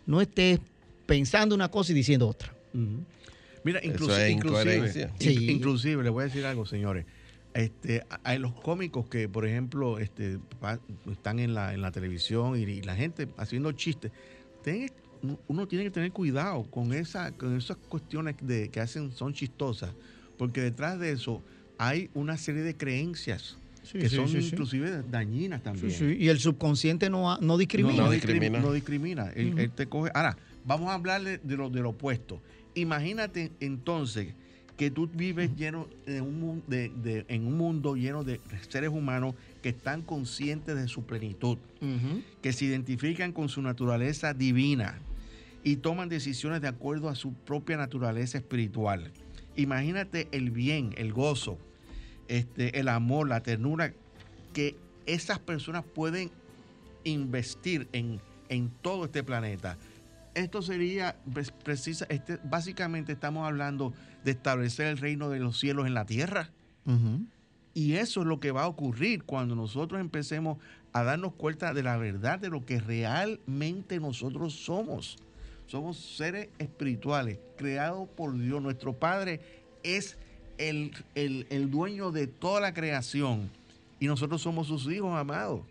no 0.07 0.19
estés 0.19 0.59
pensando 1.05 1.53
una 1.53 1.69
cosa 1.69 1.91
y 1.91 1.95
diciendo 1.95 2.27
otra. 2.27 2.51
Mira, 3.63 3.77
es 3.79 3.85
inclusive, 3.85 4.29
incoherencia. 4.31 5.13
in- 5.19 5.37
Sí. 5.37 5.51
inclusive, 5.51 6.01
les 6.03 6.11
voy 6.11 6.23
a 6.23 6.25
decir 6.27 6.45
algo, 6.45 6.65
señores. 6.65 7.05
Este, 7.53 8.01
hay 8.23 8.39
los 8.39 8.53
cómicos 8.53 9.07
que, 9.07 9.27
por 9.29 9.45
ejemplo, 9.45 9.99
este, 9.99 10.39
pa- 10.59 10.79
están 11.11 11.37
en 11.39 11.53
la, 11.53 11.73
en 11.73 11.81
la 11.81 11.91
televisión 11.91 12.57
y, 12.57 12.63
y 12.63 12.81
la 12.81 12.95
gente 12.95 13.27
haciendo 13.37 13.71
chistes. 13.73 14.11
Uno 15.47 15.67
tiene 15.67 15.83
que 15.85 15.91
tener 15.91 16.11
cuidado 16.11 16.63
con, 16.69 16.93
esa, 16.93 17.31
con 17.31 17.55
esas 17.57 17.77
cuestiones 17.77 18.35
de, 18.41 18.69
que 18.69 18.79
hacen, 18.79 19.11
son 19.11 19.33
chistosas, 19.33 19.91
porque 20.37 20.61
detrás 20.61 20.99
de 20.99 21.11
eso 21.11 21.43
hay 21.77 22.09
una 22.13 22.37
serie 22.37 22.61
de 22.63 22.75
creencias 22.75 23.57
que 23.91 24.07
sí, 24.09 24.15
son 24.15 24.27
sí, 24.29 24.41
sí. 24.41 24.49
inclusive 24.51 25.03
dañinas 25.09 25.63
también. 25.63 25.91
sí, 25.91 26.15
Y 26.19 26.29
el 26.29 26.39
subconsciente 26.39 27.09
no, 27.09 27.31
ha- 27.31 27.39
no 27.41 27.57
discrimina. 27.57 27.97
No 27.97 28.03
No, 28.05 28.11
discrimina. 28.11 28.39
discrimina. 28.45 28.67
No 28.67 28.73
discrimina. 28.73 29.29
Él, 29.35 29.49
Ujú. 29.53 29.59
él 29.59 29.71
te 29.71 29.87
coge. 29.87 30.11
Ahora, 30.13 30.37
vamos 30.65 30.89
a 30.89 30.93
hablarle 30.93 31.39
de 31.39 31.57
lo, 31.57 31.69
de 31.69 31.81
lo 31.81 31.89
opuesto. 31.89 32.41
Imagínate 32.75 33.51
entonces 33.59 34.33
que 34.77 34.89
tú 34.89 35.07
vives 35.07 35.55
lleno 35.55 35.87
de 36.05 36.21
un, 36.21 36.63
de- 36.67 36.89
de- 36.89 37.25
en 37.27 37.45
un 37.45 37.57
mundo 37.57 37.95
lleno 37.95 38.23
de 38.23 38.39
seres 38.69 38.89
humanos 38.89 39.35
que 39.61 39.69
están 39.69 40.01
conscientes 40.03 40.75
de 40.75 40.87
su 40.87 41.03
plenitud, 41.05 41.57
que 42.41 42.53
se 42.53 42.65
identifican 42.65 43.31
con 43.33 43.49
su 43.49 43.61
naturaleza 43.61 44.33
divina 44.33 44.99
y 45.63 45.77
toman 45.77 46.09
decisiones 46.09 46.61
de 46.61 46.67
acuerdo 46.67 47.09
a 47.09 47.15
su 47.15 47.33
propia 47.33 47.77
naturaleza 47.77 48.37
espiritual. 48.37 49.11
Imagínate 49.55 50.27
el 50.31 50.51
bien, 50.51 50.93
el 50.97 51.13
gozo, 51.13 51.57
este, 52.27 52.79
el 52.79 52.87
amor, 52.87 53.27
la 53.27 53.43
ternura 53.43 53.93
que 54.53 54.75
esas 55.05 55.39
personas 55.39 55.83
pueden 55.83 56.31
investir 57.03 57.87
en, 57.91 58.19
en 58.49 58.69
todo 58.81 59.05
este 59.05 59.23
planeta. 59.23 59.77
Esto 60.33 60.61
sería 60.61 61.17
pues, 61.33 61.51
precisa, 61.51 62.05
este, 62.09 62.39
básicamente 62.43 63.11
estamos 63.11 63.45
hablando 63.45 63.93
de 64.23 64.31
establecer 64.31 64.87
el 64.87 64.97
reino 64.97 65.29
de 65.29 65.39
los 65.39 65.59
cielos 65.59 65.87
en 65.87 65.93
la 65.93 66.05
tierra. 66.05 66.51
Y 67.73 67.93
eso 67.93 68.21
es 68.21 68.27
lo 68.27 68.39
que 68.39 68.51
va 68.51 68.63
a 68.63 68.67
ocurrir 68.67 69.23
cuando 69.23 69.55
nosotros 69.55 70.01
empecemos 70.01 70.57
a 70.93 71.03
darnos 71.03 71.33
cuenta 71.33 71.73
de 71.73 71.83
la 71.83 71.97
verdad 71.97 72.39
de 72.39 72.49
lo 72.49 72.65
que 72.65 72.79
realmente 72.79 73.99
nosotros 73.99 74.53
somos. 74.53 75.17
Somos 75.67 75.97
seres 75.97 76.49
espirituales, 76.59 77.39
creados 77.57 78.09
por 78.09 78.37
Dios. 78.37 78.61
Nuestro 78.61 78.93
Padre 78.93 79.39
es 79.83 80.17
el, 80.57 80.91
el- 81.15 81.47
el 81.49 81.71
dueño 81.71 82.11
de 82.11 82.27
toda 82.27 82.59
la 82.61 82.73
creación 82.73 83.49
y 83.99 84.07
nosotros 84.07 84.41
somos 84.41 84.67
sus 84.67 84.91
hijos 84.91 85.17
amados. 85.17 85.61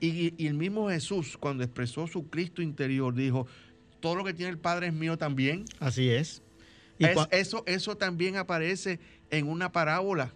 Y, 0.00 0.34
y 0.42 0.46
el 0.46 0.54
mismo 0.54 0.88
Jesús, 0.88 1.36
cuando 1.36 1.64
expresó 1.64 2.06
su 2.06 2.28
Cristo 2.28 2.62
interior, 2.62 3.12
dijo, 3.14 3.46
todo 4.00 4.14
lo 4.14 4.22
que 4.24 4.32
tiene 4.32 4.50
el 4.50 4.58
Padre 4.58 4.86
es 4.86 4.92
mío 4.92 5.18
también. 5.18 5.64
Así 5.80 6.08
es. 6.08 6.42
Y 6.98 7.04
Es- 7.06 7.16
eso, 7.32 7.64
eso 7.66 7.96
también 7.96 8.36
aparece 8.36 9.00
en 9.30 9.48
una 9.48 9.72
parábola. 9.72 10.32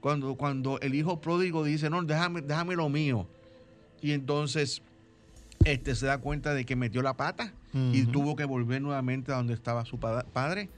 Cuando, 0.00 0.36
cuando 0.36 0.78
el 0.80 0.94
hijo 0.94 1.20
pródigo 1.20 1.62
dice, 1.64 1.90
no, 1.90 2.00
déjame, 2.02 2.40
déjame 2.42 2.76
lo 2.76 2.88
mío. 2.88 3.26
Y 4.00 4.12
entonces 4.12 4.80
este, 5.64 5.94
se 5.94 6.06
da 6.06 6.18
cuenta 6.18 6.54
de 6.54 6.64
que 6.64 6.74
metió 6.76 7.02
la 7.02 7.16
pata 7.16 7.52
y 7.72 8.04
tuvo 8.06 8.36
que 8.36 8.44
volver 8.44 8.82
nuevamente 8.82 9.32
a 9.32 9.36
donde 9.36 9.54
estaba 9.54 9.84
su 9.84 9.98
pa- 9.98 10.24
padre. 10.32 10.68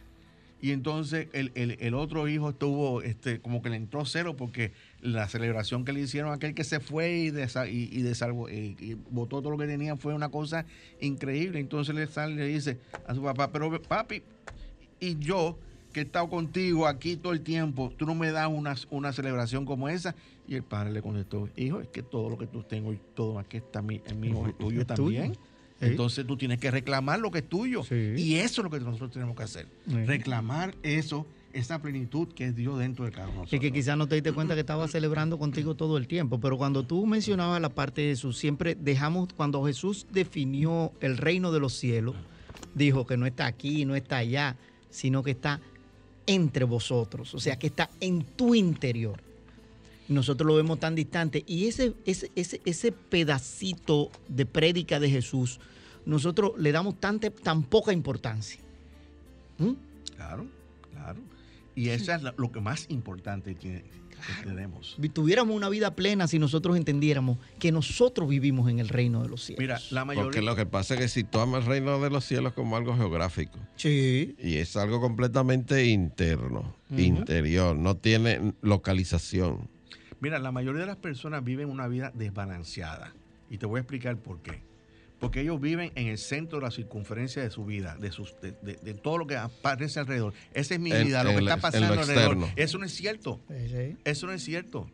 Y 0.61 0.71
entonces 0.71 1.27
el, 1.33 1.51
el- 1.57 1.77
el 1.81 1.95
otro 1.95 2.29
hijo 2.29 2.51
estuvo, 2.51 3.03
este, 3.03 3.41
como 3.41 3.63
que 3.63 3.71
le 3.71 3.77
entró 3.77 4.05
cero 4.05 4.37
porque 4.37 4.73
la 5.01 5.27
celebración 5.29 5.85
que 5.85 5.93
le 5.93 6.01
hicieron 6.01 6.31
a 6.31 6.35
aquel 6.35 6.55
que 6.55 6.63
se 6.63 6.79
fue 6.79 7.13
y, 7.19 7.31
desa- 7.31 7.69
y, 7.69 7.89
y 7.91 8.03
desalvo- 8.03 8.49
y- 8.49 8.77
y 8.79 8.95
botó 9.11 9.41
todo 9.43 9.51
lo 9.51 9.59
que 9.59 9.67
tenía 9.67 9.97
fue 9.97 10.15
una 10.15 10.29
cosa 10.29 10.65
increíble. 11.01 11.59
Entonces 11.59 11.95
le 11.95 12.07
sale 12.07 12.35
y 12.35 12.37
le 12.37 12.47
dice 12.47 12.79
a 13.09 13.15
su 13.15 13.23
papá, 13.23 13.51
pero 13.51 13.83
papi, 13.83 14.23
y 15.01 15.19
yo 15.19 15.59
que 15.93 16.01
he 16.01 16.03
estado 16.05 16.31
contigo 16.31 16.87
aquí 16.87 17.17
todo 17.17 17.33
el 17.33 17.41
tiempo, 17.43 17.93
tú 17.97 18.07
no 18.07 18.15
me 18.15 18.31
das 18.31 18.49
una, 18.49 18.75
una 18.91 19.13
celebración 19.13 19.65
como 19.67 19.89
esa. 19.89 20.15
Y 20.47 20.55
el 20.55 20.63
padre 20.63 20.93
le 20.93 21.03
contestó, 21.03 21.49
hijo, 21.57 21.81
es 21.81 21.89
que 21.89 22.03
todo 22.03 22.31
lo 22.31 22.39
que 22.39 22.47
tú 22.47 22.63
tengo 22.63 22.93
y 22.93 23.01
todo 23.15 23.39
aquí 23.39 23.57
está 23.59 23.83
mi, 23.83 24.01
es 24.07 24.15
mío, 24.17 24.47
es 24.47 24.57
tuyo 24.59 24.81
tuyo. 24.95 25.23
Sí. 25.83 25.89
Entonces 25.89 26.25
tú 26.27 26.37
tienes 26.37 26.61
que 26.61 26.71
reclamar 26.71 27.19
lo 27.19 27.31
que 27.31 27.41
es 27.41 27.49
tuyo. 27.49 27.83
Sí. 27.83 28.15
Y 28.17 28.37
eso 28.37 28.61
es 28.61 28.65
lo 28.65 28.71
que 28.71 28.79
nosotros 28.79 29.11
tenemos 29.11 29.37
que 29.37 29.43
hacer. 29.43 29.67
Sí. 29.89 30.05
Reclamar 30.05 30.77
eso, 30.85 31.27
esa 31.53 31.83
plenitud 31.83 32.29
que 32.29 32.47
es 32.47 32.57
Dios 32.57 32.79
dentro 32.79 33.05
de 33.05 33.11
cada 33.11 33.29
uno 33.29 33.45
Es 33.51 33.61
que 33.61 33.73
quizás 33.73 33.99
no 33.99 34.07
te 34.07 34.15
diste 34.15 34.33
cuenta 34.33 34.55
que 34.55 34.61
estaba 34.61 34.87
celebrando 34.87 35.39
contigo 35.39 35.75
todo 35.75 35.97
el 35.99 36.07
tiempo, 36.07 36.39
pero 36.39 36.57
cuando 36.57 36.85
tú 36.85 37.05
mencionabas 37.05 37.61
la 37.61 37.71
parte 37.71 38.03
de 38.03 38.09
Jesús, 38.11 38.39
siempre 38.39 38.77
dejamos, 38.77 39.33
cuando 39.37 39.65
Jesús 39.65 40.07
definió 40.13 40.93
el 41.01 41.19
reino 41.19 41.51
de 41.51 41.59
los 41.59 41.75
cielos, 41.75 42.15
dijo 42.75 43.07
que 43.07 43.17
no 43.17 43.27
está 43.27 43.47
aquí, 43.47 43.85
no 43.85 43.97
está 43.97 44.19
allá, 44.19 44.57
sino 44.91 45.25
que 45.25 45.33
está 45.33 45.61
entre 46.27 46.65
vosotros, 46.65 47.35
o 47.35 47.41
sea, 47.41 47.59
que 47.59 47.67
está 47.67 47.91
en 48.01 48.23
tu 48.23 48.55
interior. 48.55 49.21
Nosotros 50.13 50.47
lo 50.47 50.55
vemos 50.55 50.79
tan 50.81 50.95
distante 50.95 51.43
y 51.47 51.67
ese, 51.67 51.95
ese, 52.05 52.31
ese, 52.37 52.61
ese 52.65 52.93
pedacito 52.93 54.11
de 54.29 54.47
prédica 54.47 55.01
de 55.01 55.11
Jesús, 55.11 55.59
nosotros 56.07 56.53
le 56.59 56.73
damos 56.73 57.01
tanta, 57.01 57.31
tan 57.31 57.63
poca 57.65 57.93
importancia. 57.93 58.61
¿Mm? 59.59 59.73
Claro, 60.17 60.47
claro. 60.93 61.21
Y 61.75 61.89
eso 61.89 62.13
es 62.13 62.23
lo 62.37 62.53
que 62.53 62.61
más 62.61 62.87
importante 62.91 63.55
que, 63.55 63.85
que 64.11 64.45
tenemos. 64.45 64.97
tuviéramos 65.15 65.57
una 65.57 65.69
vida 65.69 65.95
plena 65.97 66.29
si 66.29 66.39
nosotros 66.39 66.77
entendiéramos 66.77 67.39
que 67.59 67.73
nosotros 67.73 68.29
vivimos 68.29 68.71
en 68.71 68.79
el 68.79 68.89
reino 68.89 69.23
de 69.23 69.29
los 69.29 69.43
cielos. 69.45 69.61
Mira, 69.61 69.81
la 69.91 70.05
Porque 70.05 70.17
mayoría... 70.19 70.43
lo 70.43 70.55
que 70.57 70.67
pasa 70.67 70.95
es 70.95 71.01
que 71.01 71.09
si 71.09 71.25
tomas 71.25 71.63
el 71.63 71.69
reino 71.69 71.99
de 72.01 72.11
los 72.11 72.25
cielos 72.25 72.53
como 72.53 72.77
algo 72.77 72.95
geográfico 72.97 73.59
Sí. 73.77 74.37
y 74.39 74.57
es 74.57 74.77
algo 74.77 75.01
completamente 75.01 75.87
interno, 75.87 76.75
interior, 76.91 77.75
no 77.77 77.97
tiene 77.97 78.53
localización. 78.61 79.69
Mira, 80.23 80.39
la 80.39 80.53
mayoría 80.53 80.81
de 80.83 80.87
las 80.87 80.97
personas 80.97 81.45
viven 81.45 81.69
una 81.69 81.87
vida 81.89 82.11
desbalanceada. 82.15 83.13
Y 83.51 83.59
te 83.59 83.67
voy 83.67 83.79
a 83.79 83.81
explicar 83.81 84.17
por 84.17 84.41
qué. 84.41 84.63
Porque 85.19 85.41
ellos 85.43 85.61
viven 85.61 85.93
en 85.95 86.07
el 86.07 86.17
centro 86.19 86.59
de 86.59 86.65
la 86.65 86.71
circunferencia 86.71 87.43
de 87.43 87.51
su 87.51 87.65
vida, 87.65 87.97
de, 88.01 88.11
sus, 88.11 88.35
de, 88.41 88.53
de- 88.63 88.77
de 88.77 88.95
todo 88.95 89.19
lo 89.19 89.27
que 89.27 89.37
aparece 89.37 90.01
alrededor. 90.01 90.33
Esa 90.55 90.75
es 90.75 90.81
mi 90.81 90.91
En- 90.93 91.07
vida, 91.07 91.23
lo 91.23 91.31
que 91.31 91.37
está 91.39 91.57
pasando 91.59 91.89
alrededor. 91.93 92.23
externo. 92.37 92.49
Eso 92.57 92.79
no 92.79 92.87
es 92.87 92.95
cierto. 92.95 93.41
Sí. 93.49 93.97
Eso 94.05 94.27
no 94.27 94.33
es 94.33 94.43
cierto. 94.43 94.89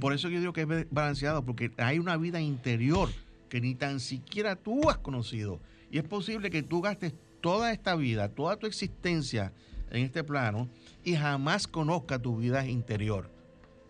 Por 0.00 0.12
eso 0.12 0.28
yo 0.28 0.38
digo 0.40 0.52
que 0.52 0.62
es 0.62 0.86
balanceado, 0.90 1.44
porque 1.44 1.72
hay 1.76 1.98
una 1.98 2.16
vida 2.16 2.40
interior 2.40 3.10
que 3.48 3.60
ni 3.60 3.74
tan 3.74 3.98
siquiera 4.00 4.54
tú 4.56 4.88
has 4.88 4.98
conocido. 4.98 5.60
Y 5.90 5.98
es 5.98 6.04
posible 6.04 6.48
que 6.50 6.62
tú 6.62 6.80
gastes 6.80 7.12
toda 7.40 7.72
esta 7.72 7.96
vida, 7.96 8.28
toda 8.28 8.56
tu 8.56 8.66
existencia 8.68 9.52
en 9.90 10.04
este 10.04 10.22
plano 10.22 10.68
y 11.04 11.16
jamás 11.16 11.66
conozcas 11.66 12.22
tu 12.22 12.36
vida 12.36 12.66
interior. 12.66 13.28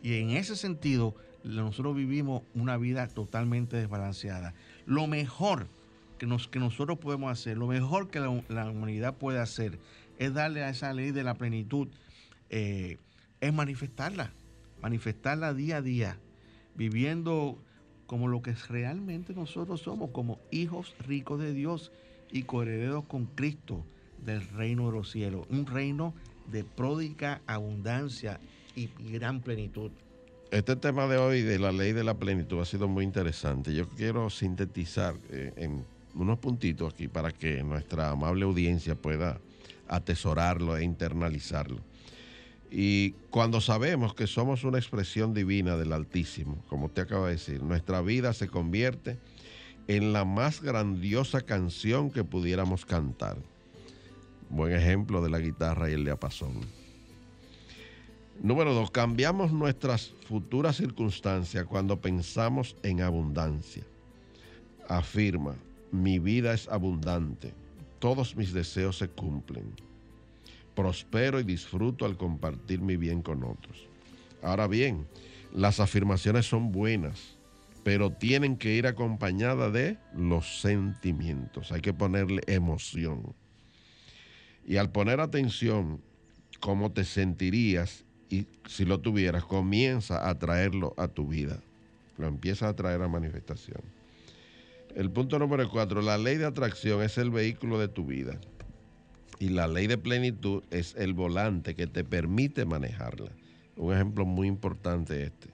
Y 0.03 0.15
en 0.15 0.31
ese 0.31 0.57
sentido, 0.57 1.15
nosotros 1.45 1.97
vivimos 1.97 2.43
una 2.55 2.77
vida 2.77 3.07
totalmente 3.09 3.77
desbalanceada. 3.77 4.55
Lo 4.87 5.07
mejor 5.07 5.69
que, 6.19 6.27
nos, 6.27 6.49
que 6.49 6.59
nosotros 6.59 6.99
podemos 6.99 7.33
hacer, 7.33 7.57
lo 7.57 7.67
mejor 7.67 8.09
que 8.11 8.21
la, 8.21 8.71
humanidad 8.71 9.17
puede 9.17 9.39
hacer, 9.39 9.79
es 10.19 10.35
darle 10.35 10.63
a 10.63 10.71
esa 10.71 10.93
ley 10.93 11.13
de 11.13 11.25
la 11.25 11.35
plenitud, 11.35 11.89
eh, 12.51 12.99
es 13.41 13.55
manifestarla, 13.55 14.33
manifestarla 14.83 15.55
día 15.55 15.79
a 15.79 15.83
día, 15.83 16.19
viviendo 16.75 17.59
como 18.07 18.29
lo 18.29 18.43
que 18.43 18.55
realmente 18.69 19.35
nosotros 19.35 19.81
somos, 19.83 20.11
como 20.11 20.41
hijos 20.51 20.95
ricos 21.07 21.41
de 21.41 21.55
Dios 21.55 21.93
y 22.31 22.43
coherederos 22.43 23.05
con 23.05 23.27
Cristo 23.27 23.85
del 24.19 24.47
reino 24.49 24.87
de 24.87 24.93
los 24.93 25.11
cielos, 25.11 25.47
un 25.49 25.67
reino 25.67 26.13
de 26.51 26.65
pródiga 26.65 27.41
abundancia 27.47 28.41
y 28.81 29.13
gran 29.13 29.41
plenitud. 29.41 29.91
Este 30.51 30.75
tema 30.77 31.07
de 31.07 31.19
hoy 31.19 31.43
de 31.43 31.59
la 31.59 31.71
ley 31.71 31.93
de 31.93 32.03
la 32.03 32.15
plenitud 32.15 32.61
ha 32.61 32.65
sido 32.65 32.89
muy 32.89 33.05
interesante. 33.05 33.75
Yo 33.75 33.89
quiero 33.89 34.31
sintetizar 34.31 35.15
eh, 35.31 35.53
en 35.57 35.85
unos 36.15 36.39
puntitos 36.39 36.93
aquí 36.93 37.07
para 37.07 37.31
que 37.31 37.63
nuestra 37.63 38.11
amable 38.11 38.45
audiencia 38.45 38.95
pueda 38.95 39.39
atesorarlo 39.87 40.77
e 40.77 40.85
internalizarlo. 40.85 41.79
Y 42.71 43.13
cuando 43.31 43.61
sabemos 43.61 44.15
que 44.15 44.27
somos 44.27 44.65
una 44.65 44.79
expresión 44.79 45.35
divina 45.35 45.77
del 45.77 45.93
Altísimo, 45.93 46.57
como 46.69 46.87
usted 46.87 47.03
acaba 47.03 47.27
de 47.27 47.33
decir, 47.33 47.63
nuestra 47.63 48.01
vida 48.01 48.33
se 48.33 48.49
convierte 48.49 49.19
en 49.89 50.13
la 50.13 50.25
más 50.25 50.63
grandiosa 50.63 51.41
canción 51.43 52.11
que 52.11 52.25
pudiéramos 52.25 52.87
cantar. 52.87 53.37
Buen 54.49 54.73
ejemplo 54.73 55.23
de 55.23 55.31
la 55.31 55.39
guitarra 55.41 55.91
y 55.91 55.95
el 55.95 56.05
diapasón. 56.05 56.80
Número 58.43 58.73
dos, 58.73 58.91
cambiamos 58.91 59.53
nuestras 59.53 60.15
futuras 60.27 60.77
circunstancias 60.77 61.67
cuando 61.67 62.01
pensamos 62.01 62.75
en 62.83 63.03
abundancia. 63.03 63.85
Afirma, 64.89 65.57
mi 65.93 66.19
vida 66.19 66.55
es 66.55 66.67
abundante, 66.69 67.53
todos 67.99 68.35
mis 68.37 68.55
deseos 68.55 68.97
se 68.97 69.09
cumplen. 69.09 69.75
Prospero 70.75 71.39
y 71.39 71.43
disfruto 71.45 72.07
al 72.07 72.17
compartir 72.17 72.81
mi 72.81 72.97
bien 72.97 73.21
con 73.21 73.45
otros. 73.45 73.87
Ahora 74.43 74.67
bien, 74.67 75.07
las 75.53 75.79
afirmaciones 75.79 76.47
son 76.47 76.73
buenas, 76.73 77.37
pero 77.85 78.11
tienen 78.11 78.57
que 78.57 78.75
ir 78.75 78.87
acompañadas 78.87 79.71
de 79.71 79.99
los 80.17 80.63
sentimientos. 80.63 81.73
Hay 81.73 81.83
que 81.83 81.93
ponerle 81.93 82.41
emoción. 82.47 83.35
Y 84.67 84.79
al 84.79 84.91
poner 84.91 85.21
atención, 85.21 86.01
cómo 86.59 86.91
te 86.93 87.05
sentirías 87.05 88.07
y 88.31 88.47
si 88.69 88.85
lo 88.85 89.01
tuvieras, 89.01 89.45
comienza 89.45 90.29
a 90.29 90.39
traerlo 90.39 90.95
a 90.97 91.09
tu 91.09 91.27
vida. 91.27 91.61
Lo 92.17 92.29
empieza 92.29 92.69
a 92.69 92.77
traer 92.77 93.03
a 93.03 93.09
manifestación. 93.09 93.81
El 94.95 95.11
punto 95.11 95.39
número 95.39 95.69
cuatro, 95.69 96.01
la 96.01 96.17
ley 96.17 96.37
de 96.37 96.47
atracción 96.47 97.03
es 97.03 97.19
el 97.19 97.31
vehículo 97.31 97.79
de 97.79 97.89
tu 97.89 98.07
vida. 98.07 98.39
Y 99.41 99.49
la 99.49 99.67
ley 99.67 99.89
de 99.89 99.99
plenitud 99.99 100.63
es 100.71 100.95
el 100.97 101.13
volante 101.13 101.75
que 101.75 101.87
te 101.87 102.05
permite 102.05 102.65
manejarla. 102.65 103.33
Un 103.77 103.95
ejemplo 103.95 104.25
muy 104.25 104.47
importante 104.47 105.25
este. 105.25 105.49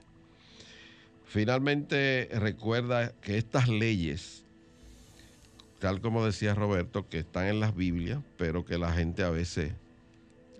Finalmente, 1.25 2.29
recuerda 2.33 3.11
que 3.21 3.37
estas 3.37 3.67
leyes, 3.69 4.43
tal 5.79 5.99
como 6.01 6.25
decía 6.25 6.53
Roberto, 6.53 7.07
que 7.09 7.19
están 7.19 7.47
en 7.47 7.59
las 7.59 7.75
Biblias, 7.75 8.19
pero 8.37 8.65
que 8.65 8.77
la 8.77 8.91
gente 8.93 9.23
a 9.23 9.29
veces 9.29 9.73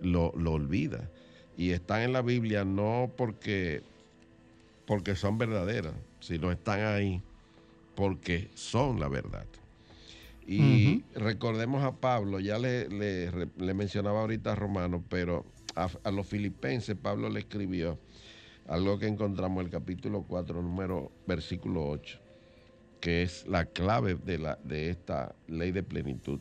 lo, 0.00 0.32
lo 0.36 0.52
olvida. 0.52 1.08
Y 1.58 1.72
están 1.72 2.02
en 2.02 2.12
la 2.12 2.22
Biblia 2.22 2.64
no 2.64 3.10
porque, 3.16 3.82
porque 4.86 5.16
son 5.16 5.36
verdaderas, 5.36 5.92
sino 6.20 6.52
están 6.52 6.80
ahí 6.82 7.20
porque 7.96 8.48
son 8.54 9.00
la 9.00 9.08
verdad. 9.08 9.44
Y 10.46 11.02
recordemos 11.14 11.82
a 11.82 11.96
Pablo, 11.96 12.38
ya 12.38 12.58
le, 12.58 12.88
le, 12.88 13.74
mencionaba 13.74 14.20
ahorita 14.20 14.52
a 14.52 14.54
Romano, 14.54 15.04
pero 15.10 15.44
a, 15.74 15.90
a, 16.04 16.10
los 16.10 16.26
filipenses 16.26 16.96
Pablo 16.96 17.28
le 17.28 17.40
escribió 17.40 17.98
algo 18.68 18.98
que 18.98 19.08
encontramos 19.08 19.60
en 19.60 19.66
el 19.66 19.72
capítulo 19.72 20.22
4, 20.22 20.62
número 20.62 21.10
versículo 21.26 21.88
8, 21.88 22.18
que 23.00 23.22
es 23.22 23.46
la 23.48 23.66
clave 23.66 24.14
de, 24.14 24.38
la, 24.38 24.58
de 24.62 24.90
esta 24.90 25.34
ley 25.48 25.72
de 25.72 25.82
plenitud. 25.82 26.40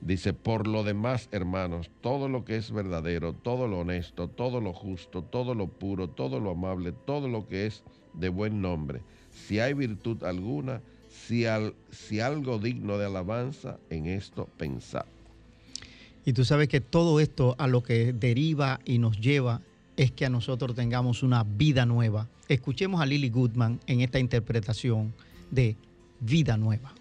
Dice, 0.00 0.32
por 0.32 0.66
lo 0.66 0.82
demás, 0.82 1.28
hermanos, 1.30 1.90
todo 2.00 2.28
lo 2.28 2.44
que 2.44 2.56
es 2.56 2.72
verdadero, 2.72 3.34
todo 3.34 3.68
lo 3.68 3.80
honesto, 3.80 4.28
todo 4.28 4.60
lo 4.60 4.72
justo, 4.72 5.22
todo 5.22 5.54
lo 5.54 5.66
puro, 5.66 6.08
todo 6.08 6.40
lo 6.40 6.52
amable, 6.52 6.92
todo 6.92 7.28
lo 7.28 7.46
que 7.46 7.66
es 7.66 7.82
de 8.14 8.30
buen 8.30 8.62
nombre, 8.62 9.02
si 9.30 9.60
hay 9.60 9.74
virtud 9.74 10.24
alguna, 10.24 10.80
si, 11.08 11.44
al, 11.44 11.74
si 11.90 12.20
algo 12.20 12.58
digno 12.58 12.96
de 12.96 13.06
alabanza, 13.06 13.78
en 13.90 14.06
esto 14.06 14.48
pensad. 14.56 15.04
Y 16.24 16.32
tú 16.32 16.44
sabes 16.44 16.68
que 16.68 16.80
todo 16.80 17.20
esto 17.20 17.54
a 17.58 17.66
lo 17.66 17.82
que 17.82 18.12
deriva 18.12 18.80
y 18.84 18.98
nos 18.98 19.20
lleva 19.20 19.60
es 19.96 20.12
que 20.12 20.24
a 20.24 20.30
nosotros 20.30 20.74
tengamos 20.74 21.22
una 21.22 21.44
vida 21.44 21.84
nueva. 21.84 22.26
Escuchemos 22.48 23.00
a 23.00 23.06
Lily 23.06 23.28
Goodman 23.28 23.80
en 23.86 24.00
esta 24.00 24.18
interpretación 24.18 25.12
de 25.50 25.76
Vida 26.20 26.56
Nueva. 26.56 26.94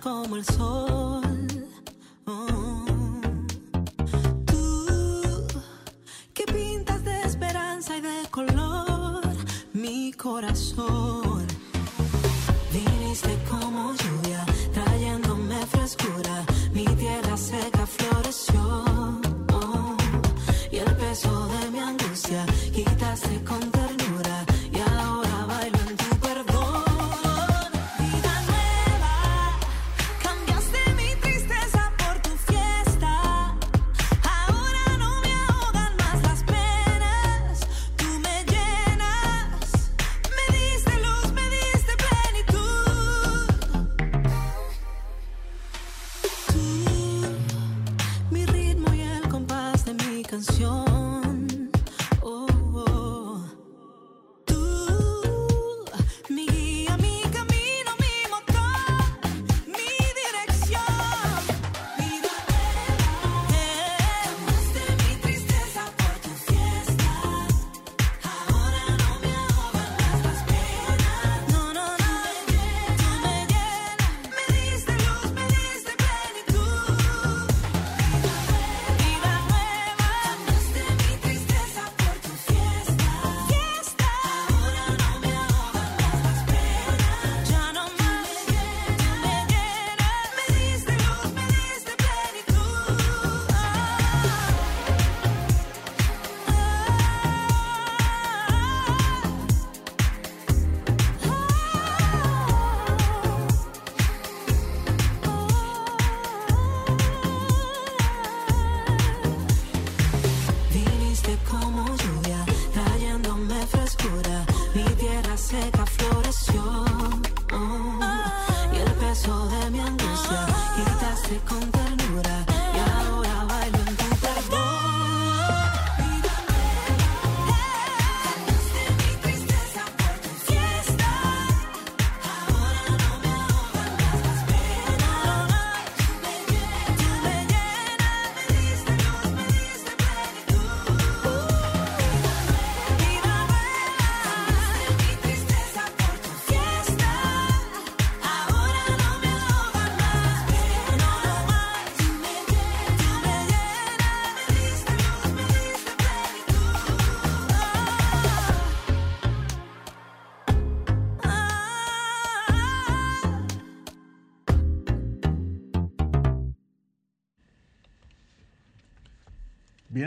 Como 0.00 0.36
el 0.36 0.44
sol. 0.44 1.22
Oh. 2.26 2.84
Tú 4.46 5.46
que 6.32 6.44
pintas 6.44 7.04
de 7.04 7.22
esperanza 7.22 7.96
y 7.96 8.00
de 8.00 8.28
color 8.30 9.22
mi 9.72 10.12
corazón. 10.12 11.46
Viniste 12.72 13.38
como 13.48 13.94
lluvia, 13.94 14.44
trayéndome 14.72 15.66
frescura. 15.66 16.43